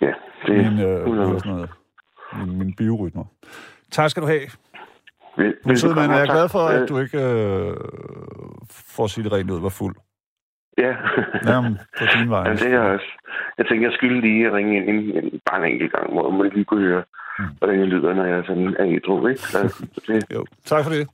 Ja, 0.00 0.12
det 0.46 0.56
Min, 0.64 0.80
øh, 0.88 1.06
sådan 1.40 1.52
noget, 1.52 1.70
min, 2.36 2.58
min 2.58 2.74
biorytmer. 2.74 3.24
Tak 3.90 4.10
skal 4.10 4.22
du 4.22 4.26
have. 4.26 4.40
Er 5.38 5.94
mand, 5.94 6.10
og 6.12 6.16
jeg 6.16 6.22
er 6.22 6.26
tak. 6.26 6.34
glad 6.36 6.48
for, 6.48 6.58
at 6.58 6.82
Øh, 6.82 6.88
du 6.88 6.98
ikke, 6.98 7.18
øh, 7.18 7.76
at 9.04 9.10
sige 9.10 9.24
det 9.24 9.32
rent 9.32 9.50
ud, 9.50 9.60
var 9.60 9.68
fuld. 9.68 9.96
Ja. 10.78 10.92
Jamen, 11.46 11.78
på 11.98 12.04
din 12.14 12.30
vej. 12.30 12.42
ja, 12.48 12.52
det 12.52 12.62
er 12.66 12.68
jeg 12.68 12.80
også. 12.80 13.06
Jeg 13.58 13.66
tænker, 13.66 13.88
jeg 13.88 13.94
skylder 13.96 14.20
lige 14.20 14.46
at 14.46 14.52
ringe 14.52 14.76
ind 14.76 14.88
en, 14.88 15.24
en, 15.24 15.40
bare 15.50 15.58
en 15.66 15.72
enkelt 15.72 15.92
gang, 15.92 16.12
hvor 16.12 16.30
man 16.30 16.50
lige 16.54 16.64
kunne 16.64 16.80
høre, 16.88 17.04
Mm. 17.40 17.44
hvordan 17.58 17.78
jeg 17.80 17.86
lyder, 17.86 18.14
når 18.14 18.24
jeg 18.24 18.44
sådan 18.46 18.76
er 18.78 18.86
ædru, 18.96 19.26
ikke? 19.26 19.40
Så 19.40 19.58
det 20.06 20.24
Jo, 20.34 20.44
tak 20.64 20.84
for 20.84 20.90
det. 20.92 21.08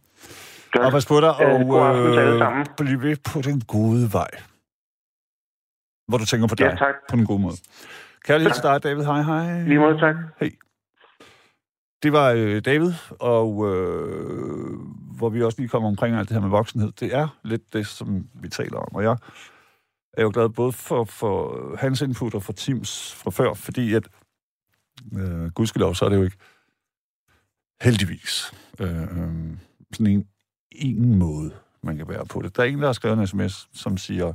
gør 0.72 0.84
Og 0.86 0.92
pas 0.92 1.06
på 1.06 1.20
dig, 1.20 1.28
og 1.28 1.36
aften 1.42 2.60
øh, 2.60 2.66
bliv 2.78 3.02
ved 3.02 3.16
på 3.32 3.38
den 3.48 3.60
gode 3.74 4.06
vej. 4.12 4.30
Hvor 6.08 6.18
du 6.18 6.24
tænker 6.26 6.46
på 6.48 6.54
dig 6.54 6.64
Ja, 6.64 6.76
tak. 6.86 6.94
på 7.10 7.16
den 7.16 7.26
gode 7.26 7.42
måde. 7.42 7.54
Kærlighed 8.26 8.52
til 8.52 8.62
dig, 8.62 8.82
David. 8.82 9.04
Hej, 9.04 9.22
hej. 9.22 9.62
Lige 9.62 9.78
måde, 9.78 9.98
tak. 9.98 10.16
Hej. 10.40 10.50
Det 12.04 12.12
var 12.12 12.30
øh, 12.30 12.64
David, 12.64 12.92
og 13.10 13.74
øh, 13.74 14.78
hvor 15.16 15.28
vi 15.28 15.42
også 15.42 15.60
lige 15.60 15.68
kommer 15.68 15.88
omkring 15.88 16.16
alt 16.16 16.28
det 16.28 16.34
her 16.34 16.42
med 16.42 16.50
voksenhed. 16.50 16.92
Det 16.92 17.14
er 17.14 17.28
lidt 17.44 17.72
det, 17.72 17.86
som 17.86 18.28
vi 18.34 18.48
taler 18.48 18.78
om. 18.78 18.94
Og 18.94 19.02
jeg 19.02 19.16
er 20.12 20.22
jo 20.22 20.30
glad 20.34 20.48
både 20.48 20.72
for, 20.72 21.04
for 21.04 21.76
hans 21.76 22.00
input 22.00 22.34
og 22.34 22.42
for 22.42 22.52
Tims 22.52 23.14
fra 23.14 23.30
før, 23.30 23.54
fordi 23.54 23.94
at, 23.94 24.08
øh, 25.16 25.50
gudskelov, 25.50 25.94
så 25.94 26.04
er 26.04 26.08
det 26.08 26.16
jo 26.16 26.22
ikke 26.22 26.36
heldigvis 27.82 28.54
øh, 28.80 29.02
øh, 29.02 29.08
sådan 29.92 30.06
en, 30.06 30.26
en 30.72 31.18
måde, 31.18 31.50
man 31.82 31.96
kan 31.96 32.08
være 32.08 32.26
på 32.26 32.42
det. 32.42 32.56
Der 32.56 32.62
er 32.62 32.66
en, 32.66 32.80
der 32.80 32.86
har 32.86 32.92
skrevet 32.92 33.18
en 33.18 33.26
sms, 33.26 33.68
som 33.72 33.98
siger, 33.98 34.32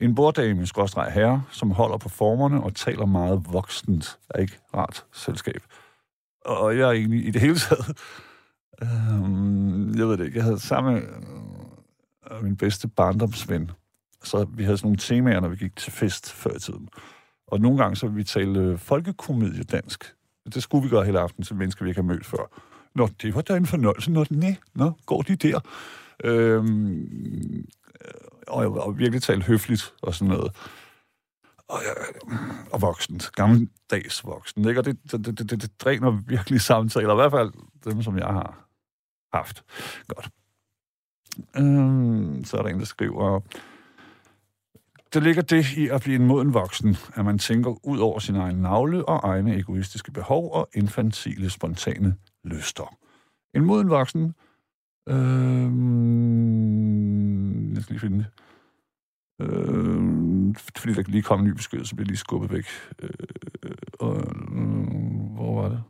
en 0.00 0.14
borddame, 0.14 0.66
skråstreg 0.66 1.12
herre, 1.12 1.42
som 1.50 1.70
holder 1.70 1.96
på 1.96 2.08
formerne 2.08 2.62
og 2.62 2.74
taler 2.74 3.06
meget 3.06 3.46
voksent, 3.52 4.18
er 4.30 4.38
ikke 4.38 4.58
rart 4.74 5.04
selskab. 5.12 5.62
Og 6.46 6.78
jeg 6.78 6.90
egentlig 6.90 7.26
i 7.26 7.30
det 7.30 7.40
hele 7.40 7.58
taget, 7.58 7.98
øh, 8.82 9.98
jeg 9.98 10.08
ved 10.08 10.16
det 10.16 10.24
ikke, 10.24 10.36
jeg 10.36 10.44
havde 10.44 10.60
sammen 10.60 10.94
med 10.94 11.02
øh, 12.30 12.44
min 12.44 12.56
bedste 12.56 12.88
barndomsven, 12.88 13.70
så 14.24 14.46
vi 14.54 14.64
havde 14.64 14.76
sådan 14.76 14.86
nogle 14.86 14.98
temaer, 14.98 15.40
når 15.40 15.48
vi 15.48 15.56
gik 15.56 15.76
til 15.76 15.92
fest 15.92 16.32
før 16.32 16.50
i 16.50 16.58
tiden. 16.58 16.88
Og 17.46 17.60
nogle 17.60 17.78
gange 17.78 17.96
så 17.96 18.06
ville 18.06 18.16
vi 18.16 18.24
tale 18.24 18.60
øh, 18.60 18.78
folkekomedie 18.78 19.62
dansk. 19.62 20.14
Det 20.54 20.62
skulle 20.62 20.84
vi 20.84 20.90
gøre 20.90 21.04
hele 21.04 21.20
aften 21.20 21.44
til 21.44 21.56
mennesker, 21.56 21.84
vi 21.84 21.90
ikke 21.90 22.00
har 22.00 22.08
mødt 22.08 22.26
før. 22.26 22.60
Nå, 22.94 23.08
det 23.22 23.34
var 23.34 23.42
da 23.42 23.56
en 23.56 23.66
fornøjelse. 23.66 24.12
Nå, 24.12 24.24
nej, 24.30 24.56
nå, 24.74 24.92
går 25.06 25.22
de 25.22 25.36
der? 25.36 25.60
Øhm, 26.24 27.66
øh, 28.04 28.10
og, 28.48 28.86
og 28.86 28.98
virkelig 28.98 29.22
tale 29.22 29.42
høfligt 29.42 29.94
og 30.02 30.14
sådan 30.14 30.34
noget. 30.34 30.52
Og, 31.68 31.80
øh, 31.82 32.38
og 32.72 32.82
voksent. 32.82 33.30
Gammeldags 33.34 34.24
voksen. 34.24 34.68
Ikke? 34.68 34.80
Og 34.80 34.84
det, 34.84 34.98
det, 35.12 35.26
det, 35.26 35.38
det, 35.50 35.62
det 35.62 35.80
dræner 35.80 36.10
virkelig 36.10 36.60
samtaler. 36.60 37.12
I 37.12 37.16
hvert 37.16 37.30
fald 37.30 37.52
dem, 37.84 38.02
som 38.02 38.18
jeg 38.18 38.26
har 38.26 38.68
haft. 39.32 39.64
Godt. 40.08 40.28
Øhm, 41.56 42.44
så 42.44 42.56
er 42.56 42.62
der 42.62 42.68
en, 42.68 42.78
der 42.78 42.84
skriver... 42.84 43.40
Der 45.14 45.20
ligger 45.20 45.42
det 45.42 45.76
i 45.76 45.88
at 45.88 46.00
blive 46.00 46.16
en 46.16 46.26
moden 46.26 46.54
voksen, 46.54 46.96
at 47.14 47.24
man 47.24 47.38
tænker 47.38 47.86
ud 47.86 47.98
over 47.98 48.18
sin 48.18 48.36
egen 48.36 48.56
navle 48.56 49.08
og 49.08 49.20
egne 49.24 49.56
egoistiske 49.56 50.12
behov 50.12 50.52
og 50.52 50.68
infantile, 50.74 51.50
spontane 51.50 52.16
lyster. 52.44 52.96
En 53.54 53.64
moden 53.64 53.90
voksen... 53.90 54.34
Øhm, 55.08 55.96
jeg 57.74 57.82
skal 57.82 57.92
lige 57.92 58.00
finde 58.00 58.18
det. 58.18 58.26
Øh, 59.40 60.54
fordi 60.76 60.94
der 60.94 61.02
lige 61.06 61.22
kom 61.22 61.40
en 61.40 61.46
ny 61.46 61.50
besked, 61.50 61.84
så 61.84 61.94
blev 61.94 62.04
jeg 62.04 62.08
lige 62.08 62.16
skubbet 62.16 62.52
væk. 62.52 62.66
Øh, 62.98 63.10
og, 64.00 64.16
øh, 64.16 64.24
hvor 65.34 65.62
var 65.62 65.68
det? 65.68 65.82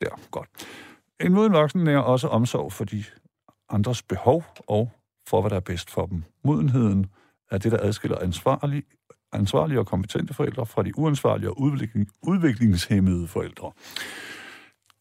Der, 0.00 0.30
godt. 0.30 0.48
En 1.20 1.32
moden 1.32 1.52
voksen 1.52 1.86
er 1.86 1.98
også 1.98 2.28
omsorg 2.28 2.72
for 2.72 2.84
de 2.84 3.04
andres 3.70 4.02
behov 4.02 4.44
og 4.66 4.90
for, 5.28 5.40
hvad 5.40 5.50
der 5.50 5.56
er 5.56 5.60
bedst 5.60 5.90
for 5.90 6.06
dem. 6.06 6.24
Modenheden 6.44 7.06
er 7.50 7.58
det, 7.58 7.72
der 7.72 7.78
adskiller 7.80 8.18
ansvarlige, 8.18 8.82
ansvarlige 9.32 9.78
og 9.78 9.86
kompetente 9.86 10.34
forældre 10.34 10.66
fra 10.66 10.82
de 10.82 10.98
uansvarlige 10.98 11.50
og 11.50 11.60
udvikling, 11.60 12.08
udviklingshemmede 12.22 13.28
forældre. 13.28 13.72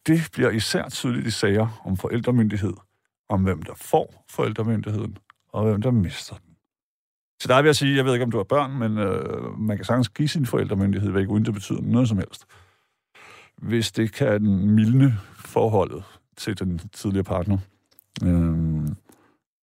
Det 0.08 0.30
bliver 0.34 0.50
især 0.50 0.90
tydeligt 0.90 1.28
i 1.28 1.32
sager 1.32 1.82
om 1.86 1.98
forældremyndighed, 1.98 2.74
om 3.30 3.44
hvem 3.44 3.62
der 3.62 3.74
får 3.76 4.26
forældremyndigheden, 4.30 5.18
og 5.50 5.64
hvem 5.64 5.82
der 5.82 5.92
mister 5.92 6.36
den. 6.36 6.47
Til 7.40 7.50
dig 7.50 7.64
vil 7.64 7.68
jeg 7.68 7.76
sige, 7.76 7.96
jeg 7.96 8.06
ved 8.06 8.14
ikke, 8.14 8.26
om 8.26 8.32
du 8.32 8.38
har 8.38 8.44
børn, 8.44 8.80
men 8.80 8.98
øh, 8.98 9.60
man 9.60 9.78
kan 9.78 9.86
sagtens 9.86 10.10
give 10.10 10.28
sin 10.28 10.46
forældremyndighed 10.46 11.12
væk, 11.12 11.30
uden 11.30 11.46
det 11.46 11.54
betyder 11.54 11.82
noget 11.82 12.08
som 12.08 12.18
helst. 12.18 12.46
Hvis 13.58 13.92
det 13.92 14.14
kan 14.14 14.42
mildne 14.48 15.18
forholdet 15.36 16.04
til 16.38 16.60
den 16.60 16.82
tidligere 16.94 17.24
partner. 17.24 17.58
Øh, 18.24 18.88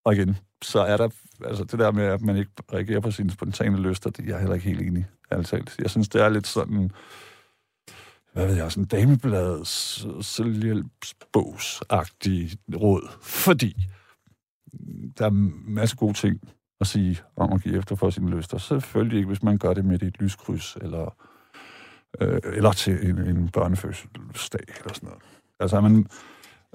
og 0.05 0.15
igen, 0.15 0.37
så 0.63 0.81
er 0.81 0.97
der 0.97 1.09
altså 1.45 1.65
det 1.65 1.79
der 1.79 1.93
med, 1.93 2.05
at 2.05 2.21
man 2.21 2.37
ikke 2.37 2.51
reagerer 2.73 3.01
på 3.01 3.11
sine 3.11 3.31
spontane 3.31 3.81
lyster, 3.81 4.11
det 4.11 4.25
er 4.25 4.29
jeg 4.29 4.39
heller 4.39 4.55
ikke 4.55 4.67
helt 4.67 4.81
enig 4.81 5.07
i, 5.33 5.35
talt. 5.45 5.77
Jeg 5.79 5.91
synes, 5.91 6.09
det 6.09 6.23
er 6.23 6.29
lidt 6.29 6.47
sådan, 6.47 6.91
hvad 8.33 8.47
ved 8.47 8.57
jeg, 8.57 8.73
sådan 8.73 8.85
damebladets 8.85 10.07
selvhjælpsbogsagtig 10.21 12.51
råd. 12.77 13.09
Fordi 13.23 13.89
der 15.19 15.27
er 15.27 15.31
masser 15.31 15.71
masse 15.71 15.97
gode 15.97 16.15
ting 16.15 16.41
at 16.81 16.87
sige 16.87 17.19
om 17.37 17.53
at 17.53 17.63
give 17.63 17.79
efter 17.79 17.97
for 17.97 18.11
sine 18.11 18.31
lyster. 18.37 18.59
Selvfølgelig 18.59 19.17
ikke, 19.17 19.27
hvis 19.29 19.43
man 19.43 19.59
gør 19.59 19.75
det 19.75 19.85
med 19.85 20.03
et 20.03 20.21
lyskryds, 20.21 20.77
eller, 20.77 21.17
øh, 22.21 22.41
eller 22.45 22.73
til 22.73 23.09
en, 23.11 23.19
en 23.19 23.49
børnefødselsdag, 23.49 24.61
eller 24.79 24.95
sådan 24.95 25.07
noget. 25.07 25.23
Altså, 25.61 25.77
er 25.77 25.81
man, 25.81 26.07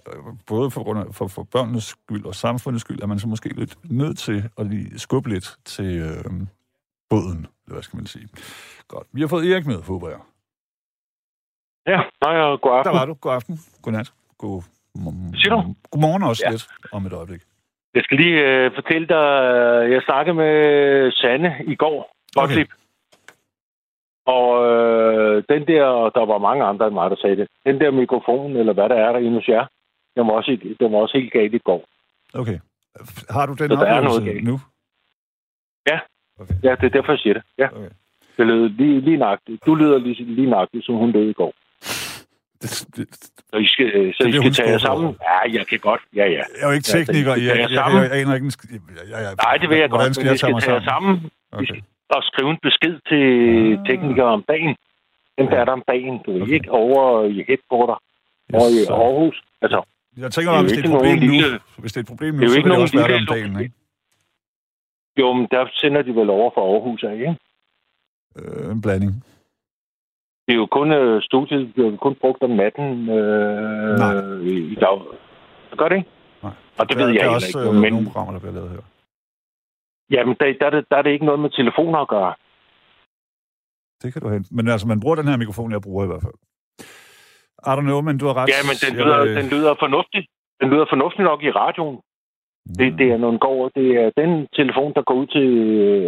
øh, 0.08 0.14
både 0.48 0.72
for, 0.72 0.84
grund 0.84 1.00
af, 1.00 1.16
for, 1.16 1.28
for 1.28 1.44
børnenes 1.44 1.84
skyld 1.84 2.26
og 2.26 2.36
samfundets 2.36 2.82
skyld, 2.82 3.02
er 3.02 3.06
man 3.06 3.20
så 3.20 3.28
måske 3.28 3.50
lidt 3.50 3.92
nødt 3.92 4.18
til 4.18 4.50
at 4.58 4.66
lige 4.68 5.00
skubbe 5.00 5.30
lidt 5.30 5.58
til 5.66 5.86
øh, 5.98 6.24
båden, 7.10 7.38
eller 7.38 7.74
hvad 7.76 7.84
skal 7.84 7.98
man 7.98 8.06
sige. 8.06 8.28
Godt. 8.88 9.08
Vi 9.12 9.22
har 9.22 9.28
fået 9.28 9.52
Erik 9.52 9.66
med, 9.66 9.82
håber 9.82 10.10
jeg. 10.10 10.20
Ja, 11.88 12.00
hej 12.24 12.36
og 12.42 12.62
god 12.62 12.72
Der 12.72 12.78
aften. 12.78 12.94
var 12.94 13.06
du. 13.06 13.14
God 13.14 13.34
aften. 13.34 13.60
God 13.82 13.92
nat. 13.94 14.14
God, 14.38 14.62
Siger 15.36 15.50
du? 15.56 15.76
Godmorgen 15.92 16.24
også 16.24 16.44
Ja. 16.46 16.52
lidt 16.52 16.68
om 16.92 17.06
et 17.06 17.14
øjeblik. 17.14 17.42
Jeg 17.94 18.04
skal 18.04 18.18
lige 18.18 18.40
øh, 18.48 18.72
fortælle 18.76 19.08
dig, 19.08 19.26
øh, 19.54 19.92
jeg 19.92 20.02
snakkede 20.02 20.36
med 20.36 21.12
Sanne 21.12 21.56
i 21.68 21.76
går. 21.76 22.16
Gottlieb. 22.34 22.68
Og 24.26 24.48
øh, 24.72 25.44
den 25.50 25.68
der, 25.68 26.10
der 26.16 26.26
var 26.26 26.38
mange 26.38 26.64
andre 26.64 26.88
end 26.88 26.94
mig, 26.94 27.10
der 27.10 27.16
sagde 27.16 27.36
det. 27.36 27.48
Den 27.66 27.80
der 27.80 27.92
mikrofon, 27.92 28.56
eller 28.56 28.74
hvad 28.74 28.90
der 28.90 28.96
er 28.96 29.12
der 29.12 29.20
inde 29.20 29.34
hos 29.34 29.48
jer, 29.48 29.66
den 30.16 30.28
var 30.28 30.34
også, 30.34 30.76
den 30.80 30.92
var 30.92 30.98
også 30.98 31.18
helt 31.18 31.34
galt 31.34 31.54
i 31.54 31.58
går. 31.58 31.86
Okay. 32.34 32.60
Har 33.30 33.46
du 33.46 33.54
den 33.54 33.72
oplevelse 33.72 34.42
nu? 34.42 34.60
Ja, 36.64 36.76
det 36.76 36.84
er 36.84 36.90
derfor, 36.90 37.12
jeg 37.12 37.20
siger 37.20 37.34
det. 37.34 37.44
Ja. 37.58 37.68
Okay. 37.68 37.90
Det 38.38 38.48
lød 38.48 38.70
lige, 38.70 39.02
lige 39.02 39.18
nøjagtigt. 39.18 39.66
Du 39.66 39.76
lyder 39.76 39.98
lige, 39.98 40.24
lige 40.24 40.50
nøjagtigt, 40.50 40.86
som 40.86 40.96
hun 40.96 41.12
lød 41.12 41.30
i 41.30 41.34
går. 41.34 41.54
Så 42.62 43.58
I 43.58 43.68
skal, 43.68 43.86
øh, 43.86 44.14
så 44.14 44.24
Det 44.24 44.34
I 44.34 44.38
skal 44.38 44.54
tage 44.54 44.70
jer 44.70 44.78
sammen. 44.78 45.16
Ja, 45.30 45.58
jeg 45.58 45.68
kan 45.68 45.80
godt. 45.80 46.02
Ja, 46.16 46.26
ja. 46.26 46.30
jeg 46.32 46.46
er 46.64 46.68
jo 46.68 46.74
ikke 46.78 46.90
Ja, 46.94 46.98
tekniker. 47.00 47.34
så 47.36 47.40
I 47.42 47.44
Jeg, 47.46 47.58
jeg, 47.60 47.70
jeg, 47.72 47.86
jeg, 47.94 48.12
aner 48.20 48.34
ikke 48.36 48.52
jeg, 48.72 48.80
jeg, 49.12 49.20
jeg, 49.26 49.36
Nej, 49.46 49.58
det 49.62 49.70
ved 49.70 49.78
jeg 49.78 49.90
godt, 49.90 50.16
skal 50.16 50.22
men 50.24 50.28
jeg 50.28 50.36
I 50.36 50.38
skal 50.38 50.52
mig 50.52 50.62
tage 50.64 50.74
jer 50.80 50.84
sammen? 50.92 51.14
Okay. 51.52 51.80
og 52.16 52.22
skrive 52.24 52.50
en 52.56 52.60
besked 52.68 52.96
til 53.12 53.24
Ah. 53.80 53.86
teknikere 53.90 54.26
om 54.38 54.44
dagen. 54.54 54.76
Den 55.38 55.46
der 55.52 55.58
er 55.62 55.66
der 55.66 55.72
om 55.80 55.84
dagen, 55.88 56.16
du 56.26 56.32
Okay. 56.42 56.54
ikke, 56.54 56.72
over 56.72 57.24
i 57.26 57.44
headquarter, 57.48 57.98
over 58.54 58.68
i 58.78 58.86
så- 58.86 58.94
Aarhus. 58.94 59.38
Altså, 59.62 59.80
Jeg 60.18 60.32
tænker, 60.32 60.52
er 60.52 60.56
jo 60.58 60.62
hvis 60.62 60.72
det 60.72 60.86
er 60.86 60.90
et 60.90 60.96
problem 60.96 61.18
nu, 61.20 61.32
lille- 61.34 61.60
hvis 61.78 61.92
det 61.94 61.98
er 62.00 62.04
et 62.08 62.12
problem 62.14 62.34
nu, 62.34 62.40
det 62.40 62.46
er 62.46 62.48
jo 62.48 62.52
så 62.54 62.58
ikke 62.58 62.70
vil 62.70 62.76
det 62.76 62.82
også 62.82 62.98
være 62.98 63.08
det 63.08 63.20
om 63.30 63.36
dagen, 63.36 63.60
ikke? 63.64 63.76
jo, 65.20 65.34
men 65.34 65.48
der 65.52 65.64
sender 65.74 66.02
de 66.02 66.16
vel 66.16 66.30
over 66.30 66.52
for 66.56 66.62
Aarhus 66.74 67.04
af, 67.04 67.14
ikke? 67.14 67.36
Øh, 68.40 68.72
en 68.72 68.82
blanding. 68.82 69.24
Det 70.50 70.56
er 70.58 70.62
jo 70.66 70.68
kun 70.80 70.92
øh, 70.92 71.22
studiet, 71.22 71.62
er 71.78 71.82
jo 71.92 71.98
kun 72.06 72.16
brugt 72.22 72.42
om 72.44 72.50
natten 72.50 73.10
øh, 73.10 73.98
Nej. 74.04 74.14
i, 74.74 74.76
dag. 74.84 74.98
Gør 75.78 75.88
det 75.90 75.98
ikke? 76.02 76.10
Nej. 76.44 76.52
Og 76.80 76.90
det 76.90 76.98
der, 76.98 77.06
ved 77.06 77.14
jeg 77.14 77.24
der 77.24 77.30
er 77.30 77.36
også 77.36 77.60
ikke. 77.60 77.70
øh, 77.70 77.76
Men 77.84 77.94
nogle 77.94 78.08
programmer, 78.08 78.34
der 78.34 78.40
bliver 78.40 78.54
lavet 78.60 78.70
her. 78.76 78.84
jamen, 80.16 80.36
der, 80.40 80.46
der, 80.60 80.66
er 80.66 80.70
det, 80.70 80.86
der 80.92 80.98
er 80.98 81.02
det 81.02 81.12
ikke 81.12 81.26
noget 81.26 81.40
med 81.40 81.50
telefoner 81.50 82.00
at 82.00 82.08
gøre. 82.08 82.34
Det 84.02 84.14
kan 84.14 84.22
du 84.22 84.30
hente. 84.30 84.50
Men 84.56 84.68
altså, 84.68 84.88
man 84.88 85.00
bruger 85.00 85.16
den 85.16 85.28
her 85.28 85.38
mikrofon, 85.38 85.72
jeg 85.72 85.82
bruger 85.82 86.04
i 86.04 86.08
hvert 86.08 86.24
fald. 86.26 86.38
I 87.70 87.72
don't 87.78 87.88
know, 87.90 88.02
men 88.02 88.18
du 88.18 88.26
har 88.28 88.36
ret. 88.40 88.50
Ja, 88.56 88.62
men 88.70 88.76
den 88.84 88.92
Jeg 88.98 89.06
lyder, 89.06 89.20
vil- 89.26 89.36
den 89.40 89.48
lyder 89.56 89.74
fornuftigt. 89.84 90.28
Den 90.62 90.70
lyder 90.74 90.86
fornuftigt 90.94 91.24
nok 91.32 91.40
i 91.44 91.52
radioen. 91.62 91.98
Det, 92.78 92.88
det 93.00 93.08
er, 93.12 93.18
går, 93.38 93.70
det 93.78 93.88
er 94.04 94.10
den 94.22 94.32
telefon, 94.60 94.90
der 94.98 95.02
går 95.10 95.16
ud 95.22 95.28
til, 95.36 95.48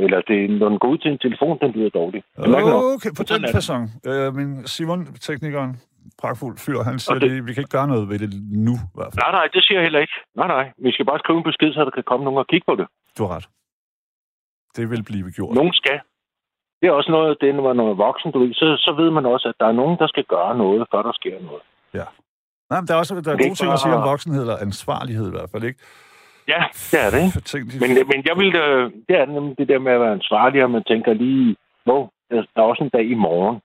eller 0.05 0.19
det 0.29 0.37
er, 0.45 0.49
når 0.61 0.69
den 0.69 0.79
går 0.79 0.89
ud 0.93 0.97
til 1.03 1.11
en 1.11 1.17
telefon, 1.25 1.59
den 1.63 1.71
lyder 1.71 1.89
er 2.45 2.49
mærkeligt 2.55 2.75
nok. 2.75 2.83
Okay, 2.95 3.11
på 3.19 3.23
den 3.31 3.41
fasong. 3.55 3.83
Øh, 4.09 4.27
min 4.39 4.49
Simon, 4.73 4.99
teknikeren, 5.27 5.71
pragtfuld 6.21 6.55
fyr, 6.65 6.79
han 6.89 6.99
siger, 6.99 7.15
Og 7.15 7.21
det- 7.21 7.31
det... 7.31 7.47
vi 7.47 7.51
kan 7.53 7.61
ikke 7.63 7.75
gøre 7.77 7.87
noget 7.93 8.09
ved 8.09 8.17
det 8.23 8.29
nu, 8.67 8.73
i 8.93 8.97
hvert 8.97 9.11
fald. 9.13 9.21
Nej, 9.23 9.31
nej, 9.39 9.45
det 9.53 9.61
siger 9.65 9.77
jeg 9.79 9.85
heller 9.87 10.01
ikke. 10.05 10.15
Nej, 10.39 10.47
nej. 10.55 10.65
Vi 10.85 10.91
skal 10.91 11.05
bare 11.05 11.19
skrive 11.23 11.37
en 11.37 11.43
besked, 11.49 11.73
så 11.73 11.79
der 11.87 11.93
kan 11.97 12.03
komme 12.11 12.23
nogen 12.27 12.39
og 12.43 12.47
kigge 12.51 12.65
på 12.71 12.75
det. 12.79 12.87
Du 13.17 13.21
har 13.25 13.31
ret. 13.35 13.47
Det 14.77 14.85
vil 14.91 15.03
blive 15.09 15.31
gjort. 15.37 15.55
Nogen 15.59 15.73
skal. 15.81 15.99
Det 16.79 16.87
er 16.89 16.91
også 16.99 17.11
noget, 17.17 17.37
det, 17.41 17.55
når 17.55 17.63
man 17.73 17.79
er 17.85 17.93
voksen, 18.07 18.31
du 18.31 18.39
ved, 18.39 18.53
så, 18.53 18.65
så 18.85 18.91
ved 19.01 19.09
man 19.17 19.25
også, 19.25 19.47
at 19.51 19.55
der 19.59 19.67
er 19.71 19.75
nogen, 19.81 19.95
der 20.01 20.07
skal 20.07 20.23
gøre 20.35 20.57
noget, 20.57 20.87
før 20.91 21.01
der 21.01 21.13
sker 21.21 21.37
noget. 21.49 21.63
Nej, 22.71 22.79
men 22.81 22.87
der 22.87 22.93
er 22.93 22.97
også 22.97 23.15
der 23.25 23.31
er 23.33 23.37
gode 23.47 23.55
ting 23.55 23.71
at 23.71 23.79
sige 23.79 23.93
om 23.93 24.09
voksenhed, 24.13 24.41
eller 24.41 24.57
ansvarlighed 24.57 25.27
i 25.27 25.35
hvert 25.37 25.49
fald, 25.51 25.63
ikke? 25.63 25.79
Ja, 26.53 26.61
det 26.91 26.99
er 27.05 27.09
det. 27.17 27.25
Men, 27.83 27.89
men 28.11 28.19
jeg 28.29 28.35
vil 28.39 28.49
da, 28.57 28.63
det 29.07 29.15
er 29.21 29.25
nemlig 29.25 29.57
det 29.57 29.67
der 29.71 29.79
med 29.79 29.91
at 29.91 29.99
være 30.03 30.17
ansvarlig, 30.19 30.63
og 30.63 30.71
man 30.71 30.83
tænker 30.83 31.13
lige, 31.13 31.55
hvor 31.85 32.01
der 32.29 32.43
er 32.55 32.61
også 32.71 32.83
en 32.83 32.89
dag 32.97 33.05
i 33.15 33.19
morgen. 33.27 33.57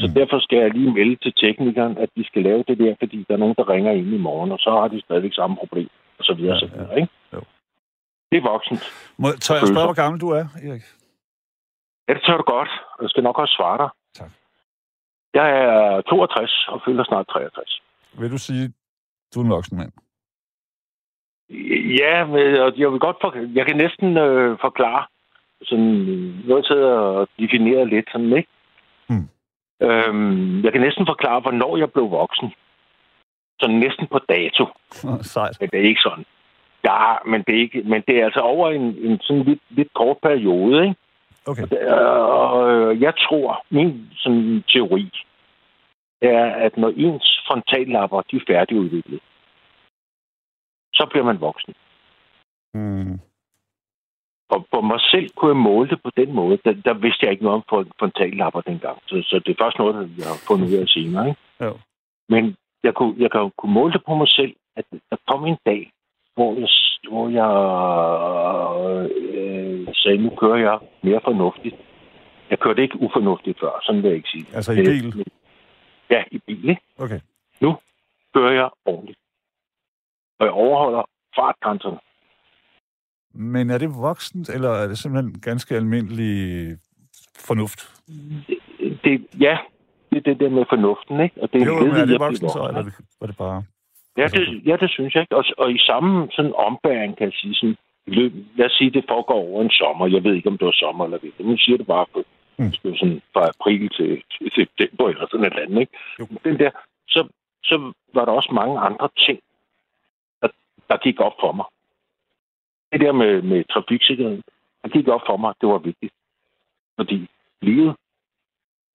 Så 0.00 0.06
Mm. 0.08 0.14
derfor 0.14 0.38
skal 0.40 0.58
jeg 0.58 0.70
lige 0.70 0.92
melde 0.98 1.16
til 1.24 1.32
teknikeren, 1.44 1.98
at 1.98 2.08
de 2.16 2.24
skal 2.24 2.42
lave 2.42 2.64
det 2.68 2.78
der, 2.78 2.94
fordi 3.02 3.24
der 3.28 3.34
er 3.34 3.38
nogen, 3.44 3.54
der 3.58 3.68
ringer 3.74 3.92
ind 3.92 4.06
i 4.14 4.18
morgen, 4.28 4.52
og 4.52 4.58
så 4.58 4.70
har 4.70 4.88
de 4.88 5.00
stadigvæk 5.00 5.34
samme 5.34 5.56
problem, 5.56 5.88
og 6.18 6.24
så 6.24 6.34
videre, 6.34 6.54
Ja, 6.54 6.60
ja, 6.60 6.60
så 6.60 6.66
videre, 6.74 6.94
ikke? 7.00 7.12
Jo. 7.32 7.40
Det 8.30 8.36
er 8.38 8.42
voksent. 8.52 8.82
Må, 9.18 9.28
tør 9.44 9.54
jeg 9.54 9.68
spørge, 9.72 9.86
hvor 9.90 10.00
gammel 10.02 10.20
du 10.20 10.28
er, 10.28 10.44
Erik? 10.68 10.84
Ja, 12.08 12.12
det 12.14 12.22
tør 12.26 12.36
du 12.36 12.42
godt. 12.56 12.70
Jeg 13.02 13.08
skal 13.10 13.22
nok 13.22 13.38
også 13.38 13.54
svare 13.58 13.78
dig. 13.82 13.90
Tak. 14.18 14.30
Jeg 15.34 15.46
er 15.64 16.00
62 16.00 16.68
og 16.68 16.82
fylder 16.84 17.04
snart 17.04 17.26
63. 17.28 17.82
Vil 18.18 18.30
du 18.30 18.38
sige, 18.38 18.72
du 19.34 19.40
er 19.40 19.44
en 19.44 19.50
voksen 19.50 19.76
mand? 19.78 19.92
Ja, 22.00 22.24
og 22.64 22.72
jeg 22.78 22.92
vil 22.92 22.98
godt 22.98 23.16
for, 23.20 23.34
jeg 23.54 23.66
kan 23.66 23.76
næsten 23.76 24.16
øh, 24.16 24.58
forklare 24.60 25.04
sådan 25.62 25.92
noget 26.44 26.64
til 26.66 26.78
at 26.78 27.28
definere 27.38 27.88
lidt 27.88 28.08
sådan, 28.12 28.36
ikke? 28.36 28.48
Mm. 29.08 29.28
Øhm, 29.86 30.64
jeg 30.64 30.72
kan 30.72 30.80
næsten 30.80 31.06
forklare, 31.06 31.40
hvornår 31.40 31.76
jeg 31.76 31.92
blev 31.92 32.10
voksen. 32.10 32.52
Sådan 33.60 33.76
næsten 33.76 34.06
på 34.06 34.18
dato. 34.28 34.64
Sejt. 35.34 35.56
Men 35.60 35.68
det 35.72 35.80
er 35.80 35.88
ikke 35.88 36.00
sådan. 36.00 36.24
Ja, 36.84 37.14
men 37.26 37.42
det 37.46 37.54
er, 37.54 37.60
ikke, 37.60 37.82
men 37.82 38.02
det 38.08 38.20
er 38.20 38.24
altså 38.24 38.40
over 38.40 38.70
en, 38.70 38.82
en 38.82 39.20
sådan 39.20 39.42
lidt, 39.42 39.60
lidt 39.70 39.92
kort 39.94 40.16
periode, 40.22 40.82
ikke? 40.82 40.96
Okay. 41.46 41.66
Og 41.86 42.70
øh, 42.70 43.02
jeg 43.02 43.14
tror, 43.16 43.64
min 43.70 44.08
sådan, 44.16 44.64
teori 44.68 45.10
er, 46.22 46.44
at 46.44 46.76
når 46.76 46.92
ens 46.96 47.42
frontallapper 47.46 48.20
de 48.30 48.36
er 48.36 48.40
færdigudviklet, 48.46 49.20
så 50.94 51.06
bliver 51.10 51.24
man 51.24 51.40
voksen. 51.40 51.74
Mm. 52.74 53.20
Og 54.50 54.66
på 54.72 54.80
mig 54.80 55.00
selv 55.00 55.30
kunne 55.36 55.48
jeg 55.54 55.56
måle 55.70 55.88
det 55.90 56.02
på 56.02 56.10
den 56.16 56.32
måde. 56.32 56.58
Der, 56.64 56.72
der 56.72 56.94
vidste 56.94 57.24
jeg 57.24 57.32
ikke 57.32 57.44
noget 57.44 57.56
om 57.56 57.64
fron- 57.70 57.92
frontallapper 57.98 58.60
dengang. 58.60 58.98
Så, 59.06 59.22
så 59.28 59.38
det 59.44 59.50
er 59.52 59.64
først 59.64 59.78
noget, 59.78 60.18
jeg 60.18 60.26
har 60.26 60.38
fundet 60.48 60.66
ud 60.66 60.74
af 60.84 60.88
senere. 60.88 61.28
Ikke? 61.28 61.40
Jo. 61.60 61.78
Men 62.28 62.56
jeg 62.82 62.94
kunne, 62.94 63.14
jeg 63.18 63.30
kunne, 63.58 63.72
måle 63.72 63.92
det 63.92 64.02
på 64.06 64.14
mig 64.14 64.28
selv, 64.28 64.54
at 64.76 64.84
der 65.10 65.16
kom 65.30 65.46
en 65.46 65.56
dag, 65.66 65.90
hvor 66.34 66.50
jeg, 66.60 66.68
hvor 67.08 67.28
jeg 67.40 67.52
øh, 69.16 69.88
sagde, 69.94 70.18
nu 70.18 70.30
kører 70.40 70.56
jeg 70.56 70.78
mere 71.02 71.20
fornuftigt. 71.24 71.76
Jeg 72.50 72.58
kørte 72.58 72.82
ikke 72.82 73.00
ufornuftigt 73.00 73.60
før, 73.60 73.80
sådan 73.82 74.02
vil 74.02 74.08
jeg 74.08 74.16
ikke 74.16 74.28
sige. 74.28 74.46
Altså 74.56 74.72
i 74.72 74.76
bil? 74.76 75.26
Ja, 76.10 76.22
i 76.30 76.38
bil. 76.46 76.68
Ikke? 76.68 76.82
Okay. 76.98 77.20
Kører 78.34 78.52
jeg 78.52 78.70
ordentligt. 78.84 79.18
Og 80.42 80.46
jeg 80.48 80.54
overholder 80.66 81.02
fartgrænserne. 81.36 81.98
Men 83.34 83.70
er 83.70 83.78
det 83.78 83.90
voksent, 84.08 84.48
eller 84.48 84.70
er 84.70 84.86
det 84.88 84.98
simpelthen 84.98 85.40
ganske 85.40 85.74
almindelig 85.74 86.32
fornuft? 87.48 87.80
Det, 89.04 89.26
ja, 89.40 89.58
det 90.10 90.16
er 90.18 90.20
det 90.30 90.40
der 90.40 90.50
med 90.50 90.64
fornuften, 90.68 91.20
ikke? 91.20 91.42
Og 91.42 91.52
det 91.52 91.66
Jo, 91.66 91.74
led 91.78 91.86
men 91.86 91.96
er 91.96 91.98
det 91.98 92.06
blive 92.06 92.18
voksen 92.18 92.48
så, 92.48 92.58
eller 92.68 92.80
er 92.80 92.82
det, 92.82 92.94
var 93.20 93.26
det 93.26 93.36
bare... 93.36 93.64
Ja, 94.16 94.26
det, 94.34 94.66
ja, 94.66 94.76
det 94.76 94.90
synes 94.90 95.14
jeg 95.14 95.22
ikke. 95.22 95.36
Og, 95.36 95.44
og 95.58 95.72
i 95.72 95.78
samme 95.78 96.28
sådan 96.32 96.54
ombæring, 96.54 97.16
kan 97.16 97.24
jeg 97.24 97.36
sige 97.42 97.54
sådan, 97.54 97.76
løb, 98.06 98.32
lad 98.56 98.66
os 98.66 98.72
sige, 98.72 98.90
det 98.90 99.04
foregår 99.08 99.34
over 99.34 99.62
en 99.62 99.70
sommer. 99.70 100.06
Jeg 100.06 100.24
ved 100.24 100.34
ikke, 100.34 100.48
om 100.48 100.58
det 100.58 100.66
var 100.66 100.76
sommer 100.84 101.04
eller 101.04 101.18
vinter. 101.22 101.44
Nu 101.44 101.56
siger 101.56 101.76
det 101.78 101.86
bare 101.86 102.06
på, 102.14 102.22
Mm. 102.58 102.64
mm. 102.64 102.96
sådan 102.96 103.20
fra 103.32 103.42
april 103.52 103.90
til, 103.98 104.22
til 104.32 104.46
september 104.58 105.08
eller 105.08 105.26
sådan 105.30 105.46
et 105.46 105.52
eller 105.52 105.62
andet, 105.66 105.80
ikke? 105.80 105.92
Jo. 106.20 106.26
Den 106.44 106.58
der, 106.58 106.70
så, 107.08 107.20
så 107.64 107.92
var 108.14 108.24
der 108.24 108.32
også 108.32 108.52
mange 108.52 108.78
andre 108.78 109.08
ting, 109.26 109.38
der, 110.92 110.98
der 110.98 111.02
gik 111.02 111.20
op 111.20 111.32
for 111.40 111.52
mig. 111.52 111.64
Det 112.92 113.00
der 113.00 113.12
med, 113.12 113.42
med 113.42 113.64
trafiksikkerhed, 113.64 114.42
det 114.84 114.92
gik 114.92 115.08
op 115.08 115.20
for 115.26 115.36
mig, 115.36 115.54
det 115.60 115.68
var 115.68 115.78
vigtigt. 115.78 116.12
Fordi 116.96 117.28
livet, 117.62 117.96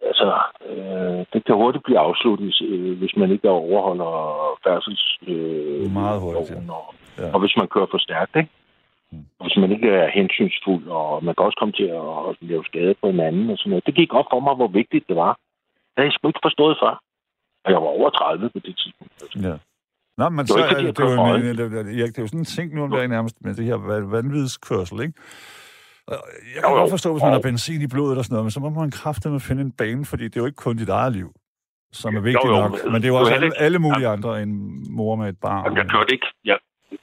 altså, 0.02 0.42
øh, 0.70 1.26
det 1.34 1.46
kan 1.46 1.56
hurtigt 1.56 1.84
blive 1.84 2.00
afsluttet, 2.00 2.62
øh, 2.62 2.98
hvis 2.98 3.16
man 3.16 3.32
ikke 3.32 3.50
overholder 3.50 4.14
færdsels... 4.64 5.18
Øh, 5.28 5.92
Meget 5.92 6.22
hurtigt, 6.22 6.52
ja. 6.52 6.74
og, 6.74 6.94
Ja. 7.20 7.34
og 7.34 7.40
hvis 7.40 7.58
man 7.58 7.68
kører 7.68 7.88
for 7.92 7.98
stærkt, 7.98 8.36
ikke? 8.36 8.50
Mm. 9.12 9.26
Og 9.40 9.46
hvis 9.46 9.58
man 9.58 9.72
ikke 9.72 9.90
er 9.90 10.10
hensynsfuld, 10.10 10.88
og 10.88 11.24
man 11.24 11.36
kan 11.36 11.46
også 11.46 11.58
komme 11.60 11.72
til 11.72 11.84
at, 11.84 12.36
lave 12.42 12.66
skade 12.66 12.94
på 13.02 13.08
hinanden 13.08 13.50
og 13.50 13.58
sådan 13.58 13.70
noget. 13.70 13.86
Det 13.86 13.96
gik 13.96 14.14
op 14.14 14.26
for 14.32 14.40
mig, 14.40 14.56
hvor 14.56 14.68
vigtigt 14.68 15.08
det 15.08 15.16
var. 15.16 15.34
Det 15.34 15.98
havde 15.98 16.08
jeg 16.08 16.14
sgu 16.14 16.28
ikke 16.28 16.40
forstået 16.44 16.78
før. 16.84 17.02
Og 17.64 17.72
jeg 17.72 17.82
var 17.82 17.88
over 17.98 18.10
30 18.10 18.50
på 18.50 18.60
det 18.60 18.78
tidspunkt. 18.78 19.14
Altså. 19.22 19.40
Ja. 19.48 19.54
Nå, 20.18 20.30
men 20.30 20.40
Det 20.40 20.50
så 20.50 20.58
ikke, 20.58 20.70
er 20.70 20.78
det, 20.78 20.86
jeg 20.86 20.98
det, 20.98 21.04
er 21.04 21.30
jo, 21.30 21.36
en- 21.36 21.58
det, 21.58 21.86
det, 21.86 22.00
Erik, 22.02 22.12
det 22.14 22.18
er 22.18 22.22
jo 22.26 22.28
sådan 22.28 22.40
en 22.40 22.46
ting 22.58 22.76
nu 22.76 22.84
om 22.84 22.92
dagen 22.92 23.10
nærmest 23.10 23.36
med 23.42 23.54
det 23.56 23.66
her 23.66 23.78
van- 23.90 24.12
vanvidskørsel, 24.12 24.98
ikke? 25.06 25.14
Jeg 26.08 26.18
kan 26.62 26.64
Jo, 26.64 26.70
jo. 26.76 26.80
godt 26.80 26.90
forstå, 26.96 27.10
hvis 27.14 27.24
man 27.24 27.32
Jo. 27.34 27.38
har 27.40 27.42
benzin 27.50 27.82
i 27.82 27.88
blodet 27.94 28.18
og 28.18 28.24
sådan 28.26 28.34
noget, 28.36 28.46
men 28.46 28.52
så 28.52 28.60
må 28.60 28.70
man 28.70 28.92
kraftedeme 28.92 29.40
finde 29.40 29.62
en 29.62 29.72
bane, 29.72 30.06
fordi 30.06 30.24
det 30.24 30.36
er 30.38 30.42
jo 30.44 30.50
ikke 30.52 30.64
kun 30.66 30.78
dit 30.78 30.90
eget 30.90 31.14
liv, 31.14 31.30
som 32.02 32.16
er 32.16 32.24
vigtigt 32.30 32.46
jo, 32.52 32.52
nok. 32.62 32.72
men- 32.92 32.94
det 33.02 33.06
er 33.08 33.14
jo 33.14 33.20
også 33.22 33.34
alle, 33.34 33.52
alle 33.66 33.80
mulige 33.80 34.08
andre 34.16 34.32
end 34.44 34.52
mor 35.00 35.16
med 35.16 35.28
et 35.30 35.40
barn. 35.48 35.64
Jamen, 35.66 35.78
jeg 35.78 35.90
kørte 35.96 36.12
ikke, 36.16 36.28
jeg, 36.46 36.58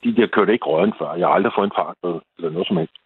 de 0.05 0.17
der 0.17 0.27
kørte 0.27 0.53
ikke 0.53 0.65
røden 0.73 0.93
før. 1.01 1.15
Jeg 1.21 1.27
har 1.29 1.35
aldrig 1.39 1.53
fået 1.57 1.67
en 1.71 1.77
fart 1.81 1.97
eller 2.39 2.51
noget 2.51 2.67
som 2.69 2.77
helst. 2.77 2.97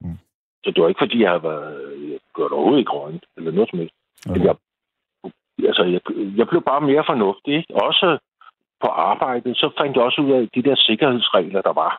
Mm. 0.00 0.18
Så 0.64 0.68
det 0.74 0.82
var 0.82 0.88
ikke, 0.88 1.02
fordi 1.04 1.16
jeg 1.24 1.30
har 1.30 1.42
været, 1.50 1.70
jeg 2.12 2.18
kørte 2.36 2.52
overhovedet 2.52 2.80
ikke 2.82 2.92
røden 2.98 3.20
eller 3.36 3.50
noget 3.52 3.70
som 3.70 3.78
helst. 3.78 3.94
Men 4.26 4.40
jeg, 4.48 4.54
altså, 5.70 5.82
jeg, 5.94 6.00
jeg 6.40 6.46
blev 6.50 6.62
bare 6.70 6.80
mere 6.90 7.04
fornuftig. 7.12 7.52
Ikke? 7.60 7.74
Også 7.88 8.06
på 8.82 8.86
arbejdet, 9.10 9.56
så 9.56 9.70
fandt 9.78 9.96
jeg 9.96 10.04
også 10.04 10.20
ud 10.20 10.32
af 10.32 10.48
de 10.54 10.62
der 10.62 10.74
sikkerhedsregler, 10.76 11.62
der 11.62 11.72
var. 11.72 11.98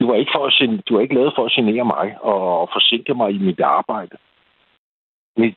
Det 0.00 0.08
var 0.08 0.14
ikke, 0.14 0.32
for 0.34 0.46
at, 0.46 0.52
gen- 0.52 0.82
var 0.94 1.00
ikke 1.00 1.14
lavet 1.14 1.32
for 1.36 1.44
at 1.46 1.52
genere 1.52 1.84
mig 1.84 2.16
og, 2.20 2.68
forsinke 2.72 3.14
mig 3.14 3.30
i 3.34 3.38
mit 3.38 3.60
arbejde. 3.60 4.16
Men 5.36 5.50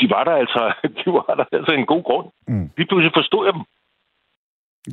de 0.00 0.10
var 0.10 0.24
der 0.24 0.32
altså, 0.42 0.62
de 0.98 1.04
var 1.12 1.34
der 1.38 1.44
altså 1.58 1.72
en 1.72 1.86
god 1.86 2.02
grund. 2.02 2.28
Mm. 2.48 2.70
Lige 2.76 2.86
pludselig 2.86 3.12
forstod 3.16 3.44
jeg 3.46 3.54
dem. 3.54 3.62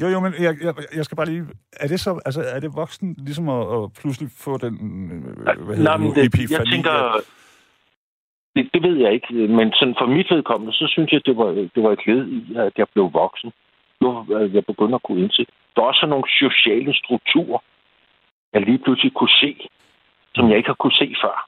Jo, 0.01 0.08
jo, 0.08 0.19
men 0.19 0.34
jeg, 0.45 0.54
jeg, 0.63 0.73
jeg 0.95 1.06
skal 1.06 1.15
bare 1.15 1.25
lige... 1.34 1.45
Er 1.84 1.88
det 1.88 1.99
så... 1.99 2.21
Altså, 2.25 2.41
er 2.56 2.60
det 2.60 2.75
voksen 2.75 3.15
ligesom 3.17 3.49
at, 3.49 3.63
at 3.78 3.84
pludselig 4.01 4.30
få 4.45 4.58
den... 4.58 4.73
øh, 5.12 5.65
Hvad 5.65 5.75
hedder 5.75 5.84
Nej, 5.84 5.97
det 5.97 6.01
men 6.06 6.10
det, 6.10 6.17
jeg 6.17 6.25
Epifani, 6.25 6.71
tænker, 6.71 6.91
at- 6.91 7.23
det, 8.56 8.69
det 8.73 8.82
ved 8.84 8.95
jeg 8.97 9.13
ikke, 9.13 9.34
men 9.34 9.73
sådan 9.73 9.95
for 9.99 10.06
mit 10.06 10.28
vedkommende, 10.32 10.73
så 10.73 10.86
synes 10.93 11.12
jeg, 11.12 11.21
det 11.25 11.38
var, 11.38 11.45
det 11.75 11.84
var 11.84 11.91
et 11.91 12.08
led 12.08 12.28
i, 12.28 12.56
at 12.56 12.73
jeg 12.78 12.88
blev 12.93 13.13
voksen. 13.13 13.51
Nu 14.01 14.36
at 14.36 14.53
jeg 14.53 14.65
begynder 14.65 14.95
at 14.95 15.03
kunne 15.03 15.21
indse. 15.21 15.45
Der 15.75 15.81
er 15.81 15.86
også 15.86 16.05
nogle 16.05 16.27
sociale 16.29 16.93
strukturer, 16.95 17.60
jeg 18.53 18.62
lige 18.62 18.77
pludselig 18.77 19.13
kunne 19.13 19.36
se, 19.43 19.67
som 20.36 20.49
jeg 20.49 20.58
ikke 20.58 20.69
har 20.69 20.81
kunne 20.84 20.99
se 21.03 21.15
før. 21.23 21.47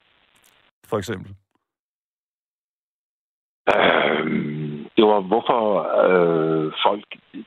For 0.90 0.98
eksempel. 0.98 1.30
Øhm, 3.74 4.88
det 4.96 5.04
var, 5.04 5.20
hvorfor 5.20 5.60
øh, 6.04 6.72
folk, 6.86 7.04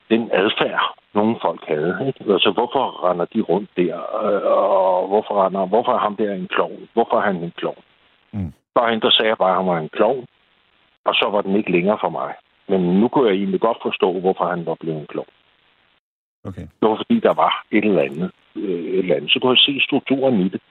den 0.09 0.29
adfærd, 0.33 0.95
nogle 1.13 1.35
folk 1.41 1.63
havde. 1.67 1.93
Ikke? 2.07 2.33
Altså, 2.33 2.51
hvorfor 2.51 3.09
render 3.09 3.25
de 3.25 3.41
rundt 3.41 3.69
der? 3.77 3.95
Øh, 4.25 4.43
og 4.43 5.07
hvorfor, 5.07 5.45
render, 5.45 5.65
hvorfor 5.65 5.93
er 5.93 5.97
ham 5.97 6.15
der 6.15 6.33
en 6.33 6.47
klovn? 6.47 6.89
Hvorfor 6.93 7.17
er 7.17 7.21
han 7.21 7.35
en 7.35 7.53
klovn? 7.57 7.83
Mm. 8.31 8.53
Førhen, 8.77 9.01
der 9.01 9.11
sagde 9.11 9.29
jeg 9.29 9.37
bare, 9.37 9.51
at 9.51 9.57
han 9.57 9.67
var 9.67 9.79
en 9.79 9.89
klovn, 9.89 10.25
og 11.05 11.13
så 11.15 11.29
var 11.31 11.41
den 11.41 11.55
ikke 11.55 11.71
længere 11.71 11.97
for 12.01 12.09
mig. 12.09 12.33
Men 12.71 12.81
nu 12.99 13.07
kunne 13.07 13.27
jeg 13.29 13.35
egentlig 13.37 13.61
godt 13.61 13.79
forstå, 13.81 14.19
hvorfor 14.19 14.45
han 14.53 14.65
var 14.65 14.77
blevet 14.79 15.07
klovn. 15.07 15.33
Okay. 16.49 16.65
Det 16.79 16.85
var, 16.89 16.95
fordi 16.95 17.19
der 17.19 17.33
var 17.33 17.53
et 17.71 17.85
eller 17.85 18.01
andet. 18.01 18.31
Øh, 18.55 18.83
et 18.93 18.99
eller 18.99 19.15
andet. 19.15 19.31
Så 19.31 19.39
kunne 19.39 19.51
jeg 19.55 19.65
se 19.67 19.85
strukturen 19.87 20.35
i 20.45 20.49
det. 20.53 20.61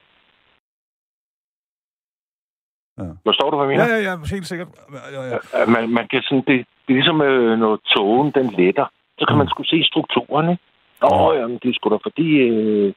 Ja. 2.99 3.09
Forstår 3.27 3.49
du, 3.49 3.55
hvad 3.57 3.67
jeg 3.67 3.73
mener? 3.73 3.87
Ja, 3.89 3.95
ja, 3.95 4.11
ja, 4.11 4.15
helt 4.35 4.47
sikkert. 4.47 4.67
Ja, 5.15 5.21
ja. 5.31 5.65
man, 5.65 5.89
man 5.89 6.07
kan 6.07 6.21
sådan, 6.21 6.43
det, 6.47 6.57
det 6.83 6.91
er 6.93 6.99
ligesom, 7.01 7.21
øh, 7.21 7.59
når 7.59 7.75
togen 7.95 8.31
den 8.31 8.47
letter, 8.59 8.85
så 9.19 9.25
kan 9.27 9.37
man 9.37 9.47
sgu 9.47 9.63
se 9.63 9.83
strukturen, 9.83 10.49
ikke? 10.49 10.63
Åh, 11.03 11.35
jamen, 11.35 11.59
det 11.63 11.69
er 11.69 11.73
sgu 11.73 11.89
da 11.89 11.97
fordi, 12.03 12.29
øh, 12.37 12.93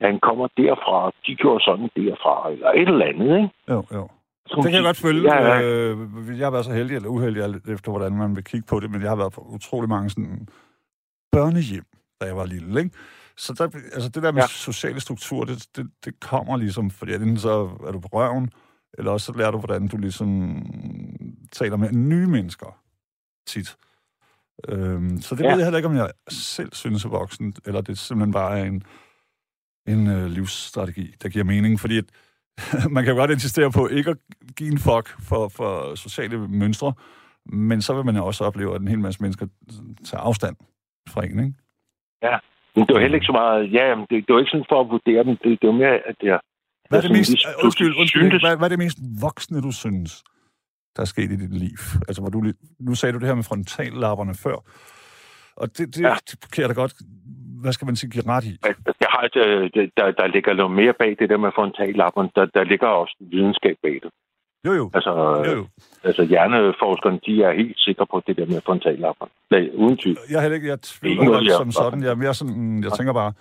han 0.00 0.18
kommer 0.20 0.46
derfra, 0.56 1.10
de 1.26 1.34
gjorde 1.34 1.64
sådan 1.64 1.90
derfra, 1.96 2.50
eller 2.52 2.70
et 2.70 2.88
eller 2.88 3.06
andet, 3.06 3.36
ikke? 3.36 3.50
Jo, 3.68 3.84
jo. 3.94 4.08
Så 4.46 4.54
Det 4.56 4.64
kan 4.64 4.74
jeg 4.74 4.82
godt 4.82 4.96
følge. 4.96 5.34
Ja, 5.34 5.54
ja. 5.54 5.62
Øh, 5.62 6.38
jeg 6.38 6.46
har 6.46 6.50
været 6.50 6.64
så 6.64 6.72
heldig 6.72 6.96
eller 6.96 7.08
uheldig, 7.08 7.42
alt 7.42 7.68
efter 7.68 7.90
hvordan 7.90 8.12
man 8.12 8.36
vil 8.36 8.44
kigge 8.44 8.66
på 8.66 8.80
det, 8.80 8.90
men 8.90 9.02
jeg 9.02 9.10
har 9.10 9.16
været 9.16 9.32
på 9.32 9.40
utrolig 9.40 9.88
mange 9.88 10.10
sådan 10.10 10.48
børnehjem, 11.32 11.84
da 12.20 12.26
jeg 12.26 12.36
var 12.36 12.46
lille, 12.46 12.80
ikke? 12.80 12.96
Så 13.36 13.52
der, 13.52 13.64
altså 13.94 14.08
det 14.08 14.22
der 14.22 14.32
med 14.32 14.42
ja. 14.42 14.46
Sociale 14.48 15.00
strukturer, 15.00 15.44
det, 15.44 15.66
det, 15.76 15.90
det 16.04 16.20
kommer 16.20 16.56
ligesom, 16.56 16.90
fordi 16.90 17.14
enten 17.14 17.38
så 17.38 17.70
er 17.86 17.92
du 17.92 18.00
på 18.00 18.08
røven, 18.12 18.50
eller 18.98 19.10
også 19.10 19.26
så 19.26 19.38
lærer 19.38 19.50
du, 19.50 19.58
hvordan 19.58 19.88
du 19.88 19.96
ligesom 19.96 20.62
taler 21.52 21.76
med 21.76 21.92
nye 21.92 22.26
mennesker 22.26 22.80
tit. 23.46 23.76
Øhm, 24.68 25.20
så 25.20 25.34
det 25.34 25.44
ja. 25.44 25.48
Ved 25.48 25.56
jeg 25.56 25.66
heller 25.66 25.78
ikke, 25.78 25.88
om 25.88 25.96
jeg 25.96 26.10
selv 26.28 26.72
synes 26.72 27.04
er 27.04 27.08
voksen, 27.08 27.54
eller 27.66 27.80
det 27.80 27.98
simpelthen 27.98 28.32
bare 28.32 28.58
er 28.58 28.64
en, 28.64 28.82
en 29.86 30.06
øh, 30.06 30.26
livsstrategi, 30.26 31.14
der 31.22 31.28
giver 31.28 31.44
mening. 31.44 31.80
Fordi 31.80 31.98
at, 31.98 32.04
man 32.94 33.04
kan 33.04 33.12
jo 33.14 33.18
godt 33.20 33.30
insistere 33.30 33.70
på 33.70 33.88
ikke 33.88 34.10
at 34.10 34.16
give 34.56 34.72
en 34.72 34.78
fuck 34.78 35.06
for, 35.28 35.48
for 35.48 35.94
sociale 35.94 36.48
mønstre, 36.48 36.92
men 37.46 37.82
så 37.82 37.94
vil 37.94 38.04
man 38.04 38.16
jo 38.16 38.26
også 38.26 38.44
opleve, 38.44 38.74
at 38.74 38.80
en 38.80 38.88
hel 38.88 39.00
masse 39.00 39.22
mennesker 39.22 39.46
tager 40.04 40.22
afstand 40.22 40.56
fra 41.08 41.24
en, 41.24 41.38
ikke? 41.38 41.54
Men 42.76 42.86
det 42.86 42.94
var 42.94 43.00
heller 43.00 43.18
ikke 43.18 43.30
så 43.32 43.32
meget... 43.32 43.72
Ja, 43.72 43.84
det, 44.10 44.16
det 44.26 44.30
var 44.32 44.40
ikke 44.40 44.50
sådan 44.54 44.70
for 44.72 44.80
at 44.80 44.88
vurdere 44.94 45.24
dem. 45.24 45.36
Det, 45.42 45.50
det 45.60 45.66
var 45.70 45.76
mere, 45.82 45.96
at 46.10 46.16
jeg... 46.22 46.38
Hvad 46.88 46.98
er 46.98 47.02
det 47.02 47.08
jeg 47.08 47.18
mest, 47.18 47.30
uh, 47.30 47.64
undskyld, 47.64 47.92
undskyld, 48.00 48.22
syntes- 48.22 48.42
hvad, 48.42 48.56
hvad 48.56 48.66
er 48.66 48.74
det 48.76 48.78
mest 48.86 48.98
voksne, 49.20 49.62
du 49.62 49.72
synes, 49.72 50.22
der 50.96 51.02
er 51.02 51.10
sket 51.14 51.30
i 51.32 51.36
dit 51.36 51.54
liv? 51.64 51.78
Altså, 52.08 52.20
hvor 52.22 52.30
du, 52.30 52.52
nu 52.80 52.94
sagde 52.94 53.12
du 53.12 53.18
det 53.18 53.28
her 53.28 53.34
med 53.34 53.44
frontallapperne 53.44 54.34
før, 54.34 54.56
og 55.56 55.78
det, 55.78 55.94
det, 55.94 56.00
ja. 56.00 56.08
Ja. 56.08 56.14
det 56.30 56.50
kan 56.52 56.60
jeg 56.62 56.68
da 56.68 56.74
godt, 56.74 56.94
hvad 57.62 57.72
skal 57.72 57.86
man 57.86 57.96
sige, 57.96 58.10
give 58.10 58.24
ret 58.28 58.44
i. 58.44 58.58
Jeg 59.04 59.10
har 59.16 59.22
øh, 59.36 59.70
der, 59.96 60.10
der 60.20 60.26
ligger 60.26 60.52
noget 60.54 60.72
mere 60.80 60.94
bag 60.98 61.16
det 61.18 61.28
der 61.30 61.36
med 61.44 61.50
frontallappen. 61.54 62.30
Der, 62.36 62.44
der 62.56 62.64
ligger 62.64 62.86
også 62.88 63.16
videnskab 63.20 63.76
bag 63.82 63.96
det. 64.04 64.10
Jo, 64.66 64.72
jo, 64.72 64.90
Altså, 64.94 65.12
jo, 65.46 65.52
jo. 65.58 65.66
altså 66.04 66.22
hjerneforskerne, 66.24 67.20
de 67.26 67.42
er 67.42 67.52
helt 67.62 67.78
sikre 67.78 68.06
på 68.06 68.22
det 68.26 68.36
der 68.36 68.46
med 68.46 68.60
frontallappen. 68.66 69.28
Nej, 69.50 69.70
uden 69.74 69.96
tvivl. 69.96 70.18
Jeg 70.30 70.40
heller 70.42 70.54
ikke, 70.54 70.66
jeg 70.66 70.72
er 70.72 70.78
tvivler 70.82 71.22
ikke 71.22 71.32
noget, 71.32 71.52
som 71.52 71.72
sådan. 71.72 72.02
Jeg 72.02 72.10
er 72.10 72.14
mere 72.14 72.34
sådan, 72.34 72.82
jeg 72.84 72.92
tænker 72.92 73.12
bare, 73.12 73.32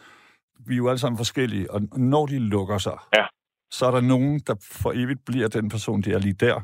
vi 0.67 0.74
er 0.74 0.78
jo 0.78 0.88
alle 0.89 0.99
sammen 0.99 1.17
forskellige, 1.17 1.72
og 1.72 1.82
når 1.97 2.26
de 2.26 2.39
lukker 2.39 2.78
sig, 2.78 2.97
Ja. 3.17 3.26
så 3.72 3.86
er 3.86 3.91
der 3.91 4.01
nogen, 4.01 4.39
der 4.47 4.55
for 4.82 4.91
evigt 4.95 5.26
bliver 5.26 5.47
den 5.47 5.70
person, 5.70 6.01
de 6.01 6.11
er 6.13 6.20
lige 6.20 6.34
der. 6.34 6.55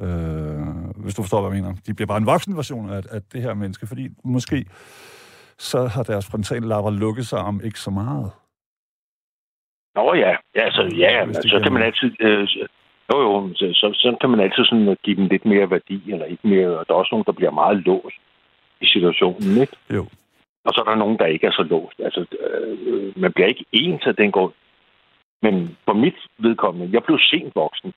Øh, 0.00 1.02
hvis 1.02 1.14
du 1.14 1.22
forstår, 1.22 1.40
hvad 1.40 1.56
jeg 1.56 1.62
mener. 1.64 1.76
De 1.86 1.94
bliver 1.94 2.06
bare 2.06 2.18
en 2.18 2.26
voksen 2.26 2.56
version 2.56 2.90
af, 2.90 3.02
af 3.10 3.22
det 3.32 3.42
her 3.42 3.54
menneske, 3.54 3.86
fordi 3.86 4.08
måske 4.24 4.66
så 5.58 5.86
har 5.86 6.02
deres 6.02 6.26
frontallapper 6.30 6.90
lukket 6.90 7.26
sig 7.26 7.38
om 7.38 7.60
ikke 7.64 7.80
så 7.80 7.90
meget. 7.90 8.30
Nå 9.94 10.14
ja, 10.14 10.36
ja, 10.56 10.62
altså, 10.68 10.82
ja, 10.82 11.26
det 11.26 11.50
så 11.50 11.60
kan 11.62 11.72
man 11.72 11.82
altid... 11.82 12.10
Øh, 12.20 12.48
jo, 13.12 13.20
jo, 13.20 13.54
så, 13.54 13.66
så, 13.74 13.86
så 13.94 14.16
kan 14.20 14.30
man 14.30 14.40
altid 14.40 14.64
sådan 14.64 14.96
give 15.04 15.16
dem 15.16 15.26
lidt 15.26 15.44
mere 15.44 15.70
værdi, 15.70 16.12
eller 16.12 16.26
ikke 16.26 16.48
mere. 16.48 16.78
Og 16.78 16.86
der 16.86 16.94
er 16.94 16.98
også 16.98 17.08
nogen, 17.12 17.24
der 17.26 17.32
bliver 17.32 17.50
meget 17.50 17.76
låst 17.86 18.20
i 18.80 18.86
situationen, 18.86 19.60
ikke? 19.60 19.76
Jo. 19.94 20.06
Og 20.64 20.74
så 20.74 20.80
er 20.80 20.90
der 20.90 20.94
nogen, 21.04 21.18
der 21.18 21.26
ikke 21.26 21.46
er 21.46 21.52
så 21.52 21.62
låst. 21.62 22.00
Altså, 22.04 22.26
øh, 22.40 23.12
man 23.22 23.32
bliver 23.32 23.48
ikke 23.48 23.64
ens 23.72 24.06
af 24.06 24.16
den 24.16 24.32
grund. 24.32 24.52
Men 25.42 25.76
for 25.84 25.92
mit 25.92 26.18
vedkommende, 26.38 26.92
jeg 26.92 27.02
blev 27.02 27.18
sent 27.18 27.56
voksen. 27.56 27.92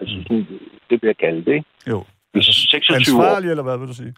Altså, 0.00 0.16
sådan, 0.22 0.46
det 0.90 1.02
vil 1.02 1.06
jeg 1.06 1.16
kalde 1.16 1.44
det, 1.44 1.54
ikke? 1.54 1.66
Jo. 1.90 2.04
Altså, 2.34 2.52
26 2.52 3.16
år. 3.16 3.22
Ansvarlig, 3.22 3.50
eller 3.50 3.62
hvad 3.62 3.78
vil 3.78 3.88
du 3.88 3.94
sige? 3.94 4.14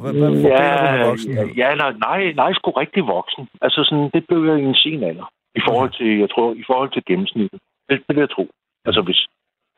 Hvad, 0.00 0.12
hvad 0.12 0.30
forbinder 0.42 0.92
du 0.92 0.98
med 0.98 1.06
voksenhed? 1.10 1.46
ja, 1.60 1.66
eller, 1.74 1.88
nej, 2.08 2.20
nej, 2.42 2.52
sgu 2.52 2.70
rigtig 2.70 3.02
voksen. 3.16 3.48
Altså 3.64 3.80
sådan, 3.88 4.10
det 4.14 4.22
blev 4.28 4.40
jeg 4.50 4.56
i 4.58 4.64
en 4.64 4.74
sen 4.74 5.02
alder. 5.10 5.26
I 5.54 5.60
forhold 5.68 5.90
til, 5.98 6.18
jeg 6.22 6.30
tror, 6.30 6.54
i 6.62 6.64
forhold 6.66 6.90
til 6.92 7.02
gennemsnittet. 7.06 7.60
Det, 7.88 7.96
det 8.06 8.12
vil 8.16 8.22
jeg 8.26 8.30
tro. 8.36 8.44
Altså 8.84 9.02
hvis 9.02 9.20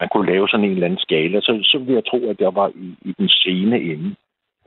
man 0.01 0.09
kunne 0.12 0.31
lave 0.33 0.49
sådan 0.49 0.64
en 0.67 0.71
eller 0.73 0.87
anden 0.87 0.99
skala, 1.07 1.41
så, 1.41 1.53
så 1.73 1.79
vil 1.79 1.95
jeg 1.95 2.05
tro, 2.11 2.19
at 2.31 2.39
jeg 2.41 2.55
var 2.55 2.69
i, 2.69 2.87
i 3.09 3.12
den 3.19 3.29
sene 3.29 3.77
ende 3.81 4.14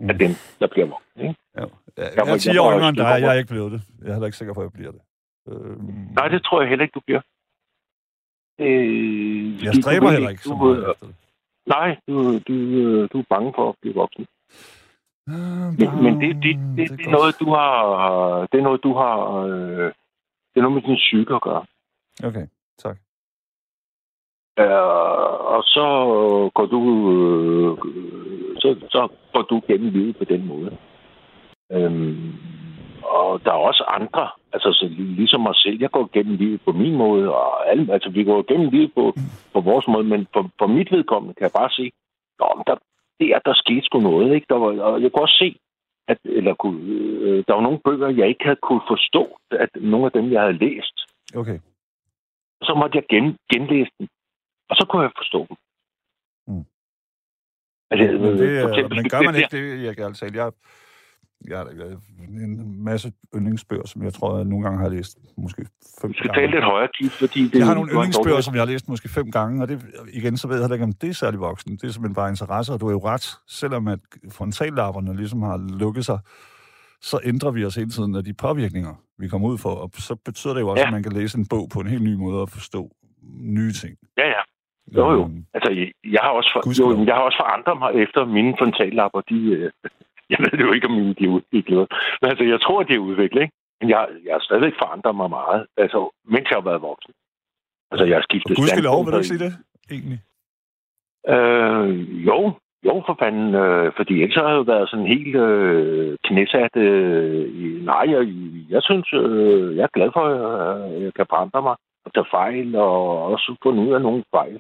af 0.10 0.16
dem, 0.24 0.32
der 0.60 0.68
bliver 0.68 0.88
voksen. 0.88 1.22
Ikke? 1.22 1.36
Ja. 1.58 1.62
Jeg, 1.62 1.70
Jeg 1.98 2.12
jeg 2.16 2.22
er 2.26 2.32
var- 2.32 2.38
10 2.38 2.50
jeg 2.50 2.62
år 2.62 2.72
yngre 2.76 2.90
end 2.90 2.98
dig, 2.98 3.16
jeg 3.24 3.30
er 3.36 3.40
ikke 3.42 3.54
blevet 3.56 3.72
det. 3.72 3.82
Jeg 4.02 4.10
er 4.10 4.14
heller 4.14 4.26
ikke 4.30 4.38
sikker 4.38 4.54
på, 4.54 4.62
at 4.62 4.68
jeg 4.70 4.74
bliver 4.80 4.92
det. 4.92 5.02
Øhm, 5.50 6.08
Nej, 6.18 6.28
det 6.28 6.44
tror 6.44 6.62
jeg 6.62 6.70
heller 6.70 6.84
ikke, 6.86 6.98
du 7.00 7.04
bliver. 7.08 7.22
Øh, 8.62 9.64
jeg 9.66 9.74
du 9.76 9.82
stræber 9.82 10.10
heller 10.12 10.30
ikke 10.30 10.44
så 10.44 10.50
du, 10.50 10.56
meget 10.58 10.78
øh, 10.90 10.96
det. 11.02 11.16
Nej, 11.76 11.90
du, 12.08 12.40
du, 12.48 12.54
øh, 12.54 13.10
du 13.14 13.20
er 13.20 13.24
bange 13.30 13.52
for 13.56 13.70
at 13.70 13.76
blive 13.82 13.96
voksen. 13.96 14.26
Øh, 15.30 15.70
Men, 15.80 16.04
men 16.04 16.14
det, 16.22 16.44
det, 16.44 16.54
det, 16.78 16.98
det, 16.98 17.06
er 17.08 17.12
noget, 17.12 17.36
du 17.40 17.50
har... 17.50 17.74
Det 18.52 18.58
er 18.60 18.64
noget, 18.64 18.84
du 18.84 18.94
har... 18.94 19.18
Øh, 19.44 19.92
det 20.52 20.58
er 20.58 20.62
noget 20.62 20.76
med 20.76 20.82
din 20.82 20.96
psyke 20.96 21.34
at 21.36 21.42
gøre. 21.42 21.66
Okay, 22.24 22.48
tak. 22.84 22.98
Øh, 24.60 25.46
og 25.56 25.64
så 25.64 25.86
går 26.56 26.66
du 26.66 26.82
øh, 27.14 27.78
så, 28.62 28.76
så 28.90 29.08
går 29.34 29.42
du 29.42 29.62
gennem 29.68 29.90
livet 29.90 30.18
på 30.18 30.24
den 30.24 30.48
måde. 30.48 30.78
Øhm, 31.72 32.34
og 33.04 33.44
der 33.44 33.52
er 33.52 33.66
også 33.70 33.84
andre, 33.88 34.30
altså 34.54 34.70
så 34.74 34.86
lig- 34.86 35.16
ligesom 35.16 35.42
mig 35.42 35.56
selv, 35.56 35.78
jeg 35.80 35.92
går 35.92 36.10
gennem 36.14 36.36
livet 36.36 36.62
på 36.66 36.72
min 36.72 36.96
måde, 36.96 37.34
og 37.36 37.70
alle, 37.70 37.94
altså 37.94 38.10
vi 38.10 38.24
går 38.24 38.54
gennem 38.54 38.70
livet 38.70 38.92
på, 38.96 39.14
på 39.54 39.60
vores 39.62 39.88
måde, 39.88 40.04
men 40.04 40.28
for, 40.34 40.50
for 40.60 40.68
mit 40.68 40.92
vedkommende 40.92 41.34
kan 41.34 41.44
jeg 41.44 41.52
bare 41.62 41.70
se, 41.70 41.92
Nå, 42.40 42.48
men 42.58 42.64
der, 42.68 42.76
der, 43.20 43.40
der 43.46 43.54
skete 43.54 43.86
sgu 43.86 44.00
noget, 44.00 44.36
ikke? 44.36 44.46
Der 44.50 44.56
var, 44.56 44.82
og 44.82 45.02
jeg 45.02 45.12
kunne 45.12 45.24
også 45.24 45.38
se, 45.40 45.60
at, 46.08 46.18
eller 46.24 46.54
kunne, 46.54 46.80
øh, 47.26 47.44
der 47.48 47.54
var 47.54 47.62
nogle 47.62 47.80
bøger, 47.86 48.10
jeg 48.10 48.28
ikke 48.28 48.44
havde 48.44 48.60
kunne 48.68 48.82
forstå, 48.88 49.38
at 49.52 49.70
nogle 49.76 50.06
af 50.06 50.12
dem, 50.12 50.32
jeg 50.32 50.42
havde 50.42 50.58
læst, 50.58 50.98
Okay. 51.36 51.60
så 52.62 52.74
måtte 52.80 52.96
jeg 52.98 53.06
gen, 53.10 53.38
genlæse 53.54 53.92
dem. 54.00 54.08
Og 54.70 54.76
så 54.76 54.86
kunne 54.90 55.02
jeg 55.02 55.12
forstå 55.18 55.40
dem. 55.50 55.58
Mm. 56.48 56.66
Altså, 57.92 58.18
Men, 58.18 58.38
det, 58.38 58.62
for 58.62 58.70
eksempel, 58.70 58.96
men 58.98 59.10
gør 59.10 59.22
man 59.22 59.36
ikke 59.36 59.56
det, 59.58 59.84
jeg 59.84 59.96
kan 59.96 60.06
altså 60.06 60.26
jeg, 60.34 60.52
jeg 61.48 61.58
har 61.58 61.66
en 62.46 62.84
masse 62.84 63.12
yndlingsbøger, 63.36 63.88
som 63.88 64.04
jeg 64.04 64.14
tror, 64.14 64.36
jeg 64.38 64.46
nogle 64.46 64.64
gange 64.66 64.80
har 64.80 64.90
læst 64.90 65.18
måske 65.38 65.66
fem 66.02 66.10
Du 66.12 66.18
skal 66.18 66.28
gange. 66.28 66.42
tale 66.42 66.52
lidt 66.52 66.64
højere, 66.64 66.88
Keith, 67.00 67.14
fordi 67.14 67.44
det 67.44 67.56
Jeg 67.60 67.66
har 67.66 67.74
nogle 67.74 67.92
yndlingsbøger, 67.94 68.42
som 68.42 68.54
jeg 68.54 68.62
har 68.62 68.68
læst 68.68 68.90
måske 68.90 69.10
fem 69.10 69.32
gange, 69.32 69.62
og 69.64 69.68
det, 69.68 69.86
igen, 70.14 70.38
så 70.38 70.48
ved 70.48 70.56
jeg 70.56 70.64
heller 70.64 70.76
ikke, 70.76 70.84
om 70.84 70.94
det 70.94 71.10
er 71.10 71.14
særlig 71.14 71.40
voksen. 71.40 71.72
Det 71.78 71.84
er 71.84 71.88
simpelthen 71.92 72.16
bare 72.16 72.30
interesse, 72.30 72.74
og 72.74 72.80
du 72.82 72.88
er 72.88 72.92
jo 72.92 73.02
ret. 73.06 73.26
Selvom 73.48 73.88
at 73.88 74.00
frontallapperne 74.32 75.16
ligesom 75.16 75.42
har 75.42 75.58
lukket 75.80 76.06
sig, 76.06 76.20
så 77.02 77.20
ændrer 77.24 77.52
vi 77.52 77.66
os 77.66 77.76
hele 77.76 77.90
tiden 77.90 78.16
af 78.16 78.24
de 78.24 78.34
påvirkninger, 78.34 78.94
vi 79.18 79.28
kommer 79.28 79.48
ud 79.48 79.58
for, 79.58 79.70
og 79.70 79.90
så 79.94 80.16
betyder 80.26 80.54
det 80.54 80.62
jo 80.62 80.68
også, 80.68 80.82
Ja. 80.82 80.88
at 80.88 80.94
man 80.94 81.04
kan 81.04 81.12
læse 81.12 81.38
en 81.38 81.48
bog 81.50 81.70
på 81.74 81.80
en 81.80 81.88
helt 81.88 82.04
ny 82.04 82.14
måde 82.14 82.42
og 82.42 82.50
forstå 82.50 82.90
nye 83.58 83.72
ting. 83.72 83.98
Ja, 84.18 84.28
ja. 84.28 84.42
Jo, 84.98 85.12
jo. 85.12 85.32
Altså, 85.54 85.70
jeg, 86.16 86.20
har 86.24 86.30
også 86.30 86.50
for, 86.54 86.60
jo, 86.82 87.06
jeg 87.06 87.16
har 87.16 87.22
også 87.22 87.38
forandret 87.44 87.78
mig 87.84 88.04
efter 88.04 88.26
mine 88.26 88.56
frontallapper. 88.60 89.22
De, 89.22 89.40
øh, 89.58 89.72
jeg 90.34 90.40
ved 90.40 90.52
det 90.58 90.66
jo 90.68 90.72
ikke, 90.72 90.88
om 90.88 91.16
de 91.20 91.24
er 91.26 91.36
udviklet. 91.38 91.88
Men 92.22 92.30
altså, 92.32 92.44
jeg 92.44 92.62
tror, 92.62 92.84
de 92.84 92.94
er 92.94 93.08
udviklet, 93.10 93.42
ikke? 93.42 93.56
Men 93.82 93.90
jeg, 93.90 94.08
jeg 94.26 94.34
har 94.34 94.44
stadigvæk 94.48 94.74
forandret 94.84 95.16
mig 95.16 95.30
meget, 95.30 95.66
altså, 95.78 96.00
mens 96.34 96.50
jeg 96.50 96.58
har 96.60 96.68
været 96.70 96.82
voksen. 96.82 97.14
Altså, 97.92 98.06
jeg 98.06 98.16
har 98.16 98.26
skiftet 98.30 98.58
gudskelov, 98.58 99.06
vil 99.06 99.14
du 99.14 99.18
ikke 99.18 99.28
standpunkter 99.28 99.30
sige 99.30 99.44
det, 99.46 99.54
egentlig? 99.96 100.20
Øh, 101.34 102.26
jo, 102.30 102.40
jo 102.88 103.04
for 103.08 103.16
fanden, 103.20 103.56
øh, 103.56 103.92
fordi 103.98 104.14
ellers 104.22 104.36
har 104.36 104.50
jeg 104.50 104.58
jo 104.58 104.66
været 104.74 104.90
sådan 104.90 105.12
helt 105.16 105.36
øh, 105.36 106.18
knæsat. 106.24 106.76
Øh, 106.76 107.44
i, 107.64 107.66
nej, 107.92 108.06
jeg, 108.14 108.22
jeg 108.70 108.82
synes, 108.84 109.08
øh, 109.14 109.76
jeg 109.78 109.84
er 109.84 109.96
glad 109.98 110.10
for, 110.14 110.24
at 110.26 110.92
øh, 110.92 111.04
jeg 111.04 111.14
kan 111.14 111.26
forandre 111.30 111.62
mig 111.62 111.76
og 112.06 112.14
tage 112.14 112.32
fejl, 112.32 112.76
og 112.76 113.24
også 113.26 113.56
fundet 113.64 113.88
ud 113.88 113.94
af 113.94 114.02
nogle 114.02 114.24
fejl. 114.36 114.60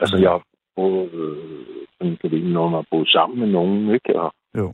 Altså, 0.00 0.16
jeg 0.18 0.30
har 0.30 0.42
boet, 0.76 1.12
øh, 1.12 1.86
sådan, 1.98 2.16
det, 2.22 2.44
når 2.44 2.68
man 2.68 2.74
har 2.74 2.86
boet 2.90 3.08
sammen 3.08 3.38
med 3.40 3.48
nogen, 3.48 3.94
ikke? 3.94 4.20
Og 4.20 4.32
Jo. 4.58 4.72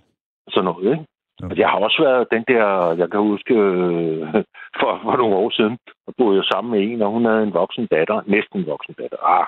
Sådan 0.50 0.64
noget, 0.64 0.92
ikke? 0.92 1.04
Altså, 1.42 1.60
jeg 1.62 1.68
har 1.70 1.78
også 1.78 2.02
været 2.02 2.30
den 2.34 2.44
der, 2.52 2.64
jeg 3.00 3.10
kan 3.10 3.20
huske, 3.20 3.54
øh, 3.54 4.20
for, 4.80 4.90
for 5.02 5.16
nogle 5.16 5.36
år 5.36 5.50
siden, 5.50 5.78
der 6.06 6.12
boede 6.18 6.36
jeg 6.36 6.44
sammen 6.52 6.70
med 6.72 6.80
en, 6.88 7.02
og 7.02 7.10
hun 7.10 7.24
havde 7.24 7.42
en 7.42 7.54
voksen 7.54 7.86
datter, 7.86 8.22
næsten 8.26 8.60
en 8.60 8.66
voksen 8.66 8.94
datter. 8.98 9.18
Ah, 9.36 9.46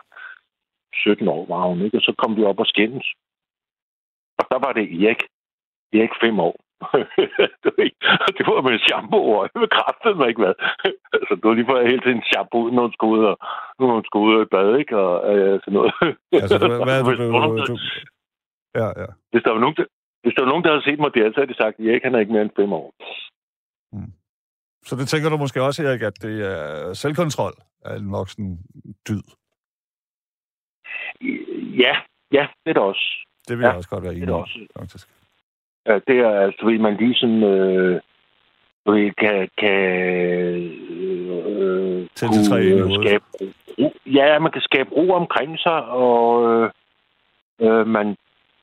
17 0.95 1.29
år 1.29 1.47
var 1.49 1.63
hun, 1.69 1.81
ikke? 1.83 1.97
Og 1.99 2.03
så 2.03 2.13
kom 2.19 2.37
vi 2.37 2.45
op 2.45 2.59
og 2.61 2.67
skændes. 2.67 3.07
Og 4.39 4.45
der 4.51 4.59
var 4.67 4.73
det 4.73 4.85
Erik. 5.05 5.23
Erik 5.99 6.15
fem 6.25 6.41
år. 6.41 6.57
Du 7.65 7.71
ved, 7.79 7.91
og 8.27 8.31
det 8.37 8.45
var 8.47 8.61
med 8.69 8.79
shampoo, 8.89 9.25
og 9.39 9.43
jeg 9.55 9.61
bekræftede 9.67 10.15
mig 10.19 10.29
ikke, 10.29 10.43
hvad. 10.45 10.55
altså, 11.17 11.33
det 11.39 11.45
var 11.49 11.55
lige 11.55 11.69
for, 11.71 11.77
at 11.79 11.91
hele 11.91 12.03
tiden 12.07 12.23
shampoo, 12.31 12.63
når 12.75 12.83
hun 12.87 12.93
skulle 12.97 13.15
ud 13.19 13.25
og, 13.31 13.37
når 13.79 13.87
hun 13.97 14.05
skulle 14.09 14.27
ud 14.31 14.41
og 14.45 14.49
bad, 14.55 14.69
ikke? 14.83 14.97
Og 15.05 15.13
øh, 15.33 15.55
sådan 15.63 15.75
noget. 15.79 15.93
Altså, 16.43 16.59
hvad, 16.59 17.01
hvad 17.07 17.17
du, 17.17 17.57
der- 17.59 17.69
du... 17.71 17.77
Ja, 18.81 18.87
ja. 19.03 19.07
Hvis 19.31 19.43
der 19.45 19.51
var 19.55 19.61
nogen, 19.65 19.77
der, 19.79 19.87
hvis 20.23 20.35
der 20.35 20.43
var 20.43 20.49
nogen, 20.51 20.65
der 20.65 20.71
havde 20.71 20.85
set 20.85 21.01
mig 21.01 21.15
der, 21.15 21.31
så 21.31 21.41
havde 21.41 21.53
de 21.53 21.57
sagt, 21.63 21.81
at 21.81 21.87
Erik, 21.87 22.03
han 22.03 22.15
er 22.15 22.19
ikke 22.19 22.33
mere 22.33 22.43
end 22.43 22.57
fem 22.57 22.73
år. 22.73 22.95
Så 24.85 24.97
det 24.97 25.09
tænker 25.09 25.29
du 25.29 25.37
måske 25.37 25.63
også, 25.63 25.85
Erik, 25.87 26.03
at 26.03 26.23
det 26.23 26.37
er 26.47 26.95
selvkontrol 26.95 27.53
af 27.85 27.97
en 27.97 28.13
voksen 28.13 28.59
dyd. 29.09 29.23
Ja, 31.83 31.97
ja, 32.33 32.47
det 32.65 32.71
er 32.71 32.73
det 32.73 32.83
også. 32.83 33.27
Det 33.49 33.59
vil 33.59 33.65
Ja, 33.65 33.69
jeg 33.69 33.77
også 33.77 33.89
godt 33.89 34.05
være 34.05 34.15
enig 34.15 34.29
i, 34.57 34.67
faktisk. 34.79 35.09
Ja, 35.87 35.95
det 35.95 36.19
er 36.19 36.41
altså, 36.41 36.67
ved 36.67 36.79
man 36.79 36.97
lige 36.97 37.15
sådan, 37.15 37.43
øh, 37.43 38.01
ved, 38.87 39.13
kan, 39.19 39.49
kan 39.59 39.81
øh, 41.51 42.09
til 42.15 42.29
øh, 42.29 42.45
skabe 42.45 42.83
ro. 42.83 43.91
Ja, 44.07 44.39
man 44.39 44.53
kan 44.53 44.63
skabe 44.63 44.91
ro 44.91 45.11
omkring 45.11 45.59
sig, 45.59 45.85
og 45.85 46.53
øh, 46.53 46.71
øh, 47.61 47.87
man 47.87 48.17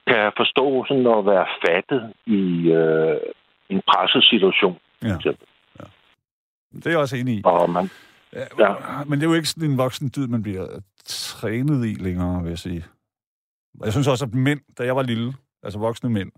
kan 0.08 0.32
forstå 0.38 0.86
sådan 0.88 1.08
at 1.18 1.26
være 1.26 1.48
fattet 1.66 2.14
i 2.26 2.42
øh, 2.72 3.18
en 3.70 3.82
presset 3.90 4.24
situation. 4.24 4.78
Ja. 5.04 5.16
eksempel. 5.16 5.48
Det 6.76 6.86
er 6.86 6.90
jeg 6.90 7.00
også 7.00 7.16
enig 7.16 7.34
i. 7.34 7.42
Og 7.46 7.70
man, 7.70 7.90
Ja, 8.34 8.46
Ja. 8.60 9.04
Men 9.06 9.20
det 9.20 9.26
er 9.26 9.30
jo 9.30 9.36
ikke 9.36 9.48
sådan 9.50 9.72
en 9.72 9.78
voksen 9.78 10.12
dyd, 10.16 10.28
man 10.28 10.44
bliver 10.44 10.68
trænet 11.06 11.86
i 11.86 11.94
længere, 11.94 12.44
vil 12.44 12.50
jeg 12.50 12.60
sige. 12.60 12.86
Jeg 13.84 13.92
synes 13.92 14.08
også, 14.08 14.26
at 14.26 14.34
mænd, 14.34 14.60
da 14.78 14.84
jeg 14.84 14.96
var 14.96 15.04
lille, 15.04 15.34
altså 15.64 15.80
voksne 15.80 16.10
mænd, 16.10 16.32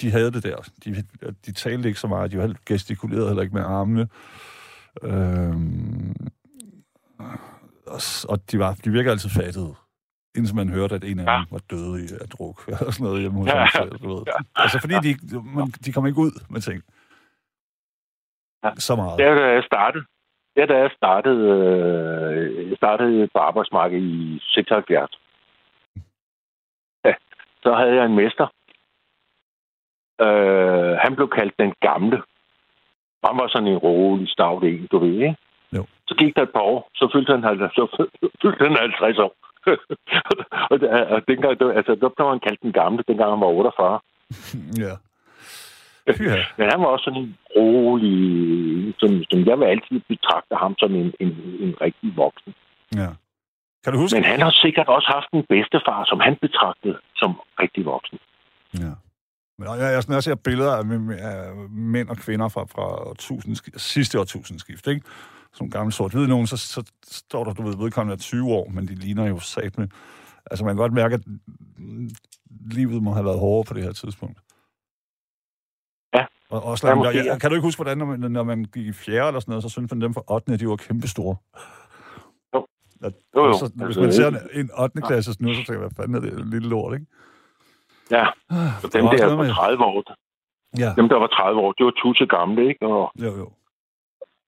de 0.00 0.10
havde 0.10 0.32
det 0.32 0.42
der. 0.42 0.56
De, 0.84 1.04
de 1.46 1.52
talte 1.52 1.88
ikke 1.88 2.00
så 2.00 2.06
meget. 2.06 2.32
De 2.32 2.54
gestikulerede 2.66 3.26
heller 3.26 3.42
ikke 3.42 3.54
med 3.54 3.62
armene. 3.62 4.08
Øhm, 5.02 6.16
og, 7.86 8.00
og 8.28 8.50
de, 8.52 8.58
var, 8.58 8.74
de 8.84 8.90
virker 8.90 9.10
altid 9.10 9.30
fattede. 9.30 9.74
Indtil 10.36 10.56
man 10.56 10.68
hørte, 10.68 10.94
at 10.94 11.04
en 11.04 11.20
af 11.20 11.24
Ja. 11.24 11.36
dem 11.38 11.46
var 11.50 11.62
døde 11.70 12.04
i- 12.04 12.18
af 12.24 12.28
druk. 12.28 12.58
Eller 12.68 12.90
sådan 12.90 13.04
noget 13.04 13.20
hjemme 13.20 13.38
hos 13.38 13.48
Ja. 13.48 13.64
ham 13.64 13.88
du 13.88 14.08
ved. 14.14 14.22
Altså 14.56 14.78
fordi 14.80 14.94
de, 15.06 15.10
man, 15.56 15.66
de 15.84 15.92
kommer 15.92 16.08
ikke 16.08 16.20
ud 16.26 16.34
med 16.50 16.60
ting. 16.60 16.82
Ja. 18.64 18.70
Så 18.76 18.96
meget. 18.96 19.18
der, 19.18 19.34
da 19.34 19.46
jeg 19.58 19.64
startede, 19.64 20.04
der, 20.56 20.66
da 20.66 20.76
jeg 20.78 20.90
startede, 20.96 21.44
øh, 21.48 22.68
jeg 22.70 22.76
startede 22.76 23.28
på 23.34 23.38
arbejdsmarkedet 23.38 24.02
i 24.04 24.40
76, 24.42 25.10
ja, 27.04 27.14
så 27.62 27.74
havde 27.74 27.94
jeg 27.94 28.04
en 28.06 28.16
mester. 28.16 28.46
Øh, 30.26 30.92
han 31.04 31.16
blev 31.16 31.28
kaldt 31.38 31.54
den 31.58 31.72
gamle. 31.80 32.22
Han 33.24 33.38
var 33.40 33.48
sådan 33.48 33.68
en 33.68 33.78
rolig, 33.78 34.28
stavt 34.28 34.64
en, 34.64 34.86
du 34.86 34.98
ved, 34.98 35.12
ikke? 35.14 35.36
Jo. 35.76 35.86
Så 36.08 36.14
gik 36.14 36.36
der 36.36 36.42
et 36.42 36.52
par 36.52 36.60
år, 36.60 36.90
så 36.94 37.10
fyldte 37.12 37.32
han, 37.32 37.44
50 37.44 37.74
så 37.74 38.06
fyldte 38.42 38.64
han 38.68 38.76
50 38.76 39.18
år. 39.18 39.34
Og, 40.70 40.76
og 41.14 41.20
dengang, 41.28 41.52
der- 41.60 41.72
altså, 41.80 41.92
der 42.02 42.08
blev 42.16 42.28
han 42.28 42.40
kaldt 42.46 42.62
den 42.62 42.72
gamle, 42.72 43.04
dengang 43.08 43.30
han 43.30 43.40
var 43.40 43.46
48. 43.46 44.00
Ja. 44.84 44.94
Ja. 46.06 46.44
Men 46.58 46.66
han 46.72 46.80
var 46.80 46.86
også 46.86 47.04
sådan 47.04 47.22
en 47.22 47.36
rolig, 47.56 48.18
som, 49.00 49.10
som 49.30 49.38
jeg 49.48 49.58
vil 49.58 49.64
altid 49.74 50.00
betragte 50.08 50.54
ham 50.62 50.74
som 50.78 50.94
en, 50.94 51.12
en, 51.20 51.32
en 51.64 51.74
rigtig 51.80 52.16
voksen. 52.16 52.54
ja. 52.94 53.08
Kan 53.84 53.92
du 53.92 53.98
huske? 53.98 54.16
Men 54.16 54.24
han 54.24 54.40
har 54.40 54.50
sikkert 54.50 54.88
også 54.88 55.08
haft 55.14 55.28
en 55.32 55.44
bedstefar, 55.48 56.04
som 56.04 56.20
han 56.20 56.36
betragtede 56.40 56.96
som 57.16 57.40
rigtig 57.60 57.84
voksen. 57.84 58.18
Ja. 58.78 58.92
Men 59.58 59.68
jeg, 59.68 59.92
jeg, 59.96 60.02
jeg 60.08 60.22
ser 60.22 60.34
billeder 60.34 60.72
af, 60.76 60.84
af 61.30 61.54
mænd 61.70 62.08
og 62.08 62.16
kvinder 62.16 62.48
fra, 62.48 62.60
fra 62.74 62.84
årtusindsk- 63.10 63.78
sidste 63.78 64.20
årtusindskift, 64.20 64.86
ikke? 64.86 65.06
Som 65.54 65.70
gamle 65.70 65.92
sort-hvide 65.92 66.28
nogen, 66.28 66.46
så, 66.46 66.56
så 66.56 66.92
står 67.04 67.44
der, 67.44 67.52
du 67.52 67.62
ved, 67.62 67.76
vedkommende 67.76 68.14
er 68.14 68.18
20 68.18 68.48
år, 68.52 68.68
men 68.68 68.88
de 68.88 68.94
ligner 68.94 69.26
jo 69.28 69.38
sat 69.38 69.78
med... 69.78 69.88
Altså, 70.50 70.64
man 70.64 70.74
kan 70.74 70.80
godt 70.80 70.92
mærke, 70.92 71.14
at 71.14 71.20
livet 72.70 73.02
må 73.02 73.12
have 73.12 73.24
været 73.24 73.38
hårdere 73.38 73.64
på 73.68 73.74
det 73.74 73.82
her 73.82 73.92
tidspunkt. 73.92 74.38
Ja. 76.14 76.26
Og 76.50 76.78
ja, 76.82 76.94
måske, 76.94 77.16
jeg, 77.16 77.24
ja. 77.26 77.38
kan 77.38 77.50
du 77.50 77.54
ikke 77.56 77.66
huske, 77.66 77.78
hvordan, 77.82 77.98
når 77.98 78.06
man, 78.06 78.30
når 78.30 78.42
man 78.44 78.64
gik 78.64 78.86
i 78.86 78.92
fjerde 78.92 79.28
eller 79.28 79.40
sådan 79.40 79.50
noget, 79.52 79.62
så 79.62 79.68
synes 79.68 79.90
man 79.90 80.00
dem 80.00 80.14
fra 80.14 80.22
8. 80.34 80.56
de 80.58 80.68
var 80.68 80.76
kæmpestore? 80.76 81.36
Jo. 82.54 82.66
At, 83.02 83.12
Jo, 83.36 83.44
jo. 83.46 83.52
Så, 83.52 83.70
hvis 83.74 83.82
Altså, 83.86 84.00
man 84.00 84.12
ser 84.12 84.26
ikke- 84.26 84.60
en 84.60 84.70
8. 84.78 85.00
klasse 85.02 85.30
nu, 85.40 85.48
så 85.54 85.56
tænker 85.56 85.72
jeg, 85.72 85.78
hvad 85.80 85.90
fanden 85.96 86.14
er 86.14 86.20
det? 86.20 86.32
En 86.38 86.50
lille 86.50 86.68
lort, 86.68 86.94
ikke? 86.94 87.06
Ja, 88.10 88.26
Ah, 88.50 88.84
og 88.84 88.92
der 88.92 89.00
dem 89.00 89.18
der 89.18 89.26
var 89.34 89.36
med- 89.42 89.54
30 89.54 89.84
år, 89.84 90.02
Ja, 90.78 90.94
dem 90.96 91.08
der 91.08 91.16
var 91.16 91.26
30 91.26 91.60
år, 91.60 91.72
det 91.72 91.84
var 91.86 91.92
tusse 92.02 92.26
gamle, 92.26 92.68
ikke? 92.68 92.86
Og, 92.86 93.12
jo, 93.20 93.36
jo. 93.36 93.52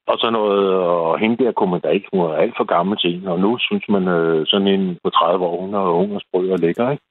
Og 0.07 0.19
så 0.19 0.31
noget, 0.31 0.75
og 0.79 1.19
hende 1.19 1.45
der 1.45 1.53
kunne 1.53 1.71
man 1.71 1.81
da 1.81 1.89
ikke, 1.89 2.09
hun 2.13 2.21
var 2.25 2.35
alt 2.35 2.55
for 2.57 2.65
gammel 2.65 2.99
til 2.99 3.13
hende, 3.13 3.33
og 3.33 3.41
nu 3.41 3.59
synes 3.59 3.85
man, 3.89 4.09
øh, 4.09 4.47
sådan 4.47 4.69
en 4.69 4.99
på 5.05 5.11
30 5.11 5.45
år, 5.45 5.61
hun 5.61 5.75
er 5.75 5.81
ung 6.01 6.15
og 6.15 6.21
sprød 6.21 6.51
og 6.51 6.59
lækker, 6.59 6.91
ikke? 6.91 7.05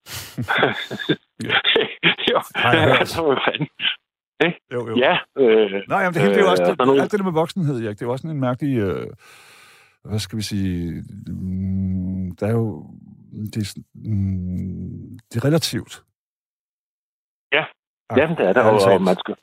Ja. 1.44 1.50
jo, 2.32 2.40
altså, 3.00 3.24
hvad 3.28 3.38
fanden? 3.48 3.68
jo, 4.74 4.80
jo. 4.90 4.96
Ja, 5.06 5.18
øh, 5.38 5.82
Nej, 5.90 6.00
jamen, 6.02 6.14
det, 6.14 6.22
hele, 6.22 6.34
det 6.34 6.40
er 6.42 6.46
jo 6.46 6.52
også 6.52 6.64
Øh, 6.64 6.70
det, 6.70 6.98
er 6.98 7.02
alt 7.02 7.12
det 7.12 7.20
der 7.20 7.24
med 7.32 7.40
voksenhed, 7.42 7.76
Erik. 7.86 7.96
Det 8.00 8.02
er 8.02 8.06
jo 8.06 8.12
også 8.12 8.22
sådan 8.22 8.36
en 8.36 8.42
mærkelig... 8.42 8.78
Øh, 8.78 9.08
hvad 10.04 10.20
skal 10.20 10.38
vi 10.38 10.42
sige... 10.44 11.04
Mm, 11.28 12.36
der 12.40 12.48
er 12.48 12.52
jo... 12.52 12.86
Det 13.54 13.58
er, 13.62 13.66
sådan- 13.66 13.84
mm, 13.96 15.18
det 15.30 15.36
er 15.40 15.46
relativt. 15.46 15.94
Ja. 17.58 17.64
Jamen, 18.18 18.38
det 18.38 18.46
er 18.48 18.54
der, 18.54 18.64
og, 18.64 18.94
og 18.94 19.02
man 19.02 19.16
skal... 19.16 19.36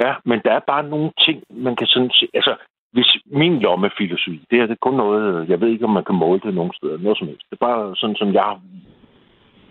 Ja, 0.00 0.14
men 0.24 0.40
der 0.44 0.52
er 0.52 0.60
bare 0.72 0.88
nogle 0.88 1.12
ting, 1.18 1.42
man 1.50 1.76
kan 1.76 1.86
sådan 1.86 2.10
se... 2.10 2.28
Altså, 2.34 2.56
hvis 2.92 3.16
min 3.26 3.58
lommefilosofi, 3.58 4.44
det 4.50 4.58
er 4.58 4.66
det 4.66 4.72
er 4.72 4.86
kun 4.86 4.94
noget... 4.94 5.48
Jeg 5.48 5.60
ved 5.60 5.68
ikke, 5.68 5.84
om 5.84 5.90
man 5.90 6.04
kan 6.04 6.14
måle 6.14 6.40
det 6.40 6.54
nogen 6.54 6.72
steder, 6.72 6.98
noget 6.98 7.18
som 7.18 7.26
helst. 7.26 7.46
Det 7.50 7.56
er 7.56 7.66
bare 7.66 7.96
sådan, 7.96 8.16
som 8.16 8.32
jeg 8.32 8.42
har 8.42 8.60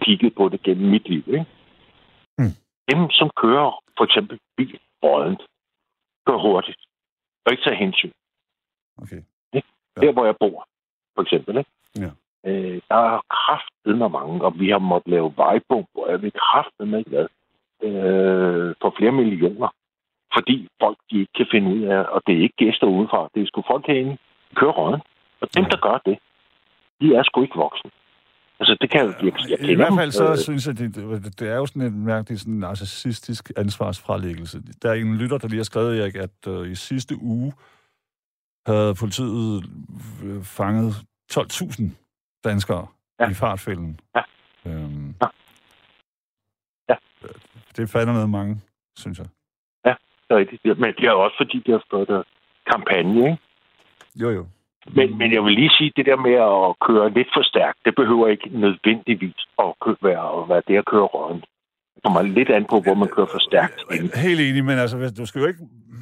kigget 0.01 0.36
på 0.36 0.49
det 0.49 0.63
gennem 0.63 0.89
mit 0.89 1.09
liv, 1.09 1.23
ikke? 1.27 1.45
Mm. 2.38 2.55
Dem, 2.91 3.09
som 3.09 3.30
kører 3.36 3.84
for 3.97 4.03
eksempel 4.03 4.39
bil 4.57 4.80
rådent, 5.03 5.41
kører 6.27 6.39
hurtigt, 6.39 6.82
og 7.45 7.51
ikke 7.51 7.63
tager 7.63 7.84
hensyn. 7.84 8.11
Okay. 9.01 9.21
Ja. 9.53 9.61
Ja. 9.95 10.01
Der, 10.01 10.11
hvor 10.11 10.25
jeg 10.25 10.36
bor, 10.39 10.67
for 11.15 11.21
eksempel. 11.21 11.57
Ikke? 11.57 11.71
Ja. 11.95 12.09
Øh, 12.49 12.82
der 12.89 12.95
er 12.95 13.21
kraftet 13.30 13.97
med 13.97 14.09
mange, 14.09 14.45
og 14.45 14.59
vi 14.59 14.69
har 14.69 14.80
måttet 14.80 15.11
lave 15.11 15.34
vejbomber, 15.38 16.01
og 16.03 16.11
jeg 16.11 16.21
vil 16.21 16.32
kraftet 16.32 16.88
med 16.88 17.03
hvad, 17.07 17.27
øh, 17.84 18.75
for 18.82 18.93
flere 18.97 19.11
millioner. 19.11 19.69
Fordi 20.36 20.67
folk 20.82 20.97
de 21.11 21.19
ikke 21.19 21.34
kan 21.36 21.47
finde 21.51 21.67
ud 21.75 21.84
af, 21.84 22.01
og 22.15 22.21
det 22.27 22.38
er 22.38 22.41
ikke 22.41 22.55
gæster 22.57 22.88
udefra, 22.88 23.30
det 23.34 23.41
er 23.41 23.47
sgu 23.47 23.63
folk 23.71 23.88
herinde, 23.88 24.17
kører 24.55 24.71
råden. 24.71 25.01
Og 25.41 25.47
dem, 25.55 25.65
der 25.65 25.77
gør 25.77 25.97
det, 26.05 26.17
de 27.01 27.15
er 27.15 27.23
sgu 27.23 27.41
ikke 27.41 27.55
voksne. 27.55 27.91
Altså, 28.59 28.77
det 28.82 28.89
kan 28.91 28.99
jeg, 29.05 29.13
jeg, 29.23 29.34
jeg 29.49 29.69
I 29.69 29.75
hvert 29.75 29.93
fald 29.99 30.11
så 30.11 30.32
Øh, 30.32 30.38
synes 30.38 30.67
jeg, 30.67 30.77
det, 30.77 30.95
det, 31.39 31.49
er 31.49 31.55
jo 31.55 31.65
sådan 31.65 31.82
en 31.82 32.05
mærkelig 32.05 32.39
sådan 32.39 32.53
narcissistisk 32.53 33.51
ansvarsfralæggelse. 33.57 34.61
Der 34.82 34.89
er 34.89 34.93
en 34.93 35.17
lytter, 35.17 35.38
der 35.38 35.47
lige 35.47 35.59
har 35.59 35.63
skrevet, 35.63 35.99
Erik, 36.01 36.15
at 36.15 36.47
øh, 36.47 36.71
i 36.71 36.75
sidste 36.75 37.15
uge 37.21 37.53
havde 38.65 38.95
politiet 38.99 39.63
øh, 40.23 40.43
fanget 40.43 40.93
12.000 41.34 41.84
danskere 42.43 42.88
ja. 43.19 43.30
I 43.30 43.34
fartfælden. 43.34 43.99
Ja. 44.15 44.21
Øhm, 44.65 45.15
Ja. 45.21 45.27
Ja. 46.89 46.95
Det 47.77 47.89
falder 47.89 48.13
noget 48.13 48.30
mange, 48.30 48.61
synes 48.97 49.19
jeg. 49.19 49.27
Rigtigt. 50.36 50.80
Men 50.80 50.93
det 50.97 51.05
er 51.05 51.11
også 51.11 51.38
fordi, 51.38 51.63
de 51.65 51.71
har 51.71 51.84
fået 51.91 52.07
der 52.07 52.23
kampagne, 52.71 53.19
ikke? 53.30 53.38
Jo, 54.15 54.30
jo. 54.30 54.45
Men, 54.95 55.17
men 55.17 55.34
jeg 55.34 55.43
vil 55.43 55.53
lige 55.53 55.71
sige, 55.77 55.91
det 55.95 56.05
der 56.05 56.15
med 56.27 56.36
at 56.51 56.80
køre 56.88 57.13
lidt 57.13 57.27
for 57.34 57.43
stærkt, 57.43 57.80
det 57.86 57.95
behøver 57.95 58.27
ikke 58.27 58.49
nødvendigvis 58.51 59.39
at 59.59 59.73
være, 60.01 60.41
at 60.41 60.49
være 60.49 60.61
det 60.67 60.77
at 60.77 60.86
køre 60.86 61.07
røden. 61.13 61.41
Det 61.95 62.03
kommer 62.03 62.21
lidt 62.21 62.49
an 62.49 62.65
på, 62.69 62.80
hvor 62.80 62.93
man 62.93 63.07
kører 63.07 63.27
for 63.32 63.39
stærkt. 63.39 63.80
Helt 64.15 64.41
enig, 64.41 64.65
men 64.65 64.77
altså, 64.77 64.97
hvis, 64.97 65.11
du 65.11 65.25
skal 65.25 65.39
jo 65.41 65.47
ikke, 65.47 65.59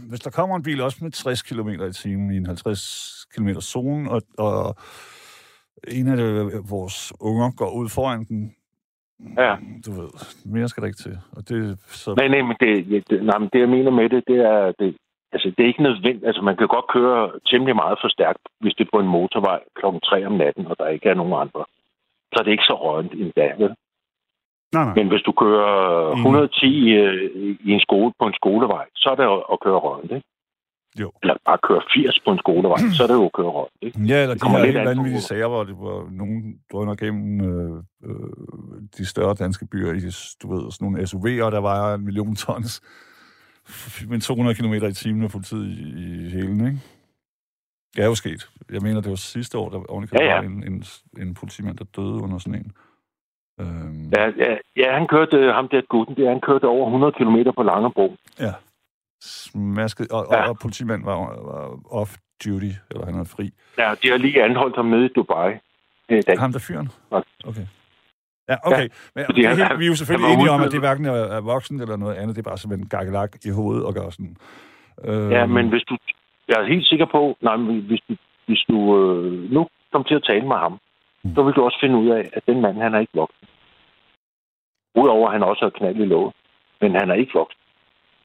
hvis 0.09 0.19
der 0.19 0.29
kommer 0.29 0.55
en 0.55 0.63
bil 0.63 0.81
også 0.81 0.97
med 1.01 1.11
60 1.11 1.41
km 1.41 1.69
i 1.69 1.93
timen 1.93 2.33
i 2.33 2.37
en 2.37 2.45
50 2.45 3.27
km 3.35 3.49
zone, 3.53 4.11
og, 4.11 4.21
og 4.37 4.75
en 5.87 6.07
af 6.07 6.17
de, 6.17 6.23
vores 6.69 7.13
unger 7.19 7.51
går 7.51 7.71
ud 7.71 7.89
foran 7.89 8.23
den, 8.23 8.55
Ja. 9.37 9.55
du 9.85 9.91
ved, 9.91 10.09
mere 10.45 10.67
skal 10.67 10.81
der 10.81 10.87
ikke 10.87 11.03
til. 11.07 11.17
Og 11.37 11.49
det, 11.49 11.79
så, 11.79 12.13
Nej, 12.17 12.27
nej, 12.27 12.41
men 12.41 12.55
det, 12.59 12.71
det, 13.09 13.23
nej, 13.25 13.37
men 13.39 13.49
det 13.53 13.59
jeg 13.59 13.69
mener 13.69 13.91
med 13.91 14.09
det, 14.09 14.23
det 14.27 14.39
er, 14.39 14.71
det, 14.79 14.95
altså, 15.33 15.47
det 15.57 15.63
er 15.63 15.67
ikke 15.67 15.83
nødvendigt. 15.83 16.25
Altså, 16.27 16.41
man 16.41 16.57
kan 16.57 16.67
godt 16.67 16.87
køre 16.95 17.31
temmelig 17.49 17.75
meget 17.75 17.97
for 18.01 18.07
stærkt, 18.07 18.39
hvis 18.59 18.73
det 18.77 18.83
er 18.85 18.89
på 18.93 18.99
en 18.99 19.07
motorvej 19.07 19.59
klokken 19.75 20.01
3 20.01 20.25
om 20.25 20.31
natten, 20.33 20.67
og 20.67 20.75
der 20.79 20.87
ikke 20.87 21.09
er 21.09 21.13
nogen 21.13 21.33
andre. 21.33 21.65
Så 22.31 22.35
er 22.39 22.43
det 22.43 22.51
ikke 22.51 22.69
så 22.71 22.75
rødent 22.83 23.13
endda, 23.13 23.47
vel? 23.63 23.73
nej, 24.73 24.83
nej. 24.85 24.93
Men 24.95 25.07
hvis 25.07 25.21
du 25.27 25.31
kører 25.31 26.11
Enig. 26.11 26.21
110 26.25 26.89
øh, 27.01 27.31
i 27.67 27.71
en 27.71 27.79
skole 27.79 28.11
på 28.19 28.25
en 28.27 28.33
skolevej, 28.41 28.85
så 28.95 29.09
er 29.09 29.15
det 29.15 29.23
at- 29.53 29.59
køre 29.65 29.79
rødent, 29.87 30.11
ikke? 30.11 30.27
Jo. 30.99 31.11
Eller 31.23 31.35
bare 31.45 31.57
køre 31.63 31.81
80 31.93 32.19
på 32.25 32.31
en 32.31 32.37
skolevej, 32.39 32.77
så 32.97 33.03
er 33.03 33.07
det 33.07 33.13
jo 33.13 33.29
køre 33.33 33.47
rødent, 33.47 33.71
ikke? 33.81 33.99
Ja, 33.99 34.21
eller 34.21 34.33
de 34.33 34.39
kommer 34.39 34.57
her 34.59 34.65
helt 34.65 34.77
vanvittige 34.85 35.21
sager, 35.21 35.47
hvor, 35.47 35.63
det, 35.63 35.75
hvor 35.75 36.07
nogen 36.11 36.59
drøner 36.71 36.95
gennem 36.95 37.41
øh, 37.49 37.83
øh, 38.03 38.81
de 38.97 39.05
større 39.05 39.33
danske 39.33 39.65
byer 39.71 39.93
i, 39.93 39.99
du 40.43 40.55
ved, 40.55 40.71
sådan 40.71 40.85
nogle 40.85 41.01
SUV'er, 41.03 41.49
der 41.55 41.59
vejer 41.61 41.95
en 41.95 42.05
million 42.05 42.35
tons, 42.35 42.81
med 44.09 44.21
200 44.21 44.55
km 44.55 44.73
i 44.73 44.93
timen 44.93 45.21
med 45.21 45.29
politiet 45.29 45.65
i, 45.67 45.81
i 46.25 46.29
hælen, 46.29 46.65
ikke? 46.67 46.79
Det 47.95 48.03
er 48.03 48.07
jo 48.07 48.15
sket. 48.15 48.49
Jeg 48.71 48.81
mener, 48.81 49.01
det 49.01 49.09
var 49.09 49.15
sidste 49.15 49.57
år, 49.57 49.69
der 49.69 49.77
ovenikøbet 49.89 50.19
Ja, 50.19 50.25
ja. 50.25 50.35
var 50.35 50.41
en, 50.41 50.63
en, 50.73 50.83
en 51.21 51.33
politimand, 51.33 51.77
der 51.77 51.85
døde 51.95 52.13
under 52.23 52.37
sådan 52.37 52.55
en. 52.55 52.71
Øhm, 53.61 54.09
Ja, 54.17 54.23
ja, 54.43 54.55
ja 54.77 54.93
han 54.97 55.07
kørte, 55.07 55.37
øh, 55.37 55.53
ham 55.53 55.67
der 55.67 55.81
gutten, 55.89 56.15
der, 56.17 56.29
han 56.29 56.41
kørte 56.41 56.65
over 56.65 56.85
100 56.85 57.11
km 57.11 57.37
på 57.55 57.63
Langebro. 57.63 58.15
ja. 58.39 58.53
Smasket, 59.21 60.11
og, 60.11 60.25
Ja. 60.31 60.41
og, 60.43 60.49
og 60.49 60.57
politimanden 60.61 61.05
var, 61.05 61.15
var 61.51 61.65
off-duty, 62.01 62.71
eller 62.91 63.05
han 63.05 63.17
var 63.17 63.23
fri. 63.35 63.49
Ja, 63.77 63.93
de 64.03 64.09
har 64.09 64.17
lige 64.17 64.43
anholdt 64.43 64.75
ham 64.75 64.85
nede 64.85 65.05
i 65.05 65.09
Dubai. 65.15 65.53
øh, 66.09 66.23
dag. 66.27 66.39
Ham 66.39 66.51
der 66.51 66.59
fyren? 66.59 66.89
Ja. 67.11 67.19
Okay. 67.49 67.65
Ja, 68.49 68.55
okay. 68.63 68.81
Ja. 68.83 68.87
Men 69.15 69.25
det 69.35 69.45
er 69.45 69.49
han- 69.49 69.57
helt, 69.57 69.79
vi 69.79 69.85
er 69.85 69.89
jo 69.89 69.95
selvfølgelig 69.95 70.33
enige 70.33 70.49
om, 70.51 70.61
at 70.61 70.71
det 70.71 70.79
hverken 70.79 71.05
er, 71.05 71.11
er 71.11 71.41
voksen 71.41 71.81
eller 71.81 71.95
noget 71.97 72.15
andet. 72.15 72.35
Det 72.35 72.41
er 72.45 72.49
bare 72.49 72.57
simpelthen 72.57 72.89
gakkelak 72.89 73.31
i 73.45 73.49
hovedet 73.49 73.85
og 73.85 73.93
gør 73.93 74.09
sådan. 74.09 74.35
Øh, 75.03 75.31
Ja, 75.31 75.45
men 75.45 75.69
hvis 75.69 75.83
du... 75.89 75.97
Jeg 76.47 76.55
er 76.61 76.67
helt 76.67 76.87
sikker 76.87 77.05
på, 77.05 77.37
nej, 77.41 77.55
men 77.55 77.81
hvis 77.81 78.01
du, 78.09 78.15
hvis 78.45 78.63
du 78.69 78.77
øh, 78.97 79.51
nu 79.51 79.67
kom 79.91 80.03
til 80.03 80.15
at 80.15 80.23
tale 80.23 80.47
med 80.47 80.55
ham, 80.55 80.79
Mm. 81.23 81.35
så 81.35 81.43
vil 81.43 81.53
du 81.53 81.61
også 81.63 81.77
finde 81.81 81.97
ud 81.97 82.09
af, 82.09 82.29
at 82.33 82.43
den 82.47 82.61
mand, 82.61 82.77
han 82.81 82.93
er 82.95 82.99
ikke 82.99 83.11
voksen. 83.15 83.47
Udover 84.95 85.27
at 85.27 85.33
han 85.33 85.43
også 85.43 85.65
har 85.65 85.69
knald 85.69 85.95
i 85.95 86.05
låget. 86.05 86.33
Men 86.81 86.91
han 86.95 87.09
er 87.09 87.13
ikke 87.13 87.31
voksen. 87.33 87.59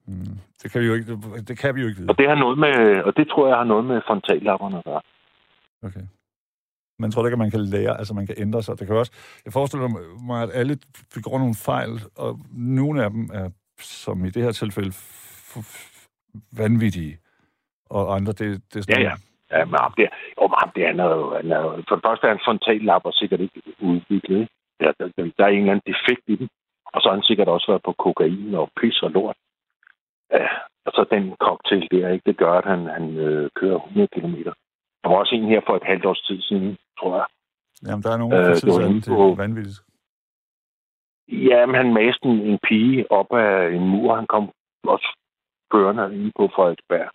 Mm. 0.07 0.38
Det 0.62 0.72
kan 0.72 0.80
vi 0.80 0.86
jo 0.86 0.94
ikke, 0.94 1.06
det 1.48 1.58
kan 1.58 1.74
vi 1.74 1.80
jo 1.80 1.86
ikke 1.86 1.98
vide. 2.00 2.10
Og 2.10 2.18
det, 2.18 2.28
har 2.28 2.34
noget 2.34 2.58
med, 2.58 3.02
og 3.02 3.16
det 3.16 3.28
tror 3.28 3.48
jeg 3.48 3.56
har 3.56 3.64
noget 3.64 3.84
med 3.84 4.00
frontallapperne 4.06 4.78
at 4.78 4.84
gøre. 4.84 5.02
Okay. 5.82 6.04
Man 6.98 7.10
tror 7.10 7.26
ikke, 7.26 7.34
at 7.34 7.38
man 7.38 7.50
kan 7.50 7.60
lære, 7.60 7.98
altså 7.98 8.14
man 8.14 8.26
kan 8.26 8.36
ændre 8.38 8.62
sig. 8.62 8.78
Det 8.78 8.86
kan 8.86 8.96
også, 8.96 9.12
jeg 9.44 9.52
forestiller 9.52 9.88
mig, 10.26 10.42
at 10.42 10.50
alle 10.54 10.78
begår 11.14 11.38
nogle 11.38 11.54
fejl, 11.54 11.90
og 12.16 12.38
nogle 12.52 13.04
af 13.04 13.10
dem 13.10 13.30
er, 13.32 13.50
som 13.78 14.24
i 14.24 14.30
det 14.30 14.42
her 14.42 14.52
tilfælde, 14.52 14.92
vanvittige. 16.62 17.18
Og 17.90 18.14
andre, 18.16 18.32
det, 18.32 18.48
det 18.70 18.76
er 18.78 18.82
sådan 18.82 19.02
Ja, 19.02 19.08
ja. 19.08 19.14
Ja, 19.52 19.64
men 19.64 19.78
ham 19.80 19.94
der, 19.96 20.08
jo, 20.36 20.42
men 20.50 20.58
ham 20.62 20.70
der, 20.76 20.86
han 20.86 21.00
er 21.00 21.08
jo, 21.16 21.36
han 21.36 21.52
er 21.52 21.60
jo, 21.66 21.70
for 21.88 21.94
det 21.96 22.04
første 22.06 22.26
er 22.26 22.30
han 22.34 22.44
frontallapper 22.44 23.10
sikkert 23.12 23.40
ikke 23.40 23.60
udviklet. 23.80 24.48
der, 24.80 24.92
der, 24.98 25.06
der 25.38 25.44
er 25.44 25.48
en 25.48 25.58
eller 25.58 25.72
anden 25.72 25.88
defekt 25.92 26.24
i 26.26 26.36
dem. 26.36 26.48
Og 26.94 27.00
så 27.00 27.08
har 27.08 27.16
han 27.16 27.28
sikkert 27.30 27.48
også 27.48 27.66
været 27.70 27.82
på 27.82 27.92
kokain 27.92 28.54
og 28.54 28.70
pis 28.80 29.02
og 29.02 29.10
lort. 29.10 29.36
Ja, 30.33 30.49
og 30.87 30.93
så 30.97 31.07
den 31.11 31.37
cocktail 31.47 31.89
der, 31.91 32.09
ikke? 32.09 32.22
det 32.26 32.37
gør, 32.37 32.53
at 32.53 32.64
han, 32.72 32.80
han 32.87 33.16
øh, 33.16 33.51
kører 33.61 33.76
100 33.76 34.09
km. 34.14 34.35
Der 35.03 35.09
var 35.09 35.16
også 35.16 35.35
en 35.35 35.49
her 35.53 35.61
for 35.66 35.76
et 35.76 35.83
halvt 35.91 36.05
års 36.07 36.20
tid 36.28 36.43
siden, 36.43 36.78
tror 36.99 37.16
jeg. 37.16 37.26
Jamen, 37.87 38.03
der 38.03 38.11
er 38.12 38.16
nogen, 38.16 38.33
Øh, 38.35 38.39
der 38.45 38.55
det 38.55 38.72
var 38.74 38.80
øh, 38.85 38.91
inde 38.91 39.03
på- 39.09 39.35
vanvittigt. 39.45 39.80
Ja, 41.51 41.66
men 41.66 41.74
han 41.74 41.95
maste 41.95 42.24
en, 42.28 42.39
en 42.51 42.59
pige 42.68 43.12
op 43.18 43.26
af 43.33 43.70
en 43.76 43.85
mur. 43.89 44.14
Han 44.20 44.26
kom 44.26 44.45
også 44.95 45.09
kørende 45.72 46.05
ind 46.24 46.33
på 46.39 46.45
Frederiksberg. 46.55 47.09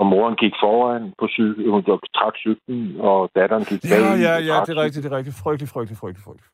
Og 0.00 0.06
moren 0.06 0.36
gik 0.36 0.52
foran 0.62 1.12
på 1.18 1.28
cykel, 1.36 1.70
hun 1.70 1.82
trak 2.18 2.34
cyklen, 2.36 3.00
og 3.00 3.30
datteren 3.34 3.64
gik 3.70 3.80
bag. 3.82 4.00
Ja, 4.04 4.12
ja, 4.26 4.34
ja, 4.50 4.56
det 4.66 4.72
er 4.76 4.82
rigtigt, 4.84 5.04
det 5.04 5.12
er 5.12 5.16
rigtigt. 5.16 5.36
Frygtelig, 5.44 5.68
frygtelig, 5.74 5.98
frygtelig, 6.02 6.24
frygtelig. 6.26 6.50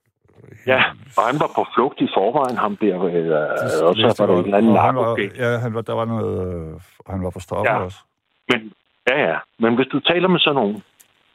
Ja, 0.66 0.82
og 1.18 1.22
han 1.30 1.36
var 1.42 1.50
på 1.56 1.62
flugt 1.74 2.00
i 2.00 2.08
forvejen, 2.16 2.56
ham 2.56 2.76
der. 2.76 3.04
Øh, 3.04 3.12
Det 3.14 3.32
og 3.82 3.94
så 3.96 4.02
læste 4.02 4.20
var 4.22 4.26
der 4.26 4.38
en 4.38 4.44
eller 4.44 4.58
anden 4.58 4.72
narkogæng. 4.72 5.32
Ja, 5.36 5.58
han 5.64 5.74
var, 5.74 5.80
der 5.82 5.92
var 5.94 6.04
noget... 6.04 6.34
Øh, 6.46 6.80
han 7.12 7.24
var 7.24 7.30
på 7.30 7.40
stoffer 7.40 7.72
Ja. 7.72 7.78
også. 7.84 7.98
Men, 8.50 8.72
ja, 9.08 9.16
ja. 9.30 9.38
Men 9.58 9.74
hvis 9.74 9.86
du 9.92 10.00
taler 10.00 10.28
med 10.28 10.40
sådan 10.40 10.54
nogen, 10.54 10.82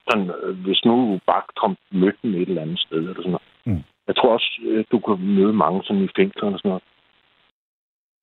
sådan, 0.09 0.31
øh, 0.43 0.55
hvis 0.65 0.85
nu 0.85 1.19
Baktrump 1.27 1.77
mødte 1.91 2.17
dem 2.23 2.33
et 2.35 2.49
eller 2.49 2.61
andet 2.61 2.79
sted, 2.79 2.97
eller 2.97 3.13
sådan 3.15 3.31
noget. 3.31 3.47
Mm. 3.65 3.83
Jeg 4.07 4.15
tror 4.15 4.33
også, 4.33 4.59
øh, 4.65 4.85
du 4.91 4.99
kan 4.99 5.17
møde 5.37 5.53
mange 5.53 5.83
sådan 5.83 6.03
i 6.03 6.09
fængslerne 6.15 6.55
og 6.55 6.59
sådan 6.59 6.69
noget. 6.69 6.83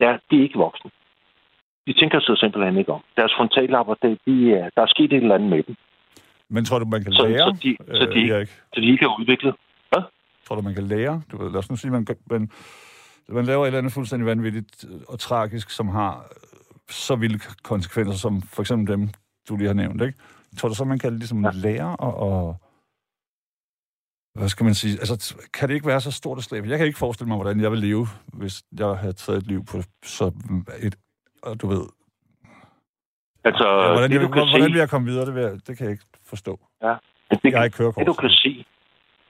Ja, 0.01 0.11
de 0.31 0.39
er 0.39 0.43
ikke 0.43 0.59
voksne. 0.59 0.91
De 1.87 1.93
tænker 1.93 2.21
sig 2.21 2.39
simpelthen 2.39 2.77
ikke 2.79 2.93
om. 2.93 3.03
Deres 3.17 3.33
frontallapper, 3.37 3.95
det, 4.03 4.19
de, 4.27 4.53
er- 4.55 4.71
der 4.77 4.83
er 4.83 4.87
sket 4.87 5.13
et 5.13 5.23
eller 5.23 5.35
andet 5.35 5.51
med 5.51 5.63
dem, 5.63 5.77
Men 6.51 6.65
tror 6.65 6.79
du, 6.79 6.85
man 6.85 7.03
kan 7.05 7.13
så, 7.13 7.27
lære, 7.27 7.39
så, 7.39 7.59
de, 7.63 7.77
så, 8.01 8.05
de, 8.15 8.21
øh, 8.23 8.29
Erik? 8.37 8.49
så 8.75 8.81
de 8.81 8.87
ikke 8.93 9.05
er 9.05 9.21
udviklet. 9.21 9.55
Tror 10.47 10.57
du, 10.57 10.63
man 10.63 10.75
kan 10.75 10.83
lære? 10.87 11.23
Du 11.33 11.37
ved, 11.43 11.51
lad 11.51 11.59
os 11.59 11.71
nu 11.71 11.77
sige, 11.77 11.91
man, 11.91 12.07
man, 12.31 12.51
man 13.29 13.45
laver 13.45 13.63
et 13.63 13.67
eller 13.67 13.79
andet 13.79 13.93
fuldstændig 13.93 14.27
vanvittigt 14.27 14.85
og 15.09 15.19
tragisk, 15.19 15.71
som 15.71 15.89
har 15.89 16.17
øh, 16.19 16.37
så 16.91 17.17
vilde 17.17 17.39
konsekvenser, 17.63 18.15
som 18.19 18.43
for 18.43 18.63
eksempel 18.63 18.93
dem, 18.95 19.09
du 19.49 19.57
lige 19.57 19.67
har 19.67 19.75
nævnt, 19.75 20.03
ikke? 20.03 20.19
Tror 20.59 20.69
du 20.69 20.75
så, 20.75 20.85
man 20.85 20.99
kan 20.99 21.19
ligesom 21.19 21.45
ja. 21.45 21.51
Ja. 21.55 21.59
lære 21.59 21.97
og, 21.97 22.15
og... 22.17 22.57
Hvad 24.35 24.49
skal 24.49 24.65
man 24.65 24.75
sige? 24.75 24.93
Altså, 24.99 25.37
kan 25.55 25.69
det 25.69 25.75
ikke 25.75 25.87
være 25.87 26.01
så 26.01 26.11
stort 26.11 26.39
et 26.39 26.45
slæb? 26.45 26.65
Jeg 26.67 26.79
kan 26.79 26.87
ikke 26.87 26.99
forestille 26.99 27.29
mig, 27.29 27.37
hvordan 27.37 27.61
jeg 27.61 27.71
vil 27.71 27.79
leve, 27.79 28.07
hvis 28.27 28.63
jeg 28.79 28.87
havde 28.99 29.13
taget 29.13 29.39
et 29.39 29.47
liv 29.47 29.65
på 29.65 29.83
så 30.05 30.33
et... 30.83 30.97
Og 31.43 31.61
du 31.63 31.67
ved... 31.67 31.83
Altså, 33.45 33.69
Ja, 33.69 33.93
hvordan, 33.93 34.11
det, 34.11 34.21
jeg, 34.21 34.27
hvordan 34.29 34.63
se, 34.63 34.71
vil 34.71 34.79
jeg 34.79 34.91
komme 34.91 35.07
videre? 35.11 35.27
Det, 35.27 35.35
vil 35.35 35.43
jeg, 35.43 35.53
det 35.67 35.77
kan 35.77 35.85
jeg 35.85 35.93
ikke 35.93 36.05
forstå. 36.25 36.61
det, 36.83 37.41
Jeg 37.45 37.59
har 37.59 37.65
ikke 37.65 37.77
kørekort. 37.77 38.01
det, 38.01 38.07
du 38.07 38.13
kan 38.13 38.31
se, 38.31 38.67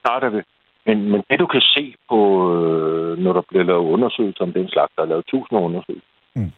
nej, 0.04 0.18
det, 0.18 0.44
men, 0.86 1.10
men 1.10 1.22
det, 1.30 1.38
du 1.38 1.46
kan 1.46 1.60
se 1.60 1.94
på, 2.08 2.18
øh, 2.54 3.18
når 3.18 3.32
der 3.32 3.42
bliver 3.48 3.64
lavet 3.64 3.84
undersøgelser 3.94 4.44
om 4.44 4.52
den 4.52 4.68
slags, 4.68 4.92
der 4.96 5.02
er 5.02 5.06
lavet 5.06 5.26
tusinder 5.26 5.62
undersøgelser, 5.62 6.08
Mm. 6.36 6.52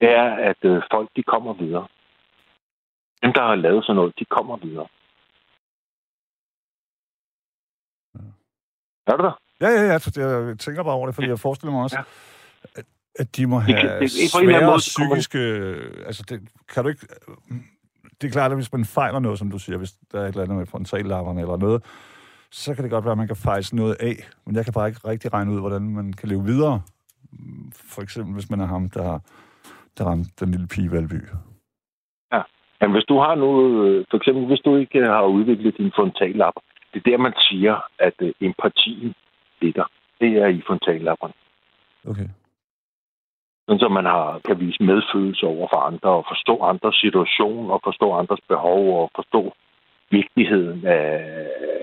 det 0.00 0.10
er, 0.10 0.28
at 0.50 0.56
øh, 0.62 0.82
folk, 0.92 1.08
de 1.16 1.22
kommer 1.22 1.52
videre. 1.52 1.86
Dem, 3.22 3.32
der 3.32 3.42
har 3.42 3.54
lavet 3.54 3.84
sådan 3.84 3.96
noget, 3.96 4.18
de 4.18 4.24
kommer 4.24 4.56
videre. 4.56 4.86
Er 9.06 9.16
du 9.16 9.22
der? 9.24 9.38
Ja, 9.60 9.68
ja, 9.68 9.82
ja. 9.82 9.98
Jeg, 10.16 10.48
jeg 10.48 10.58
tænker 10.58 10.82
bare 10.82 10.94
over 10.94 11.06
det, 11.06 11.14
fordi 11.14 11.28
jeg 11.28 11.38
forestiller 11.38 11.72
mig 11.72 11.82
også, 11.82 11.96
Ja. 11.98 12.04
at, 12.80 12.84
at 13.18 13.36
de 13.36 13.46
må 13.46 13.56
Det 13.56 13.64
have 13.64 13.80
kan- 13.80 13.90
det- 13.90 13.98
en 13.98 14.04
eller 14.04 14.38
anden 14.38 14.60
svære 14.60 14.70
måde, 14.70 14.80
så 14.80 14.94
kommer- 14.98 15.14
psykiske... 15.14 15.38
Altså, 16.06 16.22
det, 16.28 16.48
kan 16.68 16.82
du 16.82 16.88
ikke... 16.88 17.06
Det 18.20 18.26
er 18.26 18.32
klart, 18.32 18.50
at 18.50 18.56
hvis 18.56 18.72
man 18.72 18.84
fejler 18.84 19.18
noget, 19.18 19.38
som 19.38 19.50
du 19.50 19.58
siger, 19.58 19.78
hvis 19.78 19.92
der 20.12 20.18
er 20.20 20.24
et 20.24 20.28
eller 20.28 20.42
andet 20.42 20.56
med 20.58 20.66
frontallapperne 20.66 21.40
eller 21.40 21.56
noget, 21.56 21.84
så 22.50 22.74
kan 22.74 22.84
det 22.84 22.90
godt 22.90 23.04
være, 23.04 23.12
at 23.12 23.18
man 23.18 23.26
kan 23.26 23.36
fejse 23.36 23.76
noget 23.76 23.96
af. 24.00 24.16
Men 24.46 24.56
jeg 24.56 24.64
kan 24.64 24.72
bare 24.72 24.88
ikke 24.88 25.08
rigtig 25.08 25.32
regne 25.32 25.52
ud, 25.52 25.60
hvordan 25.60 25.82
man 25.82 26.12
kan 26.12 26.28
leve 26.28 26.44
videre. 26.44 26.82
For 27.74 28.02
eksempel, 28.02 28.34
hvis 28.34 28.50
man 28.50 28.60
er 28.60 28.66
ham, 28.66 28.90
der 28.90 29.02
har 29.02 29.20
der 29.98 30.04
ramte 30.04 30.30
den 30.40 30.50
lille 30.50 30.66
pige 30.66 30.92
Valby. 30.92 31.20
Men 32.80 32.92
hvis 32.92 33.04
du 33.04 33.18
har 33.18 33.34
noget, 33.34 33.86
øh, 33.86 34.04
for 34.10 34.16
eksempel 34.16 34.46
hvis 34.46 34.60
du 34.60 34.76
ikke 34.76 34.98
øh, 34.98 35.06
har 35.06 35.26
udviklet 35.38 35.78
din 35.78 35.92
frontallapper, 35.96 36.60
det 36.94 36.98
er 37.00 37.10
der, 37.10 37.18
man 37.18 37.34
siger, 37.48 37.74
at 37.98 38.14
øh, 38.20 38.32
empatien 38.40 39.14
ligger. 39.60 39.84
Det 40.20 40.30
er 40.42 40.46
i 40.46 40.62
frontallapperne. 40.66 41.34
Okay. 42.10 42.28
Sådan 43.66 43.80
så 43.80 43.88
man 43.88 44.04
har, 44.04 44.40
kan 44.46 44.60
vise 44.60 44.82
medfølelse 44.82 45.46
over 45.46 45.68
for 45.72 45.80
andre, 45.90 46.10
og 46.10 46.24
forstå 46.28 46.62
andres 46.62 46.96
situation, 46.96 47.70
og 47.70 47.80
forstå 47.84 48.14
andres 48.14 48.40
behov, 48.48 49.02
og 49.02 49.10
forstå 49.16 49.52
vigtigheden 50.10 50.86
af, 50.86 51.06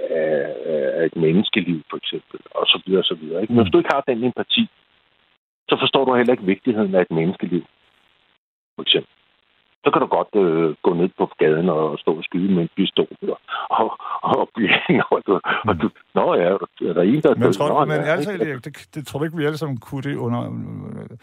af, 0.10 0.56
af 1.00 1.06
et 1.06 1.16
menneskeliv, 1.16 1.82
for 1.90 1.98
eksempel, 1.98 2.40
og 2.56 2.66
så 2.68 2.82
videre, 2.86 3.02
og 3.02 3.06
så 3.06 3.16
videre. 3.16 3.42
Ikke? 3.42 3.54
Men 3.54 3.64
hvis 3.64 3.72
du 3.72 3.78
ikke 3.78 3.94
har 3.94 4.04
den 4.08 4.24
empati, 4.24 4.68
så 5.70 5.76
forstår 5.80 6.06
du 6.06 6.16
heller 6.16 6.34
ikke 6.34 6.46
vigtigheden 6.54 6.96
af 6.96 7.02
et 7.02 7.12
menneskeliv, 7.12 7.64
for 8.76 8.82
eksempel. 8.82 9.10
Så 9.86 9.92
kan 9.92 10.02
du 10.02 10.08
godt 10.08 10.32
øh, 10.36 10.76
gå 10.84 10.94
ned 10.94 11.10
på 11.18 11.26
gaden 11.38 11.70
og 11.70 12.00
stå 12.00 12.12
og 12.18 12.24
skyde 12.24 12.54
med 12.54 12.62
en 12.62 12.70
pistol, 12.76 13.08
og, 13.22 13.40
og, 13.70 13.98
og, 14.24 14.50
og, 15.12 15.22
du, 15.28 15.40
og 15.70 15.82
du, 15.82 15.90
nå 16.16 16.34
ja, 16.36 16.42
er 16.44 16.94
der 16.94 17.02
en, 17.02 17.22
der 17.22 17.30
er 17.30 17.36
Men, 17.36 17.54
tror, 17.54 17.68
du, 17.68 17.86
men 17.86 18.00
ikke? 18.00 18.10
Erik, 18.10 18.64
det, 18.66 18.88
det 18.96 19.08
tror 19.08 19.20
du 19.20 19.26
ikke, 19.26 19.38
vi 19.38 19.46
alle 19.46 19.58
sammen 19.58 19.78
kunne 19.78 20.02
det 20.02 20.16
under, 20.16 20.42
øh, 20.44 21.18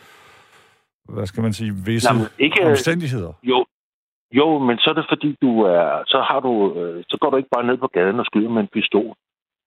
hvad 1.15 1.27
skal 1.27 1.43
man 1.43 1.53
sige, 1.53 1.73
visse 1.87 2.09
Jamen, 2.13 2.27
ikke- 2.39 2.67
omstændigheder? 2.67 3.33
Jo, 3.43 3.65
jo, 4.33 4.59
men 4.59 4.79
så 4.79 4.91
er 4.91 4.95
det 4.95 5.07
fordi, 5.09 5.37
du 5.43 5.51
er, 5.63 6.03
så 6.07 6.19
har 6.29 6.41
du, 6.41 6.53
øh, 6.81 7.05
så 7.11 7.17
går 7.21 7.31
du 7.31 7.37
ikke 7.37 7.55
bare 7.57 7.67
ned 7.67 7.77
på 7.77 7.87
gaden 7.97 8.21
og 8.21 8.27
skyder 8.27 8.51
med 8.51 8.63
en 8.63 8.75
pistol. 8.77 9.15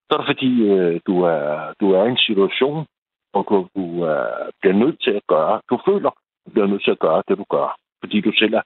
Så 0.07 0.09
er 0.13 0.17
det 0.17 0.27
fordi, 0.33 0.51
øh, 0.71 0.99
du, 1.07 1.21
er, 1.21 1.73
du 1.81 1.85
er 1.91 2.03
i 2.05 2.09
en 2.09 2.17
situation, 2.29 2.85
hvor 3.31 3.41
du, 3.49 3.55
du 3.77 3.85
er, 4.03 4.25
bliver 4.61 4.75
nødt 4.83 4.97
til 5.05 5.11
at 5.11 5.25
gøre, 5.27 5.61
du 5.69 5.79
føler, 5.87 6.11
du 6.45 6.49
bliver 6.53 6.67
nødt 6.67 6.83
til 6.83 6.91
at 6.91 6.99
gøre 6.99 7.23
det, 7.27 7.37
du 7.37 7.45
gør. 7.49 7.67
Fordi 8.03 8.21
du 8.21 8.31
selv 8.41 8.53
er 8.53 8.65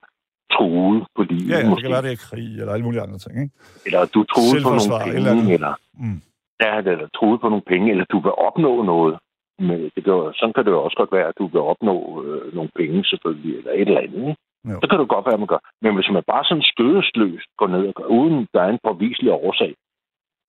truet 0.56 1.04
på 1.16 1.24
livet, 1.24 1.50
Ja, 1.50 1.56
ja, 1.56 1.62
det 1.62 1.70
måske. 1.70 1.82
kan 1.84 1.92
være, 1.92 2.02
det 2.08 2.12
er 2.12 2.26
krig 2.30 2.50
eller 2.60 2.74
alle 2.74 2.86
mulige 2.86 3.02
andre 3.02 3.18
ting, 3.18 3.36
ikke? 3.44 3.54
Eller 3.86 4.06
du 4.14 4.20
er 4.22 4.30
truet 4.34 4.64
på 4.64 4.70
nogle 4.70 4.92
penge, 5.04 5.16
eller 5.18 5.32
andet. 5.32 5.54
eller, 5.54 5.74
Mm. 6.04 6.20
ja, 6.64 6.74
eller 6.78 7.08
truet 7.18 7.42
på 7.42 7.50
nogle 7.50 7.66
penge, 7.72 7.92
eller 7.92 8.06
du 8.14 8.20
vil 8.20 8.32
opnå 8.48 8.84
noget. 8.94 9.16
Men 9.60 9.80
det 9.96 10.02
kan, 10.06 10.14
sådan 10.40 10.54
kan 10.54 10.66
det 10.66 10.72
jo 10.72 10.84
også 10.84 10.98
godt 10.98 11.12
være, 11.18 11.28
at 11.28 11.38
du 11.38 11.46
vil 11.48 11.62
opnå 11.62 11.96
øh, 12.26 12.56
nogle 12.56 12.70
penge 12.76 13.06
selvfølgelig, 13.06 13.58
eller 13.58 13.72
et 13.72 13.82
eller 13.88 14.02
andet. 14.02 14.22
Ikke? 14.30 14.36
Jo. 14.72 14.78
Så 14.82 14.88
kan 14.90 15.00
det 15.00 15.10
godt 15.16 15.26
være, 15.26 15.38
at 15.38 15.44
man 15.44 15.52
gør. 15.54 15.62
Men 15.82 15.96
hvis 15.96 16.10
man 16.16 16.24
bare 16.34 16.44
sådan 16.46 16.70
skødesløst 16.72 17.50
går 17.60 17.68
ned 17.68 17.84
og 17.88 17.94
gør, 17.98 18.08
uden 18.20 18.48
der 18.54 18.62
er 18.62 18.70
en 18.70 18.84
påviselig 18.88 19.32
årsag, 19.32 19.74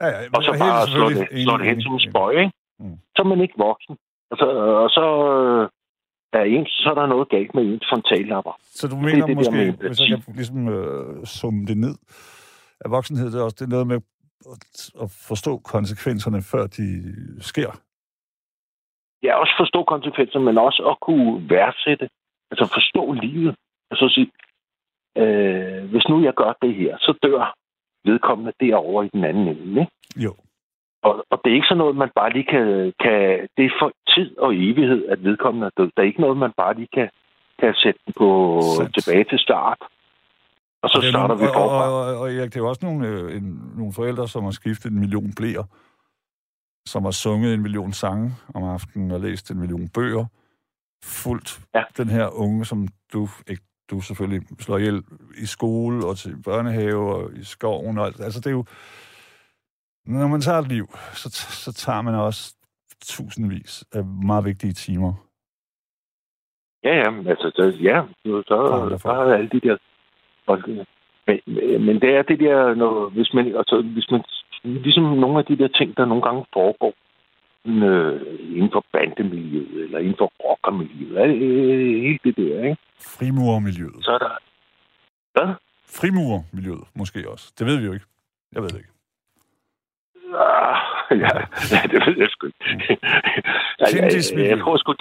Ja, 0.02 0.08
ja, 0.08 0.18
og 0.36 0.42
så 0.44 0.50
bare 0.58 0.78
helt 0.78 0.90
slår 0.94 1.08
det, 1.08 1.42
slår 1.44 1.56
det 1.56 1.66
hen 1.66 1.82
som 1.82 1.92
en 1.92 2.04
spøj, 2.10 2.30
ikke? 2.30 2.52
Mm. 2.80 2.98
så 3.16 3.22
er 3.22 3.28
man 3.32 3.40
ikke 3.40 3.54
voksen. 3.58 3.96
Og 4.30 4.36
så, 4.40 4.46
og 4.84 4.90
så 4.90 5.06
øh, 5.34 5.68
er, 6.32 6.44
ens, 6.44 6.70
så 6.70 6.90
er 6.90 6.94
der 6.94 7.06
noget 7.06 7.28
galt 7.28 7.54
med 7.54 7.62
ens 7.62 7.86
frontallapper. 7.90 8.54
Så 8.62 8.88
du 8.88 8.96
er 8.96 9.02
mener 9.02 9.26
det 9.26 9.28
der 9.28 9.34
måske, 9.34 9.52
med 9.52 9.72
hvis 9.72 10.00
jeg 10.00 10.22
kan 10.24 10.34
ligesom 10.34 10.68
øh, 10.68 11.24
summe 11.24 11.66
det 11.66 11.76
ned, 11.76 11.94
at 12.80 12.90
voksenhed 12.90 13.26
det 13.32 13.40
er 13.40 13.44
også 13.44 13.56
det 13.60 13.66
er 13.66 13.74
noget 13.76 13.86
med 13.86 14.00
at, 15.02 15.10
forstå 15.28 15.58
konsekvenserne, 15.58 16.42
før 16.52 16.66
de 16.66 16.86
sker. 17.50 17.70
Ja, 19.22 19.32
også 19.42 19.54
forstå 19.62 19.80
konsekvenser, 19.94 20.38
men 20.38 20.58
også 20.58 20.82
at 20.92 20.96
kunne 21.06 21.50
værdsætte, 21.50 22.08
altså 22.50 22.64
forstå 22.78 23.12
livet. 23.12 23.54
Altså 23.90 24.08
sige, 24.14 24.30
øh, 25.22 25.90
hvis 25.90 26.08
nu 26.08 26.22
jeg 26.22 26.34
gør 26.34 26.52
det 26.62 26.74
her, 26.74 26.96
så 26.98 27.18
dør 27.22 27.54
vedkommende 28.04 28.52
derovre 28.60 29.06
i 29.06 29.10
den 29.12 29.24
anden 29.24 29.48
ende. 29.48 29.80
Ikke? 29.80 29.92
Jo. 30.16 30.34
Og, 31.02 31.24
og 31.30 31.40
det 31.44 31.50
er 31.50 31.54
ikke 31.54 31.66
sådan 31.66 31.78
noget, 31.78 31.96
man 31.96 32.10
bare 32.14 32.32
lige 32.32 32.44
kan, 32.44 32.92
kan... 33.00 33.48
Det 33.56 33.64
er 33.64 33.70
for 33.80 33.92
tid 34.14 34.38
og 34.38 34.54
evighed, 34.54 35.06
at 35.08 35.24
vedkommende 35.24 35.66
er 35.66 35.70
død. 35.82 35.90
Der 35.96 36.02
er 36.02 36.06
ikke 36.06 36.20
noget, 36.20 36.36
man 36.36 36.52
bare 36.56 36.74
lige 36.74 36.88
kan, 36.92 37.08
kan 37.60 37.74
sætte 37.74 38.00
den 38.06 38.14
på 38.18 38.60
Sandt. 38.76 38.94
tilbage 38.94 39.24
til 39.24 39.38
start. 39.38 39.78
Og 40.82 40.88
så 40.90 40.98
Og 40.98 41.04
er 41.04 41.10
starter 41.10 41.28
nogle, 41.34 41.42
vi 41.42 41.48
og, 41.48 41.54
forfra. 41.54 41.88
og, 41.90 42.00
og, 42.06 42.20
og 42.20 42.32
Erik, 42.34 42.50
det 42.52 42.56
er 42.56 42.60
jo 42.60 42.68
også 42.68 42.86
nogle, 42.86 43.08
øh, 43.08 43.36
en, 43.36 43.44
nogle 43.76 43.92
forældre, 43.92 44.28
som 44.28 44.44
har 44.44 44.50
skiftet 44.50 44.92
en 44.92 45.00
million 45.00 45.32
blæer, 45.36 45.64
som 46.86 47.04
har 47.04 47.10
sunget 47.10 47.54
en 47.54 47.62
million 47.62 47.92
sange 47.92 48.30
om 48.54 48.64
aftenen 48.64 49.10
og 49.10 49.20
læst 49.20 49.50
en 49.50 49.60
million 49.60 49.88
bøger, 49.88 50.24
fuldt 51.04 51.60
Ja. 51.74 51.82
den 51.96 52.08
her 52.08 52.28
unge, 52.40 52.64
som 52.64 52.88
du 53.12 53.28
ikke 53.48 53.62
du 53.90 54.00
selvfølgelig 54.00 54.42
slår 54.58 54.78
ihjel 54.78 55.02
i 55.42 55.46
skole 55.46 56.06
og 56.06 56.16
til 56.16 56.42
børnehave 56.44 57.14
og 57.14 57.32
i 57.32 57.44
skoven. 57.44 57.98
Og, 57.98 58.06
alt. 58.06 58.20
altså 58.20 58.40
det 58.40 58.46
er 58.46 58.50
jo, 58.50 58.64
når 60.06 60.28
man 60.28 60.40
tager 60.40 60.58
et 60.58 60.68
liv, 60.68 60.86
så, 61.12 61.28
så 61.64 61.72
tager 61.72 62.02
man 62.02 62.14
også 62.14 62.54
tusindvis 63.04 63.84
af 63.92 64.04
meget 64.04 64.44
vigtige 64.44 64.72
timer. 64.72 65.12
Ja, 66.84 66.94
ja, 66.94 67.28
altså, 67.30 67.50
så, 67.54 67.62
ja, 67.80 68.02
så, 68.24 68.42
så, 68.46 68.98
så 69.02 69.08
har 69.08 69.34
alle 69.34 69.48
de 69.48 69.60
der... 69.60 69.76
Og, 70.46 70.58
men, 71.26 71.40
men 71.86 72.00
det 72.00 72.10
er 72.16 72.22
det 72.22 72.40
der, 72.40 72.74
når, 72.74 73.08
hvis 73.08 73.34
man, 73.34 73.56
altså, 73.56 73.82
hvis 73.94 74.10
man, 74.10 74.22
ligesom 74.64 75.02
nogle 75.04 75.38
af 75.38 75.44
de 75.44 75.58
der 75.58 75.68
ting, 75.68 75.96
der 75.96 76.04
nogle 76.04 76.22
gange 76.22 76.44
foregår 76.52 76.94
øh, 77.66 78.20
inden 78.56 78.70
for 78.72 78.84
bandemiljøet, 78.92 79.84
eller 79.84 79.98
inden 79.98 80.14
for 80.18 80.32
rockermiljøet, 80.44 81.36
øh, 81.42 82.02
helt 82.02 82.24
det 82.24 82.36
der, 82.36 82.64
ikke? 82.64 82.76
Frimurermiljøet. 83.00 84.04
Så 84.04 84.10
er 84.12 84.18
der... 84.18 84.30
Hvad? 85.32 85.54
Frimurermiljøet, 86.00 86.84
måske 86.94 87.30
også. 87.30 87.52
Det 87.58 87.66
ved 87.66 87.76
vi 87.76 87.86
jo 87.86 87.92
ikke. 87.92 88.06
Jeg 88.52 88.62
ved 88.62 88.68
det 88.68 88.78
ikke. 88.78 88.92
Ah, 90.34 90.76
ja, 91.10 91.32
ja, 91.74 91.80
det 91.92 91.98
ved 92.06 92.16
jeg 92.18 92.28
sgu 92.30 92.46
ikke. 92.46 92.98
Altså, 93.80 93.96
jeg, 93.96 94.38
jeg, 94.38 94.50
jeg 94.50 94.58
tror 94.58 94.76
sgu, 94.76 94.94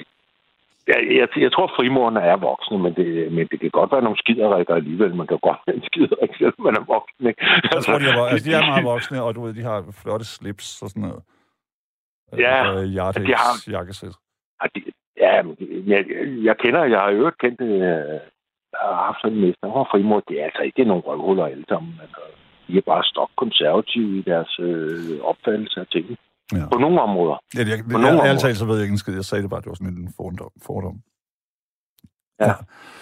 jeg, 0.88 1.00
jeg, 1.20 1.28
jeg 1.44 1.52
tror, 1.52 1.68
frimurerne 1.78 2.20
er 2.20 2.38
voksne, 2.50 2.78
men 2.86 2.94
det, 3.00 3.32
men 3.32 3.48
det 3.52 3.60
kan 3.60 3.70
godt 3.70 3.92
være 3.92 4.02
nogle 4.02 4.18
skiderikker 4.24 4.74
alligevel. 4.76 5.16
Man 5.16 5.28
kan 5.28 5.40
godt 5.48 5.60
være 5.66 5.76
en 5.76 5.84
skiderik, 5.90 6.32
selvom 6.38 6.62
man 6.68 6.76
er 6.76 6.86
voksen. 6.96 7.28
Ikke? 7.28 7.40
Jeg 7.74 7.84
tror, 7.84 7.98
de 8.00 8.06
er, 8.06 8.24
altså, 8.32 8.50
de 8.50 8.54
er 8.56 8.66
meget 8.72 8.86
voksne, 8.94 9.24
og 9.24 9.36
du 9.36 9.42
ved, 9.44 9.54
de 9.54 9.64
har 9.72 9.80
flotte 10.02 10.26
slips 10.26 10.82
og 10.84 10.90
sådan 10.90 11.04
noget. 11.08 11.22
Ja, 12.38 12.56
øh, 12.82 12.96
Jartex, 12.96 13.24
de 13.28 13.34
har- 13.44 13.72
jakkesæt. 13.72 14.16
Ja, 14.62 14.66
det, 14.76 14.84
ja 15.24 15.42
det- 15.60 15.88
jeg, 15.88 16.00
jeg 16.48 16.56
kender, 16.64 16.84
jeg 16.84 17.00
har 17.00 17.10
jo 17.10 17.18
øvrigt 17.18 17.38
kendt 17.38 17.60
det, 17.60 17.72
øh, 17.72 18.20
jeg 18.74 18.80
har 18.84 19.04
haft 19.06 19.22
sådan 19.22 19.38
en 19.38 19.42
mester, 19.46 19.68
og 19.72 19.88
frimur, 19.92 20.20
det 20.28 20.36
er 20.42 20.46
altså 20.46 20.62
ikke 20.62 20.84
nogle 20.84 21.04
røvhuller 21.08 21.46
alle 21.46 21.66
sammen. 21.70 21.94
Altså, 22.02 22.22
de 22.68 22.78
er 22.78 22.82
bare 22.82 23.04
stok 23.04 23.30
konservative 23.38 24.18
i 24.20 24.22
deres 24.22 24.60
øh, 24.60 25.20
opfattelse 25.22 25.80
af 25.80 25.88
tingene. 25.88 26.18
Ja. 26.54 26.66
På 26.74 26.78
nogle 26.80 27.02
områder. 27.02 27.38
Ja, 27.56 27.60
jeg, 27.60 27.68
jeg, 27.70 27.78
På 27.86 27.92
nogle 27.92 28.08
jeg, 28.08 28.14
områder. 28.32 28.54
så 28.54 28.66
ved 28.66 28.76
jeg 28.76 28.84
ikke 28.84 28.92
en 28.98 29.04
skid. 29.04 29.14
Jeg 29.16 29.26
sagde 29.26 29.42
det 29.44 29.50
bare, 29.50 29.62
det 29.62 29.68
var 29.72 29.80
sådan 29.82 29.94
en 29.94 30.14
fordom. 30.18 30.52
fordom. 30.68 30.98
Ja. 32.46 32.54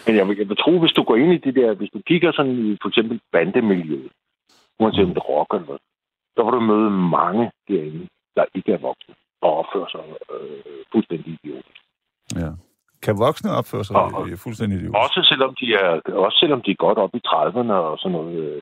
Men 0.06 0.16
jeg 0.18 0.28
vil, 0.28 0.38
jeg 0.38 0.50
vil 0.50 0.58
tro, 0.64 0.80
hvis 0.80 0.92
du 0.98 1.04
går 1.04 1.16
ind 1.16 1.32
i 1.34 1.38
det 1.38 1.56
der, 1.56 1.74
hvis 1.74 1.90
du 1.94 2.00
kigger 2.08 2.32
sådan 2.32 2.52
i 2.66 2.78
for 2.82 2.90
eksempel 2.90 3.20
bandemiljøet, 3.32 4.12
uanset 4.80 5.04
om 5.04 5.14
det 5.14 5.18
er 5.18 5.30
rock 5.36 5.50
eller 5.54 5.66
hvad, 5.66 5.78
så 6.36 6.40
vil 6.44 6.54
du 6.54 6.60
møde 6.60 6.90
mange 7.20 7.52
derinde, 7.68 8.08
der 8.36 8.46
ikke 8.58 8.72
er 8.74 8.78
voksne 8.78 9.14
og 9.42 9.52
opfører 9.60 9.90
sig 9.96 10.04
øh, 10.34 10.80
fuldstændig 10.92 11.28
idiotisk. 11.38 11.80
Ja. 12.42 12.50
Kan 13.06 13.18
voksne 13.28 13.52
opføre 13.52 13.86
sig 13.86 13.96
Og- 13.96 14.14
og- 14.14 14.30
ja, 14.30 14.36
fuldstændig 14.36 14.76
idiot? 14.80 14.96
Også 14.96 15.20
selvom 15.32 15.56
de 15.60 15.66
er, 15.74 15.90
også 16.26 16.38
selvom 16.40 16.62
de 16.66 16.72
er 16.72 16.76
godt 16.86 16.98
op 16.98 17.14
i 17.16 17.22
30'erne 17.28 17.74
og 17.74 17.98
sådan 18.00 18.12
noget, 18.18 18.36
øh, 18.44 18.62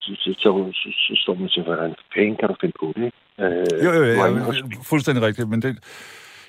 så, 0.00 0.10
så, 0.22 0.30
så, 0.42 0.50
så, 0.80 0.88
så 1.06 1.12
står 1.22 1.34
man 1.34 1.48
til, 1.48 1.62
hvordan 1.62 1.94
fanden 2.14 2.36
kan 2.36 2.48
du 2.48 2.56
finde 2.60 2.76
på 2.80 2.92
det? 2.96 3.08
Øh, 3.44 3.84
Jo, 3.84 3.90
jo, 3.98 4.04
jo, 4.04 4.22
respekt. 4.50 4.86
fuldstændig 4.86 5.22
rigtigt, 5.24 5.48
men 5.48 5.62
det, 5.62 5.70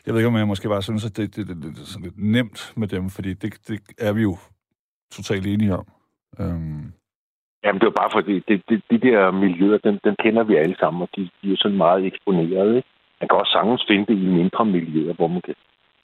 jeg 0.05 0.13
ved 0.13 0.19
ikke, 0.21 0.27
om 0.27 0.35
jeg 0.37 0.47
måske 0.47 0.69
bare 0.69 0.81
synes, 0.81 1.05
at 1.05 1.17
det, 1.17 1.35
det, 1.35 1.47
det, 1.47 1.55
det 1.63 1.81
er 1.81 1.85
sådan 1.85 2.03
lidt 2.03 2.17
nemt 2.17 2.73
med 2.77 2.87
dem, 2.87 3.09
fordi 3.09 3.33
det, 3.33 3.67
det 3.67 3.79
er 3.97 4.13
vi 4.13 4.21
jo 4.21 4.37
totalt 5.11 5.47
enige 5.47 5.73
om. 5.77 5.85
Øhm, 6.39 6.93
Jamen, 7.63 7.79
det 7.81 7.87
er 7.87 7.99
bare 8.01 8.11
fordi, 8.17 8.35
det, 8.47 8.55
det, 8.69 8.77
de 8.91 8.99
der 9.07 9.31
miljøer, 9.31 9.77
den, 9.77 9.99
den 10.03 10.15
kender 10.23 10.43
vi 10.43 10.55
alle 10.55 10.75
sammen, 10.79 11.01
og 11.01 11.09
de, 11.15 11.21
de 11.21 11.47
er 11.47 11.51
jo 11.53 11.55
sådan 11.59 11.77
meget 11.77 12.05
eksponeret. 12.05 12.75
Ikke? 12.77 12.89
Man 13.19 13.27
kan 13.27 13.39
også 13.39 13.51
sagtens 13.51 13.83
finde 13.89 14.05
det 14.09 14.17
i 14.25 14.27
mindre 14.39 14.65
miljøer, 14.65 15.13
hvor 15.13 15.27
man, 15.27 15.41
kan, 15.41 15.55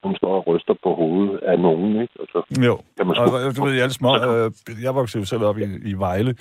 man 0.04 0.16
står 0.16 0.34
og 0.36 0.48
ryster 0.48 0.76
på 0.84 0.96
hovedet 0.96 1.38
af 1.38 1.60
nogen. 1.60 2.02
Ikke? 2.02 2.14
Og 2.20 2.28
så 2.32 2.40
jo, 2.66 2.76
kan 2.98 3.08
man 3.08 3.16
sgu, 3.16 3.24
og 3.24 3.56
du 3.58 3.64
ved, 3.66 3.74
jeg 3.74 3.86
lidt 3.86 3.94
små, 3.94 4.12
øh, 4.16 4.52
jeg 4.84 4.96
voksede 4.96 5.22
jo 5.22 5.26
selv 5.26 5.44
op 5.44 5.58
i, 5.58 5.64
i 5.92 5.94
Vejle, 5.94 6.36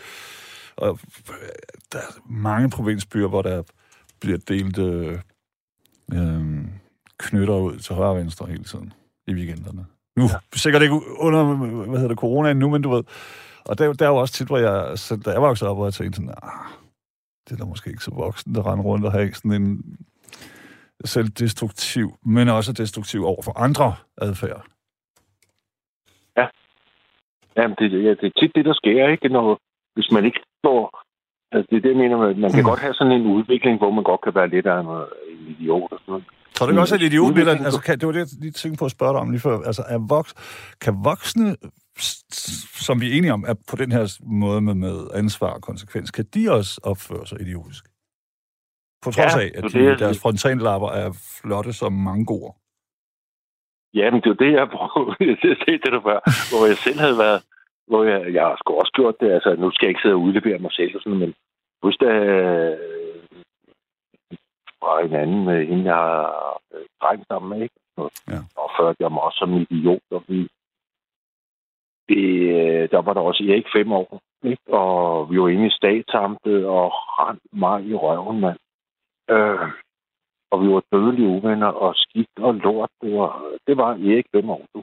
og 0.76 0.88
øh, 0.88 1.58
der 1.92 1.98
er 1.98 2.12
mange 2.26 2.70
provinsbyer, 2.70 3.28
hvor 3.28 3.42
der 3.42 3.62
bliver 4.20 4.38
delt 4.48 4.78
øh, 4.78 5.18
øh, 6.16 6.42
knytter 7.18 7.56
ud 7.56 7.76
til 7.78 7.94
højre 7.94 8.10
og 8.10 8.16
venstre 8.16 8.46
hele 8.46 8.64
tiden 8.64 8.92
i 9.26 9.34
weekenderne. 9.34 9.84
Nu, 10.16 10.22
ja. 10.22 10.38
sikkert 10.52 10.82
ikke 10.82 10.94
under, 11.18 11.44
hvad 11.88 11.98
hedder 12.00 12.08
det, 12.08 12.18
coronaen 12.18 12.56
nu, 12.56 12.70
men 12.70 12.82
du 12.82 12.90
ved, 12.90 13.04
og 13.68 13.78
der, 13.78 13.92
der 13.92 14.04
er 14.04 14.10
jo 14.10 14.16
også 14.16 14.34
tit, 14.34 14.46
hvor 14.46 14.58
jeg, 14.58 14.98
så, 14.98 15.16
da 15.16 15.30
jeg 15.30 15.42
voksede 15.42 15.70
op, 15.70 15.76
hvor 15.76 15.86
jeg 15.86 15.94
tænkte 15.94 16.16
sådan, 16.16 16.34
ah, 16.42 16.66
det 17.48 17.52
er 17.52 17.56
da 17.56 17.64
måske 17.64 17.90
ikke 17.90 18.04
så 18.04 18.14
voksen, 18.14 18.54
der 18.54 18.72
render 18.72 18.84
rundt 18.84 19.06
og 19.06 19.12
har 19.12 19.30
sådan 19.34 19.62
en 19.62 19.96
selvdestruktiv, 21.04 22.18
men 22.26 22.48
også 22.48 22.72
destruktiv 22.72 23.24
over 23.24 23.42
for 23.42 23.58
andre 23.58 23.94
adfærd. 24.18 24.66
jamen, 27.56 27.76
det, 27.78 28.04
ja, 28.04 28.10
det 28.20 28.26
er 28.26 28.40
tit 28.40 28.52
det, 28.54 28.64
der 28.64 28.74
sker, 28.74 29.08
ikke? 29.08 29.28
Når, 29.28 29.58
hvis 29.94 30.10
man 30.10 30.24
ikke 30.24 30.40
står... 30.60 31.02
Altså, 31.52 31.66
det 31.70 31.76
er 31.76 31.80
det, 31.80 31.88
jeg 31.88 31.98
mener 32.02 32.16
man 32.16 32.50
kan 32.52 32.64
Mm. 32.64 32.70
godt 32.70 32.80
have 32.80 32.94
sådan 32.94 33.12
en 33.12 33.26
udvikling, 33.26 33.78
hvor 33.78 33.90
man 33.90 34.04
godt 34.04 34.20
kan 34.20 34.34
være 34.34 34.48
lidt 34.48 34.66
af 34.66 34.80
en, 34.80 34.86
en 34.86 35.46
idiot 35.52 35.92
og 35.92 35.98
sådan 36.00 36.12
noget. 36.12 36.24
Tror 36.54 36.66
du 36.66 36.70
ikke 36.72 36.80
også, 36.80 36.94
at 36.94 37.02
idiot 37.02 37.34
lidt, 37.34 37.48
altså, 37.48 37.80
kan, 37.86 37.98
det 37.98 38.06
var 38.06 38.12
det, 38.12 38.18
jeg 38.20 38.26
lige 38.40 38.50
tænkte 38.52 38.78
på 38.78 38.84
at 38.84 38.90
spørge 38.90 39.12
dig 39.12 39.20
om 39.20 39.30
lige 39.30 39.40
før. 39.40 39.56
Altså, 39.70 39.82
er 39.88 39.98
voks, 40.14 40.30
kan 40.84 40.94
voksne, 41.04 41.56
som 42.86 43.00
vi 43.00 43.06
er 43.12 43.18
enige 43.18 43.32
om, 43.32 43.44
er 43.48 43.54
på 43.70 43.76
den 43.76 43.92
her 43.92 44.18
måde 44.26 44.60
med, 44.60 44.74
med 44.74 44.96
ansvar 45.14 45.50
og 45.54 45.62
konsekvens, 45.62 46.10
kan 46.10 46.24
de 46.34 46.52
også 46.52 46.80
opføre 46.84 47.26
sig 47.26 47.40
idiotisk? 47.40 47.84
På 49.02 49.10
trods 49.10 49.34
Ja, 49.36 49.40
af, 49.40 49.50
at 49.54 49.62
de, 49.64 49.78
det, 49.78 49.98
deres 49.98 50.20
frontallapper 50.22 50.88
er 50.88 51.08
flotte 51.40 51.72
som 51.72 51.92
mangoer. 51.92 52.52
Ja, 53.94 54.10
men 54.10 54.20
det 54.22 54.30
er 54.30 54.34
det, 54.44 54.52
jeg 54.52 54.68
prøver. 54.68 55.14
Det 55.42 55.58
det, 55.66 55.92
der 55.92 56.00
var, 56.10 56.18
hvor 56.50 56.66
jeg 56.66 56.76
selv 56.76 56.98
havde 56.98 57.18
været... 57.18 57.42
Hvor 57.86 58.04
jeg, 58.04 58.34
jeg 58.34 58.42
har 58.42 58.56
sgu 58.56 58.74
også 58.74 58.92
gjort 58.94 59.16
det. 59.20 59.30
Altså, 59.32 59.50
nu 59.58 59.70
skal 59.70 59.86
jeg 59.86 59.90
ikke 59.90 60.00
sidde 60.04 60.14
og 60.14 60.20
udlevere 60.26 60.58
mig 60.58 60.72
selv 60.72 60.96
og 60.96 61.02
sådan, 61.02 61.18
men 61.18 61.34
husk 61.82 62.00
da 62.00 62.06
øh, 62.06 62.76
fra 64.80 64.92
en 65.06 65.14
anden 65.22 65.44
med 65.44 65.66
hende, 65.66 65.84
jeg 65.84 65.94
har 65.94 66.60
øh, 66.74 66.84
dreng 67.02 67.24
sammen 67.26 67.48
med, 67.50 67.62
ikke? 67.66 67.74
Og, 67.96 68.10
Ja. 68.32 68.40
og 68.62 68.68
førte 68.78 68.96
jeg 69.04 69.12
mig 69.12 69.22
også 69.22 69.38
som 69.38 69.52
idiot, 69.62 70.06
og 70.10 70.24
vi, 70.28 70.48
det, 72.08 72.24
øh, 72.56 72.90
der 72.90 73.02
var 73.02 73.12
der 73.12 73.20
også 73.20 73.44
Erik 73.44 73.66
fem 73.76 73.92
år, 73.92 74.20
ikke? 74.44 74.74
Og 74.74 75.30
vi 75.30 75.40
var 75.40 75.48
inde 75.48 75.66
i 75.66 75.76
statsamtet 75.80 76.66
og 76.66 76.86
rent 77.18 77.42
mig 77.52 77.86
i 77.86 77.94
røven, 77.94 78.40
mand. 78.40 78.58
Øh, 79.30 79.68
og 80.50 80.62
vi 80.62 80.68
var 80.74 80.82
dødelige 80.92 81.28
uvenner, 81.28 81.66
og 81.66 81.94
skidt 81.96 82.38
og 82.38 82.54
lort. 82.54 82.90
Det 83.02 83.18
var, 83.18 83.32
det 83.66 83.76
var 83.76 83.90
Erik 83.90 84.26
fem 84.34 84.50
år, 84.50 84.64
du. 84.74 84.82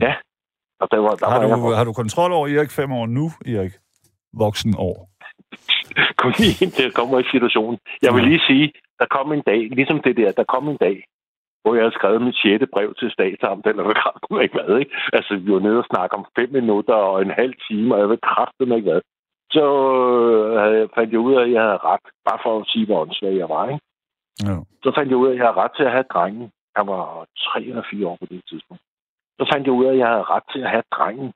Ja. 0.00 0.14
Og 0.80 0.88
der 0.90 0.98
var, 0.98 1.14
der 1.14 1.26
Har 1.28 1.38
var 1.38 1.48
jeg 1.48 1.58
du, 1.58 1.74
har 1.78 1.84
du 1.84 1.92
kontrol 1.92 2.32
over 2.32 2.48
Erik 2.48 2.70
fem 2.70 2.92
år 2.92 3.06
nu, 3.06 3.26
Erik? 3.46 3.72
Voksen 4.32 4.74
år. 4.78 5.08
kom 6.20 6.32
lige 6.38 6.64
ind 6.64 6.72
til 6.72 6.86
at 6.90 6.94
komme 6.94 7.20
i 7.20 7.24
situationen. 7.34 7.78
Jeg 8.02 8.14
vil 8.14 8.24
lige 8.24 8.42
sige, 8.48 8.72
der 8.98 9.06
kom 9.16 9.32
en 9.32 9.42
dag, 9.50 9.60
ligesom 9.78 10.00
det 10.06 10.16
der, 10.16 10.32
der 10.32 10.44
kom 10.44 10.68
en 10.68 10.76
dag, 10.76 11.04
hvor 11.62 11.74
jeg 11.74 11.82
havde 11.82 11.98
skrevet 11.98 12.22
mit 12.22 12.36
sjette 12.42 12.66
brev 12.74 12.94
til 12.94 13.10
statsamt, 13.10 13.66
eller 13.66 13.82
hvad 13.84 13.94
kraft 14.02 14.42
ikke 14.44 14.56
hvad, 14.58 14.78
ikke? 14.78 14.94
Altså, 15.12 15.36
vi 15.36 15.52
var 15.52 15.60
nede 15.60 15.78
og 15.78 15.90
snakke 15.92 16.16
om 16.16 16.26
fem 16.38 16.50
minutter 16.58 16.94
og 16.94 17.22
en 17.22 17.30
halv 17.30 17.54
time, 17.68 17.94
og 17.94 18.00
jeg 18.00 18.08
ved 18.08 18.18
kraften 18.30 18.72
ikke 18.72 18.90
hvad. 18.90 19.00
Så 19.56 19.64
øh, 19.98 20.60
havde 20.62 20.76
jeg, 20.80 20.88
fandt 20.94 21.12
jeg 21.12 21.20
ud 21.20 21.34
af, 21.34 21.42
at 21.42 21.52
jeg 21.52 21.62
havde 21.62 21.84
ret, 21.90 22.06
bare 22.28 22.40
for 22.44 22.60
at 22.60 22.68
sige, 22.72 22.86
hvor 22.86 23.00
åndssvag 23.00 23.36
jeg 23.36 23.48
var, 23.48 23.64
ikke? 23.68 23.84
Ja. 24.46 24.56
Så 24.84 24.88
fandt 24.96 25.10
jeg 25.10 25.18
ud 25.18 25.28
af, 25.28 25.32
at 25.32 25.38
jeg 25.38 25.46
havde 25.46 25.60
ret 25.62 25.74
til 25.76 25.84
at 25.88 25.94
have 25.96 26.12
drengen. 26.14 26.50
Han 26.76 26.86
var 26.86 27.26
tre 27.46 27.60
eller 27.62 27.84
fire 27.90 28.06
år 28.06 28.16
på 28.20 28.26
det 28.30 28.42
tidspunkt. 28.48 28.82
Så 29.38 29.44
fandt 29.52 29.66
jeg 29.66 29.74
ud 29.74 29.84
af, 29.84 29.92
at 29.92 29.98
jeg 29.98 30.08
havde 30.08 30.30
ret 30.34 30.46
til 30.52 30.60
at 30.60 30.70
have 30.70 30.86
drengen. 30.96 31.32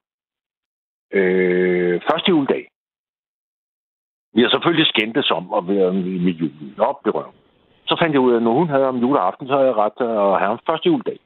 Øh, 1.18 2.00
første 2.10 2.28
juledag. 2.28 2.64
Vi 4.34 4.42
har 4.42 4.50
selvfølgelig 4.50 4.86
skændtes 4.86 5.30
om 5.30 5.54
at 5.54 5.68
være 5.68 5.92
med, 5.92 6.18
med 6.26 6.32
julen. 6.40 6.74
Op 6.78 7.06
i 7.06 7.10
røven. 7.10 7.41
Så 7.92 7.96
fandt 8.00 8.14
jeg 8.14 8.20
ud 8.26 8.32
af, 8.32 8.36
at 8.36 8.42
når 8.42 8.52
hun 8.60 8.68
havde 8.68 8.88
om 8.92 8.96
juleaften, 9.04 9.46
så 9.46 9.54
havde 9.56 9.70
jeg 9.70 9.76
ret 9.76 9.92
øh, 9.92 9.98
til 9.98 10.04
at 10.04 10.38
have 10.40 10.50
ham 10.52 10.58
første 10.68 10.86
juledag. 10.88 11.18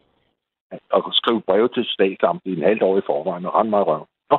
Og 0.97 1.15
skrive 1.21 1.41
breve 1.49 1.69
til 1.69 1.85
statsamtet 1.85 2.51
i 2.51 2.57
en 2.57 2.69
halvt 2.69 2.83
år 2.83 2.99
i 2.99 3.07
forvejen 3.07 3.47
og 3.47 3.55
rende 3.55 3.71
mig 3.71 3.81
i 3.81 3.89
røven. 3.91 4.09
Nå. 4.31 4.37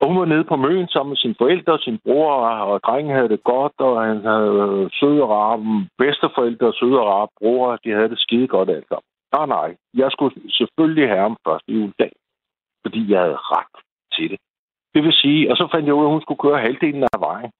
Og 0.00 0.04
hun 0.08 0.18
var 0.20 0.24
nede 0.24 0.44
på 0.44 0.56
møen 0.56 0.88
sammen 0.88 1.10
med 1.10 1.16
sine 1.16 1.34
forældre 1.38 1.72
og 1.72 1.80
sin 1.80 1.98
bror, 2.04 2.32
og 2.72 2.80
drengen 2.86 3.14
havde 3.16 3.28
det 3.28 3.44
godt, 3.44 3.76
og 3.78 4.04
han 4.04 4.20
havde 4.32 4.54
øh, 4.66 4.90
søde 4.98 5.22
og 5.22 5.30
rare 5.36 5.58
bedsteforældre 5.98 6.66
og 6.66 6.74
søde 6.80 7.00
og 7.00 7.06
rare 7.12 7.28
bror. 7.38 7.76
De 7.84 7.90
havde 7.90 8.10
det 8.12 8.20
skide 8.20 8.48
godt 8.48 8.70
alt 8.70 8.88
sammen. 8.88 9.08
Nej, 9.36 9.46
nej. 9.56 9.68
Jeg 9.94 10.08
skulle 10.12 10.34
selvfølgelig 10.58 11.08
have 11.08 11.22
ham 11.26 11.36
første 11.46 11.72
juledag, 11.72 12.12
fordi 12.84 13.00
jeg 13.12 13.20
havde 13.20 13.40
ret 13.56 13.76
til 14.14 14.30
det. 14.30 14.38
Det 14.94 15.02
vil 15.04 15.12
sige, 15.12 15.50
og 15.50 15.56
så 15.56 15.68
fandt 15.72 15.86
jeg 15.86 15.94
ud 15.94 16.04
af, 16.04 16.08
at 16.08 16.14
hun 16.14 16.22
skulle 16.22 16.44
køre 16.44 16.64
halvdelen 16.66 17.02
af 17.02 17.20
vejen. 17.20 17.50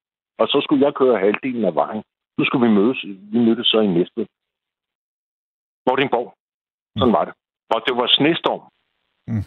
Og 0.41 0.47
så 0.49 0.61
skulle 0.65 0.85
jeg 0.87 0.95
køre 0.95 1.19
halvdelen 1.19 1.65
af 1.65 1.75
vejen. 1.75 2.03
Nu 2.39 2.45
skulle 2.45 2.69
vi 2.69 2.75
mødes. 2.75 3.05
Vi 3.33 3.39
mødtes 3.39 3.67
så 3.67 3.81
i 3.81 3.87
næste. 3.87 4.29
Vordingborg. 5.87 6.35
Sådan 6.99 7.13
var 7.13 7.25
det. 7.25 7.35
Og 7.75 7.83
det 7.87 7.97
var 7.97 8.07
snestorm. 8.07 8.63
Mm. 9.27 9.45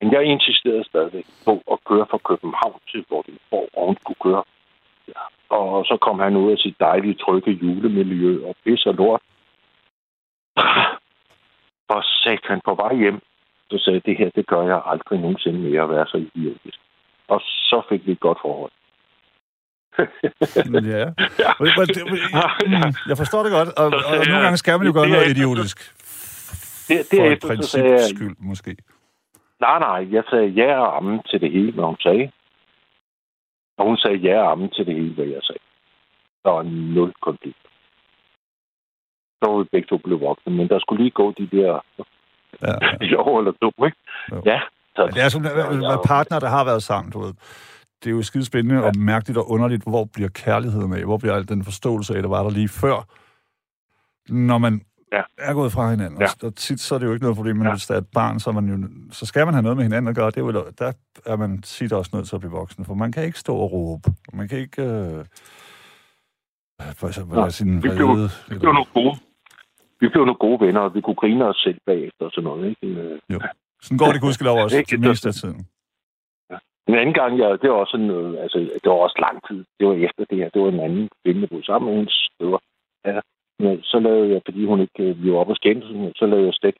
Men 0.00 0.12
jeg 0.12 0.24
insisterede 0.24 0.84
stadigvæk 0.84 1.26
på 1.44 1.62
at 1.72 1.78
køre 1.84 2.06
fra 2.10 2.18
København 2.18 2.80
til 2.90 3.04
Vordingborg, 3.10 3.68
og 3.76 3.86
hun 3.86 3.96
skulle 4.00 4.20
køre. 4.26 4.44
Ja. 5.08 5.22
Og 5.48 5.84
så 5.84 5.96
kom 6.00 6.18
han 6.18 6.36
ud 6.36 6.52
af 6.52 6.58
sit 6.58 6.80
dejlige, 6.80 7.14
trygge 7.14 7.50
julemiljø 7.50 8.48
og 8.48 8.54
pis 8.64 8.86
og 8.86 8.94
lort. 8.94 9.22
Og 11.88 12.04
sagde 12.04 12.38
han 12.44 12.60
på 12.64 12.74
vej 12.74 12.94
hjem, 12.94 13.20
så 13.70 13.78
sagde 13.78 14.00
det 14.00 14.18
her, 14.18 14.30
det 14.30 14.46
gør 14.46 14.62
jeg 14.62 14.82
aldrig 14.84 15.20
nogensinde 15.20 15.58
mere 15.58 15.82
at 15.82 15.90
være 15.90 16.06
så 16.06 16.16
idiotisk. 16.16 16.80
Og 17.28 17.40
så 17.40 17.82
fik 17.88 18.06
vi 18.06 18.12
et 18.12 18.20
godt 18.20 18.38
forhold. 18.42 18.72
Ja. 19.98 21.04
Det- 21.94 22.04
mm, 22.66 22.92
Jeg 23.08 23.16
forstår 23.16 23.42
det 23.42 23.52
godt, 23.52 23.68
og, 23.68 23.86
og 23.86 24.26
nogle 24.28 24.42
gange 24.44 24.56
skal 24.56 24.78
man 24.78 24.86
jo 24.86 24.92
Det 24.92 24.94
gøre 25.00 25.08
noget 25.08 25.28
idiotisk. 25.36 25.78
Der, 26.88 27.02
For 27.16 27.24
et 27.24 27.40
princips 27.48 28.02
skyld, 28.14 28.36
måske. 28.38 28.76
nej, 29.60 29.78
nej, 29.78 30.00
jeg 30.14 30.22
sagde 30.30 30.46
ja 30.48 30.78
og 30.80 30.96
amen 30.96 31.20
til 31.30 31.40
det 31.40 31.50
hele, 31.52 31.72
hvad 31.72 31.84
hun 31.84 31.96
sagde. 32.00 32.30
Og 33.78 33.84
hun 33.86 33.96
sagde 33.96 34.16
ja 34.16 34.36
og 34.42 34.50
amen 34.52 34.70
til 34.70 34.86
det 34.86 34.94
hele, 34.94 35.14
hvad 35.14 35.24
jeg 35.26 35.40
sagde. 35.42 35.60
Der 36.44 36.50
var 36.50 36.62
nul 36.62 37.12
konflikt. 37.22 37.58
Så 39.42 39.50
var 39.50 39.58
vi 39.58 39.68
begge 39.72 39.86
to 39.88 39.96
blevet 40.04 40.20
voksne, 40.20 40.52
men 40.52 40.68
der 40.68 40.78
skulle 40.78 41.02
lige 41.04 41.10
gå 41.20 41.32
de 41.38 41.48
der 41.56 41.84
Ja, 42.62 42.72
ja. 42.82 42.92
et 43.06 43.16
år 43.16 43.38
eller 43.38 43.52
to, 43.62 43.84
ikke? 43.84 43.96
Jo. 44.32 44.42
Ja. 44.46 44.60
Så, 44.96 45.02
Det 45.06 45.22
er 45.22 45.88
være 45.88 46.02
partner, 46.06 46.38
der 46.38 46.48
har 46.48 46.64
været 46.64 46.82
sammen, 46.82 47.12
du 47.12 47.18
ved. 47.20 47.34
Det 48.04 48.10
er 48.10 48.14
jo 48.14 48.22
skide 48.22 48.44
spændende 48.44 48.84
og 48.84 48.92
mærkeligt 48.98 49.38
og 49.38 49.50
underligt, 49.50 49.82
hvor 49.82 50.04
bliver 50.04 50.28
kærligheden 50.28 50.92
af? 50.92 51.04
Hvor 51.04 51.18
bliver 51.18 51.34
al 51.34 51.48
den 51.48 51.64
forståelse 51.64 52.16
af, 52.16 52.22
der 52.22 52.28
var 52.28 52.42
der 52.42 52.50
lige 52.50 52.68
før? 52.68 53.06
Når 54.32 54.58
man 54.58 54.80
Ja. 55.12 55.22
er 55.38 55.54
gået 55.54 55.72
fra 55.72 55.90
hinanden. 55.90 56.20
Ja. 56.20 56.26
Og 56.46 56.54
tit 56.56 56.80
så 56.80 56.94
er 56.94 56.98
det 56.98 57.06
jo 57.06 57.12
ikke 57.12 57.22
noget 57.22 57.36
problem, 57.36 57.56
men 57.56 57.66
Ja. 57.66 57.72
hvis 57.72 57.86
der 57.86 57.94
er 57.94 57.98
et 57.98 58.06
barn, 58.14 58.40
så, 58.40 58.50
er 58.50 58.54
man 58.54 58.68
jo, 58.68 58.88
så 59.12 59.26
skal 59.26 59.44
man 59.46 59.54
have 59.54 59.62
noget 59.62 59.76
med 59.76 59.84
hinanden 59.84 60.08
at 60.08 60.14
gøre. 60.16 60.26
Det 60.26 60.36
er 60.36 60.40
jo, 60.40 60.52
der 60.78 60.92
er 61.26 61.36
man 61.36 61.62
tit 61.62 61.92
også 61.92 62.10
nødt 62.14 62.28
til 62.28 62.34
at 62.36 62.40
blive 62.40 62.50
voksen, 62.52 62.84
for 62.84 62.94
man 62.94 63.12
kan 63.12 63.24
ikke 63.24 63.38
stå 63.38 63.54
og 63.56 63.72
råbe. 63.72 64.10
Man 64.32 64.48
kan 64.48 64.58
ikke... 64.58 64.82
Øh, 64.82 65.24
for 66.96 67.06
eksempel 67.08 67.38
lade 67.38 67.50
sin 67.50 67.76
vi 67.76 67.80
blev- 67.80 68.08
vrede... 68.08 68.28
vi 68.48 68.58
blev 68.58 68.72
nogle 68.72 68.86
gode. 68.94 69.16
Vi 70.00 70.08
blev 70.08 70.24
nogle 70.24 70.34
gode 70.40 70.66
venner, 70.66 70.80
og 70.80 70.94
vi 70.94 71.00
kunne 71.00 71.16
grine 71.16 71.44
os 71.44 71.56
selv 71.56 71.78
bagefter 71.86 72.24
og 72.24 72.30
sådan 72.30 72.44
noget, 72.44 72.68
ikke? 72.82 72.86
Øh, 73.00 73.40
Sådan 73.82 73.98
går 73.98 74.12
det 74.12 74.20
gudskelov 74.20 74.58
også 74.58 74.84
det 74.90 75.00
meste 75.00 75.28
af 75.28 75.34
tiden. 75.34 75.66
En 76.88 76.94
anden 76.94 77.14
gang, 77.14 77.38
jeg, 77.38 77.62
det 77.62 77.70
var 77.70 77.76
også 77.76 77.90
sådan, 77.90 78.10
øh, 78.10 78.42
altså, 78.42 78.58
det 78.58 78.90
var 78.90 78.96
også 79.06 79.18
lang 79.26 79.46
tid. 79.48 79.64
Det 79.78 79.86
var 79.88 79.94
efter 79.94 80.24
det 80.30 80.38
her. 80.38 80.48
Det 80.48 80.62
var 80.62 80.68
en 80.68 80.80
anden 80.80 81.08
kvinde, 81.24 81.40
der 81.40 81.46
boede 81.46 81.64
sammen 81.66 81.86
med 81.88 81.96
hendes 81.96 82.30
støver. 82.34 82.58
Ja. 83.04 83.20
Men 83.58 83.82
så 83.82 83.98
lavede 83.98 84.32
jeg, 84.32 84.42
fordi 84.44 84.64
hun 84.66 84.80
ikke, 84.80 85.02
øh, 85.02 85.22
vi 85.22 85.32
var 85.32 85.38
oppe 85.38 85.52
og 85.52 85.56
skændes, 85.56 86.16
så 86.18 86.26
lavede 86.26 86.46
jeg 86.46 86.54
stik 86.54 86.76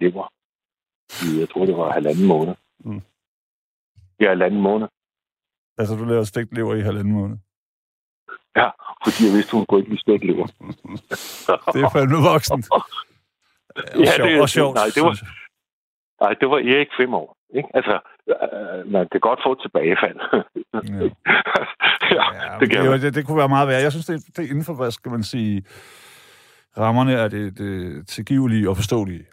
lever. 0.00 0.32
Jeg 1.40 1.48
tror, 1.50 1.64
det 1.66 1.76
var 1.76 1.90
halvanden 1.92 2.26
måned. 2.26 2.54
Mm. 2.84 3.02
Ja, 4.20 4.28
halvanden 4.28 4.60
måned. 4.60 4.88
Altså, 5.78 5.94
du 5.96 6.04
laver 6.04 6.22
stegt 6.24 6.54
lever 6.54 6.74
i 6.74 6.80
halvanden 6.80 7.12
måned. 7.12 7.36
Ja, 8.56 8.68
fordi 9.04 9.20
jeg 9.26 9.32
vidste, 9.36 9.52
hun 9.56 9.66
kunne 9.66 9.80
ikke 9.80 9.90
lide 9.90 10.00
stegt 10.00 10.24
lever. 10.24 10.46
Det 11.74 11.80
er 11.84 11.90
fandme 11.96 12.18
voksen. 12.32 12.64
Og 12.72 12.82
Ja, 14.06 14.12
det- 14.24 14.40
og 14.42 14.48
sjovt, 14.48 14.74
nej, 14.74 14.88
det 14.94 15.02
var-. 15.02 15.18
Nej, 16.22 16.32
det 16.40 16.50
var 16.50 16.58
Erik 16.58 16.88
fem 17.00 17.14
år. 17.14 17.36
Ikke? 17.58 17.68
Altså, 17.74 17.92
øh, 17.92 18.00
man 18.86 19.08
kan 19.12 19.20
godt 19.20 19.40
få 19.46 19.52
et 19.52 19.58
tilbagefald. 19.62 20.18
Ja. 20.32 20.38
ja, 22.16 22.24
Ja, 22.40 22.58
det 22.60 22.70
kan 22.70 22.84
det, 22.92 23.02
det, 23.02 23.14
det 23.14 23.26
kunne 23.26 23.38
være 23.38 23.48
meget 23.48 23.68
værre. 23.68 23.82
Jeg 23.82 23.92
synes, 23.92 24.06
det, 24.06 24.36
det 24.36 24.44
er 24.44 24.50
inden 24.50 24.64
for, 24.64 24.74
hvad 24.74 24.90
skal 24.90 25.10
man 25.12 25.22
sige, 25.22 25.64
rammerne 26.78 27.12
er 27.12 27.28
det, 27.28 27.58
det 27.58 28.06
tilgivelige 28.08 28.70
og 28.70 28.76
forståelige. 28.76 29.24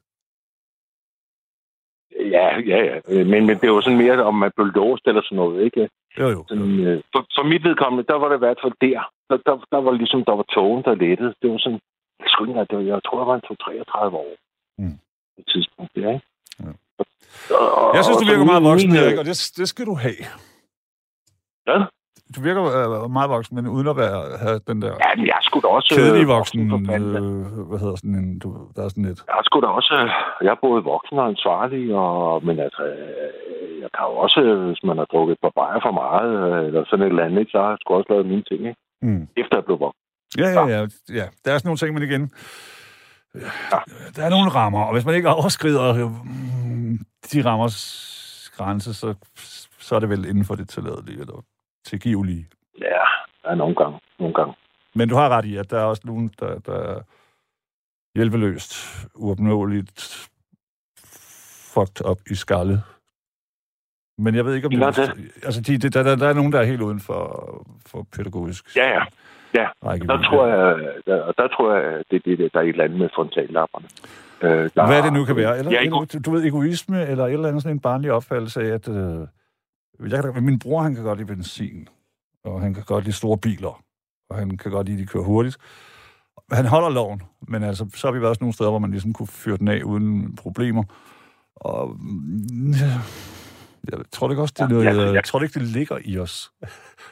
Ja, 2.36 2.48
ja, 2.72 2.80
ja. 2.90 3.24
Men, 3.24 3.46
men 3.48 3.58
det 3.62 3.72
var 3.72 3.82
sådan 3.82 3.98
mere, 3.98 4.24
om 4.24 4.36
man 4.36 4.52
blev 4.56 4.68
låst 4.68 5.08
eller 5.08 5.22
sådan 5.22 5.36
noget, 5.36 5.64
ikke? 5.64 5.90
Jo, 6.20 6.28
jo. 6.30 6.46
Sådan, 6.48 6.80
øh, 6.88 7.02
for, 7.14 7.22
for 7.36 7.44
mit 7.44 7.64
vedkommende, 7.64 8.08
der 8.12 8.16
var 8.22 8.28
det 8.30 8.36
i 8.36 8.44
hvert 8.46 8.60
fald 8.64 8.74
der. 8.82 9.02
Der, 9.30 9.38
der, 9.48 9.56
der 9.72 9.82
var 9.82 9.92
ligesom, 9.92 10.26
der 10.26 10.36
var 10.36 10.44
togen, 10.58 10.84
der 10.84 10.96
lettede. 10.96 11.34
Det 11.42 11.52
var 11.52 11.58
sådan, 11.58 11.80
jeg, 12.20 12.28
engang- 12.48 12.68
det 12.70 12.78
var, 12.78 12.84
jeg 12.84 13.00
tror, 13.06 13.20
jeg 13.22 13.28
var 13.28 13.36
en 13.36 13.58
33 13.58 14.18
år. 14.18 14.36
Mm. 14.78 14.98
På 15.36 15.40
et 15.42 15.48
tidspunkt, 15.54 15.92
ja, 15.96 16.10
ikke? 16.14 16.26
Ja. 16.64 16.72
Og, 17.60 17.96
Jeg 17.96 18.04
synes, 18.04 18.18
du 18.22 18.26
virker 18.32 18.46
meget 18.54 18.64
voksen, 18.64 18.90
min, 18.92 19.00
øh, 19.00 19.04
Erik, 19.04 19.18
og 19.22 19.26
det, 19.26 19.36
det 19.60 19.68
skal 19.70 19.86
du 19.86 19.96
have. 20.06 20.22
Ja? 21.70 21.78
Du 22.36 22.40
virker 22.48 22.62
øh, 22.78 23.12
meget 23.18 23.30
voksen, 23.36 23.56
men 23.58 23.68
uden 23.76 23.88
at 23.94 23.98
være, 24.04 24.18
have 24.44 24.60
den 24.70 24.78
der 24.84 24.92
Ja, 25.04 25.10
men 25.18 25.26
jeg 25.34 25.40
skulle 25.48 25.64
da 25.66 25.68
også... 25.78 25.90
kedelige 25.96 26.28
øh, 26.30 26.36
voksen, 26.38 26.60
fanden. 26.90 27.16
øh, 27.16 27.68
hvad 27.70 27.80
hedder 27.84 27.96
sådan 28.02 28.16
en, 28.22 28.40
du, 28.44 28.48
der 28.76 28.82
er 28.86 28.90
sådan 28.94 29.06
et... 29.12 29.20
Jeg 29.28 29.44
sgu 29.48 29.56
da 29.62 29.68
også, 29.80 29.94
jeg 30.46 30.52
er 30.56 30.62
både 30.68 30.80
voksen 30.94 31.16
og 31.22 31.28
ansvarlig, 31.34 31.84
og, 31.96 32.46
men 32.48 32.56
altså, 32.66 32.84
øh, 32.84 33.82
jeg 33.84 33.90
kan 33.96 34.04
jo 34.10 34.16
også, 34.26 34.40
hvis 34.68 34.84
man 34.90 34.98
har 35.02 35.08
drukket 35.14 35.34
et 35.34 35.42
par 35.46 35.54
bajer 35.60 35.80
for 35.86 35.94
meget, 36.04 36.30
øh, 36.42 36.68
eller 36.68 36.84
sådan 36.90 37.06
et 37.06 37.10
eller 37.14 37.26
andet, 37.28 37.48
så 37.52 37.58
har 37.64 37.70
jeg 37.74 37.78
sgu 37.82 37.90
også 37.94 38.10
lavet 38.14 38.26
mine 38.34 38.46
ting, 38.50 38.62
ikke? 38.70 38.82
Mm. 39.08 39.24
efter 39.42 39.56
jeg 39.60 39.66
blev 39.68 39.80
voksen. 39.86 40.02
Ja, 40.42 40.50
ja, 40.58 40.64
ja, 40.76 40.82
ja. 41.20 41.26
Der 41.44 41.50
er 41.52 41.58
sådan 41.58 41.68
nogle 41.70 41.82
ting, 41.82 41.92
men 41.96 42.04
igen... 42.10 42.24
Der 44.16 44.24
er 44.24 44.30
nogle 44.30 44.50
rammer, 44.50 44.84
og 44.84 44.94
hvis 44.94 45.06
man 45.06 45.16
ikke 45.16 45.30
overskrider 45.30 45.94
øh, 45.94 46.12
de 47.34 47.50
rammers 47.50 48.52
grænse, 48.58 48.94
så, 48.94 49.16
så 49.80 49.96
er 49.96 50.00
det 50.00 50.10
vel 50.10 50.26
inden 50.26 50.46
for 50.46 50.56
det 50.56 50.70
tilladelige 50.70 51.20
eller 51.20 51.44
tilgivelige. 51.86 52.48
Ja, 52.82 53.04
ja 53.50 53.56
nogle 53.56 53.76
gange, 53.76 54.00
nogle 54.20 54.34
gange. 54.34 54.54
Men 54.96 55.10
du 55.10 55.16
har 55.16 55.30
ret 55.30 55.46
i, 55.46 55.58
at 55.58 55.72
der 55.72 55.80
er 55.80 55.84
også 55.84 56.02
nogen, 56.06 56.32
der, 56.40 56.60
der 56.60 56.74
er 56.74 57.02
hjælpeløst, 58.16 58.74
uopnåeligt 59.16 60.30
fucked 61.74 62.06
up 62.06 62.20
i 62.32 62.36
skalle. 62.36 62.82
Men 64.18 64.36
jeg 64.36 64.46
ved 64.46 64.56
ikke, 64.56 64.68
om 64.68 64.74
Nå, 64.74 64.92
det... 64.92 65.32
Altså, 65.44 65.62
de, 65.62 65.78
de, 65.78 65.90
der, 65.90 66.04
der, 66.04 66.16
der 66.16 66.28
er 66.28 66.34
nogen, 66.34 66.52
der 66.52 66.60
er 66.60 66.64
helt 66.64 66.82
uden 66.82 67.00
for, 67.00 67.22
for 67.86 68.08
pædagogisk 68.16 68.76
Ja, 68.76 68.90
ja. 68.90 69.04
Ja, 69.56 69.68
rækkevidde. 69.86 70.14
der 70.14 70.30
tror 70.30 70.48
jeg, 70.48 70.94
der, 71.06 71.32
der 71.32 71.48
tror 71.48 71.76
jeg, 71.76 72.04
det 72.12 72.16
er 72.16 72.36
det, 72.38 72.54
der 72.54 72.60
er 72.60 72.64
et 72.64 72.70
eller 72.70 72.84
andet 72.84 73.00
med 73.00 73.10
frontallapperne. 73.16 73.88
Øh, 74.42 74.70
der, 74.76 74.88
Hvad 74.88 75.04
det 75.04 75.14
nu 75.14 75.26
kan 75.26 75.36
være. 75.36 75.58
Eller, 75.58 75.72
Ja, 75.72 75.80
eller 75.82 76.06
du, 76.06 76.20
du 76.26 76.32
ved, 76.32 76.46
egoisme, 76.46 77.06
eller 77.08 77.26
et 77.26 77.34
eller 77.34 77.48
andet 77.48 77.64
sådan 77.64 77.76
en 77.76 77.80
barnlig 77.80 78.12
opfattelse 78.12 78.62
af, 78.62 78.68
at 78.74 78.88
øh, 78.90 79.28
jeg 80.12 80.24
kan, 80.24 80.44
min 80.44 80.60
bror, 80.60 80.82
han 80.82 80.96
kan 80.96 81.04
godt 81.04 81.18
lide 81.20 81.28
benzin, 81.28 81.88
og 82.44 82.62
han 82.62 82.74
kan 82.74 82.84
godt 82.84 83.04
lide 83.04 83.16
store 83.16 83.38
biler, 83.38 83.82
og 84.30 84.36
han 84.38 84.58
kan 84.58 84.72
godt 84.72 84.88
lide, 84.88 84.98
at 85.02 85.08
de 85.08 85.12
kører 85.14 85.24
hurtigt. 85.24 85.58
Han 86.52 86.66
holder 86.66 86.90
loven, 86.90 87.22
men 87.48 87.64
altså, 87.64 87.86
så 87.96 88.08
har 88.08 88.14
vi 88.14 88.22
været 88.22 88.36
sådan 88.36 88.44
nogle 88.44 88.54
steder, 88.54 88.70
hvor 88.70 88.80
man 88.80 88.92
ligesom 88.92 89.14
kunne 89.14 89.28
fyre 89.28 89.58
den 89.58 89.68
af 89.68 89.82
uden 89.84 90.36
problemer. 90.36 90.84
Og 91.56 91.96
mm, 92.00 92.72
jeg 93.92 94.00
tror 94.12 94.28
det 94.28 94.34
ikke 94.34 94.42
også, 94.42 94.54
det 94.58 94.62
er 94.62 94.68
Ja, 94.68 94.74
noget, 94.74 94.86
jeg- 94.86 95.06
jeg, 95.08 95.14
jeg- 95.14 95.24
tror 95.24 95.40
det 95.40 95.46
ikke, 95.46 95.60
det 95.60 95.68
ligger 95.68 95.98
i 96.06 96.18
os. 96.18 96.52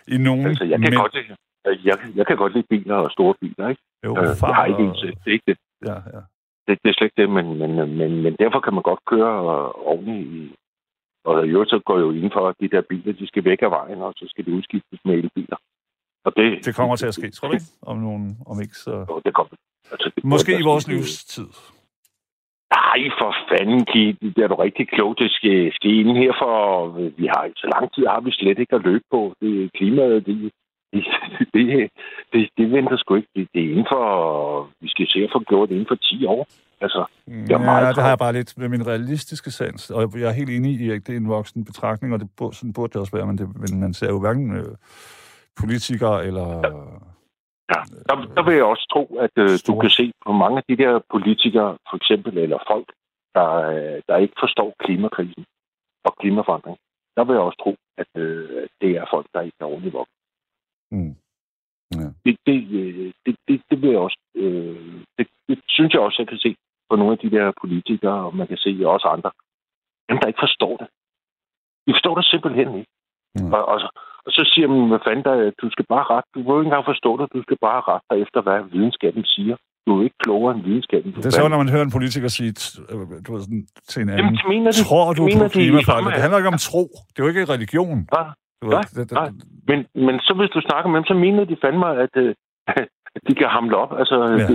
I 0.07 0.17
nogen 0.17 0.45
Altså, 0.47 0.63
jeg 0.63 0.71
kan 0.79 0.89
mænd. 0.89 0.95
godt 0.95 1.13
lide, 1.13 1.35
jeg, 1.65 1.97
jeg 2.15 2.27
kan 2.27 2.37
godt 2.37 2.53
lide 2.53 2.67
biler 2.69 2.95
og 2.95 3.11
store 3.11 3.35
biler, 3.41 3.69
ikke? 3.69 3.81
Jo, 4.05 4.11
Øh, 4.17 4.35
far 4.39 4.47
jeg 4.47 4.55
har 4.55 4.65
ikke 4.65 4.83
en 4.83 4.95
til. 5.01 5.09
Det 5.23 5.27
er 5.27 5.31
ikke 5.31 5.49
det. 5.51 5.57
Ja, 5.85 5.97
ja. 6.13 6.21
det. 6.67 6.73
Det 6.81 6.89
er 6.89 6.93
slet 6.93 7.05
ikke 7.09 7.21
det, 7.21 7.29
men, 7.29 7.57
men, 7.57 7.71
men, 7.99 8.11
men 8.23 8.35
derfor 8.39 8.59
kan 8.59 8.73
man 8.73 8.83
godt 8.83 8.99
køre 9.05 9.33
øh, 9.53 9.71
oveni 9.91 10.19
i... 10.39 10.55
Og 11.25 11.47
i 11.47 11.49
øvrigt 11.49 11.69
så 11.69 11.79
går 11.85 11.99
jo 11.99 12.11
inden 12.11 12.31
for, 12.33 12.47
at 12.49 12.55
de 12.61 12.67
der 12.67 12.81
biler, 12.81 13.13
de 13.13 13.27
skal 13.27 13.45
væk 13.45 13.61
af 13.61 13.71
vejen, 13.71 14.01
og 14.01 14.13
så 14.17 14.25
skal 14.29 14.45
de 14.45 14.51
udskiftes 14.51 14.99
med 15.05 15.13
elbiler. 15.15 15.57
Og 16.25 16.31
det, 16.37 16.65
Det 16.65 16.75
kommer 16.75 16.95
til 16.95 17.07
at 17.07 17.13
ske, 17.13 17.29
tror 17.31 17.47
du 17.47 17.53
ikke? 17.53 17.65
Om, 17.81 17.97
nogen, 17.97 18.37
om 18.47 18.61
ikke 18.61 18.75
så... 18.75 19.05
Jo, 19.09 19.21
det 19.25 19.33
kommer. 19.33 19.55
Altså, 19.91 20.11
det 20.15 20.23
Måske 20.23 20.59
i 20.59 20.63
vores 20.63 20.87
livstid. 20.87 21.49
Nej, 22.79 22.99
for 23.19 23.31
fanden, 23.49 23.85
Keith. 23.91 24.17
Det 24.35 24.43
er 24.43 24.47
du 24.47 24.55
rigtig 24.55 24.85
klogt. 24.87 25.19
Det 25.19 25.31
skal 25.31 25.71
ske 25.73 25.89
inden 25.99 26.15
her 26.15 26.33
for... 26.41 26.53
Vi 27.19 27.25
har 27.33 27.51
så 27.55 27.67
lang 27.73 27.93
tid 27.93 28.03
har 28.07 28.21
vi 28.21 28.31
slet 28.31 28.59
ikke 28.59 28.75
at 28.75 28.83
løbe 28.83 29.05
på. 29.11 29.33
Det 29.41 29.71
klimaet, 29.77 30.25
det, 30.25 30.51
det, 31.33 31.43
det, 31.53 31.89
det, 32.33 32.49
det 32.57 32.71
venter 32.71 32.97
sgu 32.97 33.15
ikke. 33.15 33.29
Det, 33.35 33.47
det 33.53 33.61
er 33.65 33.69
inden 33.71 33.87
for... 33.91 34.03
Vi 34.81 34.87
skal 34.89 35.07
se 35.07 35.19
at 35.23 35.29
få 35.33 35.39
gjort 35.39 35.69
det 35.69 35.75
inden 35.75 35.91
for 35.91 35.95
10 35.95 36.25
år. 36.25 36.47
Altså, 36.81 37.05
Ja, 37.27 37.53
er 37.53 37.57
meget 37.57 37.95
det 37.95 38.03
har 38.03 38.09
jeg 38.09 38.23
bare 38.25 38.33
lidt 38.33 38.57
med 38.57 38.69
min 38.69 38.87
realistiske 38.87 39.51
sans. 39.51 39.89
Og 39.89 40.19
jeg 40.19 40.29
er 40.29 40.39
helt 40.41 40.49
enig 40.49 40.71
i, 40.81 40.89
at 40.89 41.07
det 41.07 41.13
er 41.13 41.17
en 41.17 41.29
voksen 41.29 41.65
betragtning, 41.65 42.13
og 42.13 42.19
det 42.19 42.29
burde, 42.37 42.55
sådan 42.55 42.73
burde 42.73 42.93
det 42.93 43.01
også 43.01 43.15
være, 43.17 43.27
men, 43.27 43.37
det, 43.37 43.47
men 43.63 43.79
man 43.79 43.93
ser 43.93 44.09
jo 44.09 44.19
hverken 44.19 44.55
øh, 44.55 44.75
politikere 45.61 46.25
eller... 46.27 46.47
ja. 47.71 47.79
Der, 48.09 48.15
der 48.35 48.43
vil 48.43 48.55
jeg 48.55 48.63
også 48.63 48.85
tro, 48.93 49.03
at 49.25 49.35
øh, 49.37 49.49
du 49.67 49.79
kan 49.79 49.89
se 49.89 50.11
på 50.25 50.31
mange 50.31 50.57
af 50.57 50.63
de 50.69 50.83
der 50.83 50.99
politikere, 51.11 51.77
for 51.89 51.95
eksempel, 51.95 52.37
eller 52.37 52.59
folk, 52.71 52.87
der, 53.35 53.49
øh, 53.73 54.01
der 54.07 54.17
ikke 54.17 54.35
forstår 54.39 54.73
klimakrisen 54.83 55.45
og 56.05 56.15
klimaforandring. 56.19 56.77
Der 57.17 57.23
vil 57.23 57.33
jeg 57.33 57.41
også 57.41 57.59
tro, 57.63 57.75
at 57.97 58.11
øh, 58.23 58.67
det 58.81 58.91
er 59.01 59.05
folk, 59.13 59.27
der 59.33 59.41
ikke 59.41 59.57
er 59.59 59.65
ordentligt. 59.65 59.95
Mm. 60.95 61.15
Ja. 61.99 62.07
det, 62.25 62.33
det, 62.47 62.57
øh, 62.81 63.11
det, 63.25 63.35
det, 63.47 63.61
det 63.69 63.81
vil 63.81 63.89
jeg 63.89 63.99
også, 64.07 64.19
øh, 64.35 65.01
det, 65.17 65.27
det 65.47 65.57
synes 65.75 65.93
jeg 65.93 66.01
også, 66.01 66.17
jeg 66.21 66.27
kan 66.27 66.37
se 66.45 66.55
på 66.89 66.95
nogle 66.95 67.13
af 67.15 67.19
de 67.23 67.31
der 67.35 67.45
politikere, 67.61 68.19
og 68.27 68.35
man 68.35 68.47
kan 68.47 68.57
se 68.57 68.71
også 68.85 69.07
andre, 69.15 69.31
dem 70.09 70.17
der 70.19 70.27
ikke 70.27 70.43
forstår 70.45 70.73
det. 70.81 70.87
De 71.85 71.91
forstår 71.95 72.15
det 72.15 72.25
simpelthen 72.25 72.69
ikke. 72.79 72.91
Mm. 73.35 73.53
Og, 73.55 73.61
og, 73.71 73.77
så, 73.83 73.89
og 74.25 74.31
så 74.37 74.43
siger 74.53 74.67
man, 74.67 74.89
hvad 74.91 75.03
fanden 75.07 75.25
der, 75.27 75.51
du 75.61 75.67
skal 75.75 75.85
bare 75.93 76.05
rette, 76.11 76.29
du 76.35 76.39
vil 76.45 76.55
ikke 76.59 76.69
engang 76.69 76.85
forstå 76.91 77.11
det, 77.19 77.25
du 77.35 77.41
skal 77.45 77.57
bare 77.67 77.81
rette 77.89 78.05
dig 78.11 78.17
efter, 78.25 78.39
hvad 78.45 78.59
videnskaben 78.75 79.25
siger. 79.35 79.55
Du 79.85 79.91
er 79.99 80.03
ikke 80.03 80.19
klogere 80.25 80.51
end 80.55 80.63
videnskaben. 80.69 81.09
Det 81.11 81.25
er 81.25 81.29
så, 81.29 81.47
når 81.47 81.61
man 81.63 81.69
hører 81.73 81.85
en 81.89 81.95
politiker 81.97 82.27
sige 82.37 82.51
du 83.25 83.29
ved, 83.33 83.41
sådan, 83.45 83.67
til 83.91 84.01
en 84.01 84.09
anden, 84.09 84.25
Jamen, 84.25 84.39
mener 84.53 84.71
det. 84.71 84.85
tror 84.87 85.13
du 85.13 85.23
mener 85.23 85.47
på 85.47 85.53
klimaforandring? 85.57 86.13
Det 86.15 86.21
handler 86.25 86.39
ikke 86.41 86.53
om 86.55 86.61
tro. 86.69 86.83
Det 87.11 87.17
er 87.19 87.23
jo 87.25 87.29
ikke 87.31 87.45
religion. 87.55 87.97
Nej, 88.17 88.27
nej, 88.69 88.81
det, 88.95 89.09
det, 89.09 89.11
nej. 89.11 89.29
Men, 89.67 89.79
men 90.07 90.19
så 90.19 90.33
hvis 90.37 90.49
du 90.49 90.61
snakker 90.69 90.89
med 90.89 90.97
dem, 90.99 91.05
så 91.05 91.13
mener 91.13 91.43
de 91.45 91.57
fandme, 91.65 91.87
at, 92.05 92.09
øh, 92.15 92.35
de 93.27 93.33
kan 93.35 93.47
hamle 93.47 93.77
op 93.77 93.91
altså, 93.99 94.15
Ja. 94.15 94.25
ja. 94.37 94.49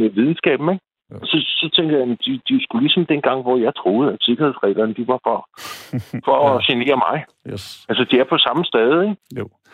med 0.00 0.10
videnskaben. 0.10 0.68
Ikke? 0.72 0.84
Ja. 1.10 1.16
Så, 1.22 1.36
så 1.60 1.70
tænker 1.76 1.98
jeg, 1.98 2.10
at 2.10 2.18
de, 2.26 2.40
de 2.48 2.62
skulle 2.64 2.82
ligesom 2.82 3.06
dengang, 3.06 3.42
hvor 3.42 3.56
jeg 3.56 3.72
troede, 3.76 4.12
at 4.12 4.18
sikkerhedsreglerne 4.20 4.94
de 4.94 5.08
var 5.08 5.20
for, 5.26 5.38
for 6.26 6.36
Ja. 6.50 6.56
at 6.56 6.64
genere 6.68 6.96
mig. 7.06 7.16
yes. 7.52 7.86
Altså, 7.88 8.04
de 8.10 8.18
er 8.20 8.24
på 8.24 8.38
samme 8.38 8.64
sted, 8.64 9.02
ikke? 9.02 9.16
Jo. 9.38 9.46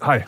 Hej. 0.00 0.24